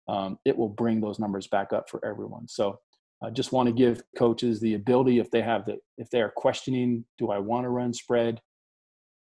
um, 0.08 0.40
it 0.44 0.58
will 0.58 0.70
bring 0.70 1.00
those 1.00 1.20
numbers 1.20 1.48
back 1.48 1.74
up 1.74 1.86
for 1.92 2.04
everyone. 2.04 2.48
So 2.48 2.80
I 3.24 3.30
just 3.30 3.52
want 3.52 3.68
to 3.68 3.74
give 3.74 4.02
coaches 4.18 4.60
the 4.60 4.74
ability 4.74 5.20
if 5.20 5.30
they 5.30 5.44
have 5.44 5.66
the 5.66 5.78
if 6.00 6.10
they 6.10 6.22
are 6.22 6.34
questioning, 6.36 7.06
do 7.20 7.30
I 7.30 7.38
want 7.38 7.66
to 7.66 7.70
run 7.70 7.94
spread, 7.94 8.42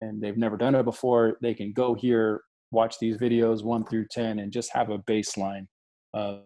and 0.01 0.21
they've 0.21 0.37
never 0.45 0.57
done 0.57 0.75
it 0.75 0.83
before, 0.83 1.37
they 1.41 1.53
can 1.53 1.71
go 1.71 1.93
here, 1.93 2.41
watch 2.71 2.95
these 2.99 3.17
videos 3.17 3.63
one 3.63 3.85
through 3.85 4.07
ten, 4.11 4.39
and 4.39 4.51
just 4.51 4.71
have 4.73 4.89
a 4.89 4.99
baseline. 4.99 5.65
Uh, 6.13 6.37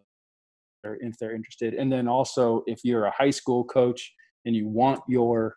if 0.84 1.18
they're 1.18 1.34
interested, 1.34 1.74
and 1.76 1.92
then 1.92 2.08
also 2.08 2.64
if 2.68 2.80
you're 2.84 3.06
a 3.06 3.12
high 3.12 3.30
school 3.30 3.64
coach 3.64 4.12
and 4.46 4.56
you 4.56 4.68
want 4.68 5.00
your 5.08 5.56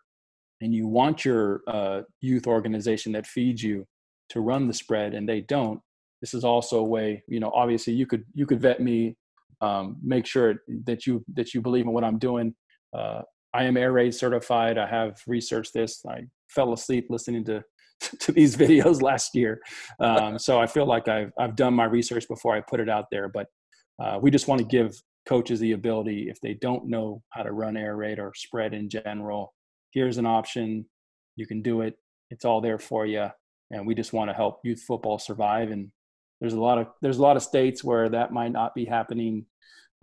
and 0.61 0.73
you 0.73 0.87
want 0.87 1.25
your 1.25 1.61
uh, 1.67 2.01
youth 2.21 2.47
organization 2.47 3.11
that 3.11 3.27
feeds 3.27 3.61
you 3.61 3.85
to 4.29 4.39
run 4.39 4.67
the 4.67 4.73
spread, 4.73 5.13
and 5.13 5.27
they 5.27 5.41
don't, 5.41 5.79
this 6.21 6.33
is 6.33 6.43
also 6.43 6.79
a 6.79 6.83
way. 6.83 7.23
You 7.27 7.39
know, 7.39 7.51
obviously 7.53 7.93
you 7.93 8.07
could 8.07 8.23
you 8.33 8.45
could 8.45 8.61
vet 8.61 8.79
me 8.81 9.17
um, 9.61 9.97
make 10.01 10.25
sure 10.25 10.63
that 10.85 11.05
you 11.05 11.23
that 11.33 11.53
you 11.53 11.61
believe 11.61 11.85
in 11.85 11.91
what 11.91 12.03
I'm 12.03 12.19
doing. 12.19 12.55
Uh, 12.97 13.21
I 13.53 13.63
am 13.63 13.77
air 13.77 13.91
raid 13.91 14.13
certified. 14.13 14.77
I 14.77 14.87
have 14.87 15.21
researched 15.27 15.73
this. 15.73 16.01
I 16.07 16.21
fell 16.49 16.73
asleep 16.73 17.07
listening 17.09 17.43
to 17.45 17.63
to 18.19 18.31
these 18.31 18.55
videos 18.55 19.01
last 19.01 19.35
year, 19.35 19.61
um, 19.99 20.37
so 20.47 20.59
I 20.59 20.67
feel 20.67 20.85
like 20.85 21.07
I've 21.07 21.31
I've 21.39 21.55
done 21.55 21.73
my 21.73 21.85
research 21.85 22.27
before 22.27 22.55
I 22.55 22.61
put 22.61 22.79
it 22.79 22.89
out 22.89 23.05
there. 23.11 23.29
But 23.29 23.47
uh, 24.01 24.19
we 24.21 24.31
just 24.31 24.47
want 24.47 24.59
to 24.59 24.67
give 24.67 24.95
coaches 25.27 25.59
the 25.59 25.73
ability 25.73 26.27
if 26.29 26.39
they 26.41 26.53
don't 26.53 26.87
know 26.87 27.21
how 27.29 27.43
to 27.43 27.51
run 27.51 27.75
air 27.75 27.95
raid 27.95 28.19
or 28.19 28.33
spread 28.35 28.73
in 28.73 28.89
general. 28.89 29.53
Here's 29.91 30.17
an 30.17 30.25
option. 30.25 30.85
You 31.35 31.45
can 31.45 31.61
do 31.61 31.81
it. 31.81 31.95
It's 32.29 32.45
all 32.45 32.61
there 32.61 32.79
for 32.79 33.05
you. 33.05 33.27
And 33.71 33.85
we 33.85 33.95
just 33.95 34.13
want 34.13 34.29
to 34.29 34.33
help 34.33 34.61
youth 34.63 34.81
football 34.87 35.19
survive 35.19 35.71
and 35.71 35.91
there's 36.39 36.53
a 36.53 36.59
lot 36.59 36.77
of 36.77 36.87
there's 37.01 37.17
a 37.17 37.21
lot 37.21 37.37
of 37.37 37.43
states 37.43 37.83
where 37.83 38.09
that 38.09 38.31
might 38.31 38.51
not 38.51 38.75
be 38.75 38.85
happening 38.85 39.45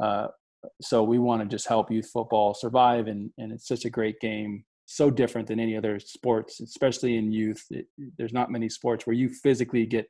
uh, 0.02 0.28
so 0.80 1.02
we 1.02 1.18
want 1.18 1.42
to 1.42 1.48
just 1.48 1.68
help 1.68 1.90
youth 1.90 2.08
football 2.12 2.54
survive 2.54 3.06
and 3.06 3.30
and 3.38 3.52
it's 3.52 3.68
such 3.68 3.84
a 3.84 3.90
great 3.90 4.18
game 4.20 4.64
so 4.86 5.10
different 5.10 5.48
than 5.48 5.58
any 5.58 5.76
other 5.76 5.98
sports 5.98 6.60
especially 6.60 7.16
in 7.16 7.32
youth. 7.32 7.64
It, 7.70 7.86
there's 8.18 8.32
not 8.32 8.50
many 8.50 8.68
sports 8.68 9.06
where 9.06 9.16
you 9.16 9.28
physically 9.28 9.86
get 9.86 10.06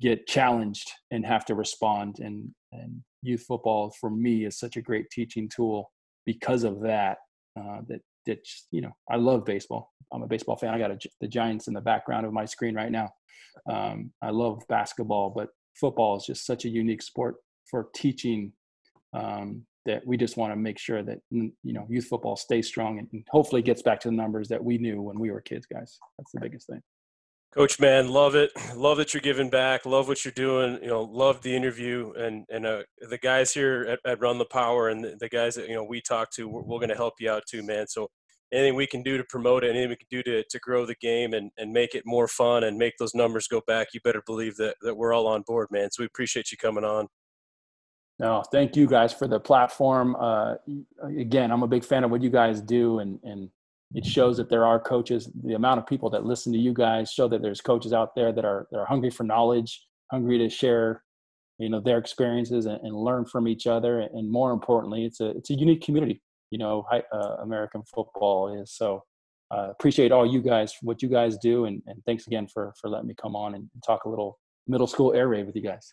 get 0.00 0.26
challenged 0.26 0.90
and 1.10 1.24
have 1.24 1.44
to 1.46 1.54
respond 1.54 2.16
and 2.18 2.50
and 2.72 3.02
youth 3.22 3.44
football 3.46 3.94
for 4.00 4.10
me 4.10 4.44
is 4.44 4.58
such 4.58 4.76
a 4.76 4.82
great 4.82 5.08
teaching 5.10 5.48
tool 5.48 5.90
because 6.26 6.64
of 6.64 6.80
that 6.80 7.18
uh, 7.58 7.80
that 7.88 8.00
that 8.26 8.38
you 8.70 8.80
know 8.80 8.92
I 9.10 9.16
love 9.16 9.44
baseball. 9.44 9.92
I'm 10.12 10.22
a 10.22 10.26
baseball 10.26 10.56
fan. 10.56 10.74
I 10.74 10.78
got 10.78 10.90
a, 10.90 10.98
the 11.20 11.28
Giants 11.28 11.68
in 11.68 11.74
the 11.74 11.80
background 11.80 12.26
of 12.26 12.32
my 12.32 12.44
screen 12.44 12.74
right 12.74 12.92
now. 12.92 13.10
Um, 13.70 14.12
I 14.22 14.30
love 14.30 14.62
basketball, 14.68 15.30
but 15.30 15.48
football 15.74 16.16
is 16.16 16.24
just 16.24 16.46
such 16.46 16.64
a 16.64 16.68
unique 16.68 17.02
sport 17.02 17.36
for 17.70 17.88
teaching 17.94 18.52
um, 19.14 19.64
that 19.86 20.06
we 20.06 20.16
just 20.16 20.36
want 20.36 20.52
to 20.52 20.56
make 20.56 20.78
sure 20.78 21.02
that 21.02 21.18
you 21.30 21.52
know 21.64 21.86
youth 21.88 22.06
football 22.06 22.36
stays 22.36 22.68
strong 22.68 22.98
and 22.98 23.24
hopefully 23.30 23.62
gets 23.62 23.82
back 23.82 24.00
to 24.00 24.08
the 24.08 24.14
numbers 24.14 24.48
that 24.48 24.62
we 24.62 24.78
knew 24.78 25.02
when 25.02 25.18
we 25.18 25.30
were 25.30 25.40
kids, 25.40 25.66
guys. 25.66 25.98
That's 26.18 26.32
the 26.32 26.40
biggest 26.40 26.68
thing. 26.68 26.80
Coach, 27.54 27.78
man, 27.78 28.08
love 28.08 28.34
it. 28.34 28.50
Love 28.74 28.96
that 28.96 29.12
you're 29.12 29.20
giving 29.20 29.50
back. 29.50 29.84
Love 29.84 30.08
what 30.08 30.24
you're 30.24 30.32
doing. 30.32 30.78
You 30.80 30.88
know, 30.88 31.02
love 31.02 31.42
the 31.42 31.54
interview 31.54 32.12
and 32.16 32.46
and 32.48 32.64
uh, 32.64 32.82
the 33.10 33.18
guys 33.18 33.52
here 33.52 33.82
at, 33.90 34.10
at 34.10 34.20
Run 34.20 34.38
the 34.38 34.46
Power 34.46 34.88
and 34.88 35.04
the, 35.04 35.16
the 35.20 35.28
guys 35.28 35.54
that 35.56 35.68
you 35.68 35.74
know 35.74 35.84
we 35.84 36.00
talk 36.00 36.30
to. 36.32 36.48
We're, 36.48 36.62
we're 36.62 36.78
going 36.78 36.88
to 36.88 36.94
help 36.94 37.14
you 37.20 37.30
out 37.30 37.42
too, 37.46 37.62
man. 37.62 37.86
So 37.88 38.08
anything 38.52 38.74
we 38.74 38.86
can 38.86 39.02
do 39.02 39.16
to 39.16 39.24
promote 39.24 39.64
it, 39.64 39.70
anything 39.70 39.90
we 39.90 39.96
can 39.96 40.06
do 40.10 40.22
to, 40.22 40.44
to 40.48 40.58
grow 40.60 40.86
the 40.86 40.94
game 40.96 41.32
and, 41.32 41.50
and 41.58 41.72
make 41.72 41.94
it 41.94 42.04
more 42.04 42.28
fun 42.28 42.64
and 42.64 42.76
make 42.76 42.94
those 42.98 43.14
numbers 43.14 43.48
go 43.48 43.62
back, 43.66 43.88
you 43.94 44.00
better 44.04 44.22
believe 44.26 44.56
that, 44.56 44.76
that 44.82 44.94
we're 44.94 45.14
all 45.14 45.26
on 45.26 45.42
board, 45.46 45.68
man. 45.70 45.90
So 45.90 46.02
we 46.02 46.06
appreciate 46.06 46.52
you 46.52 46.58
coming 46.58 46.84
on. 46.84 47.08
No, 48.18 48.42
thank 48.52 48.76
you 48.76 48.86
guys 48.86 49.12
for 49.12 49.26
the 49.26 49.40
platform. 49.40 50.16
Uh, 50.18 50.54
again, 51.16 51.50
I'm 51.50 51.62
a 51.62 51.66
big 51.66 51.84
fan 51.84 52.04
of 52.04 52.10
what 52.10 52.22
you 52.22 52.30
guys 52.30 52.60
do, 52.60 52.98
and 53.00 53.18
and 53.24 53.50
it 53.94 54.06
shows 54.06 54.36
that 54.36 54.48
there 54.48 54.64
are 54.64 54.78
coaches. 54.78 55.30
The 55.44 55.54
amount 55.54 55.80
of 55.80 55.86
people 55.86 56.08
that 56.10 56.24
listen 56.24 56.52
to 56.52 56.58
you 56.58 56.72
guys 56.72 57.10
show 57.10 57.28
that 57.28 57.42
there's 57.42 57.60
coaches 57.60 57.92
out 57.92 58.14
there 58.14 58.32
that 58.32 58.44
are 58.44 58.68
that 58.70 58.78
are 58.78 58.86
hungry 58.86 59.10
for 59.10 59.24
knowledge, 59.24 59.86
hungry 60.10 60.38
to 60.38 60.48
share, 60.48 61.02
you 61.58 61.68
know, 61.68 61.80
their 61.80 61.98
experiences 61.98 62.66
and, 62.66 62.80
and 62.82 62.94
learn 62.94 63.24
from 63.24 63.48
each 63.48 63.66
other. 63.66 64.00
And 64.00 64.30
more 64.30 64.52
importantly, 64.52 65.04
it's 65.04 65.20
a 65.20 65.30
it's 65.30 65.50
a 65.50 65.54
unique 65.54 65.82
community. 65.82 66.22
You 66.50 66.58
know, 66.58 66.84
uh, 66.92 67.36
American 67.42 67.82
football 67.94 68.60
is 68.60 68.72
so. 68.72 69.04
Uh, 69.50 69.68
appreciate 69.68 70.12
all 70.12 70.24
you 70.24 70.40
guys 70.40 70.74
what 70.80 71.02
you 71.02 71.10
guys 71.10 71.36
do, 71.36 71.66
and, 71.66 71.82
and 71.86 72.02
thanks 72.06 72.26
again 72.26 72.46
for 72.46 72.72
for 72.80 72.88
letting 72.88 73.06
me 73.06 73.14
come 73.20 73.36
on 73.36 73.54
and 73.54 73.68
talk 73.86 74.04
a 74.04 74.08
little 74.08 74.38
middle 74.66 74.86
school 74.86 75.12
air 75.12 75.28
raid 75.28 75.44
with 75.44 75.54
you 75.54 75.60
guys. 75.60 75.92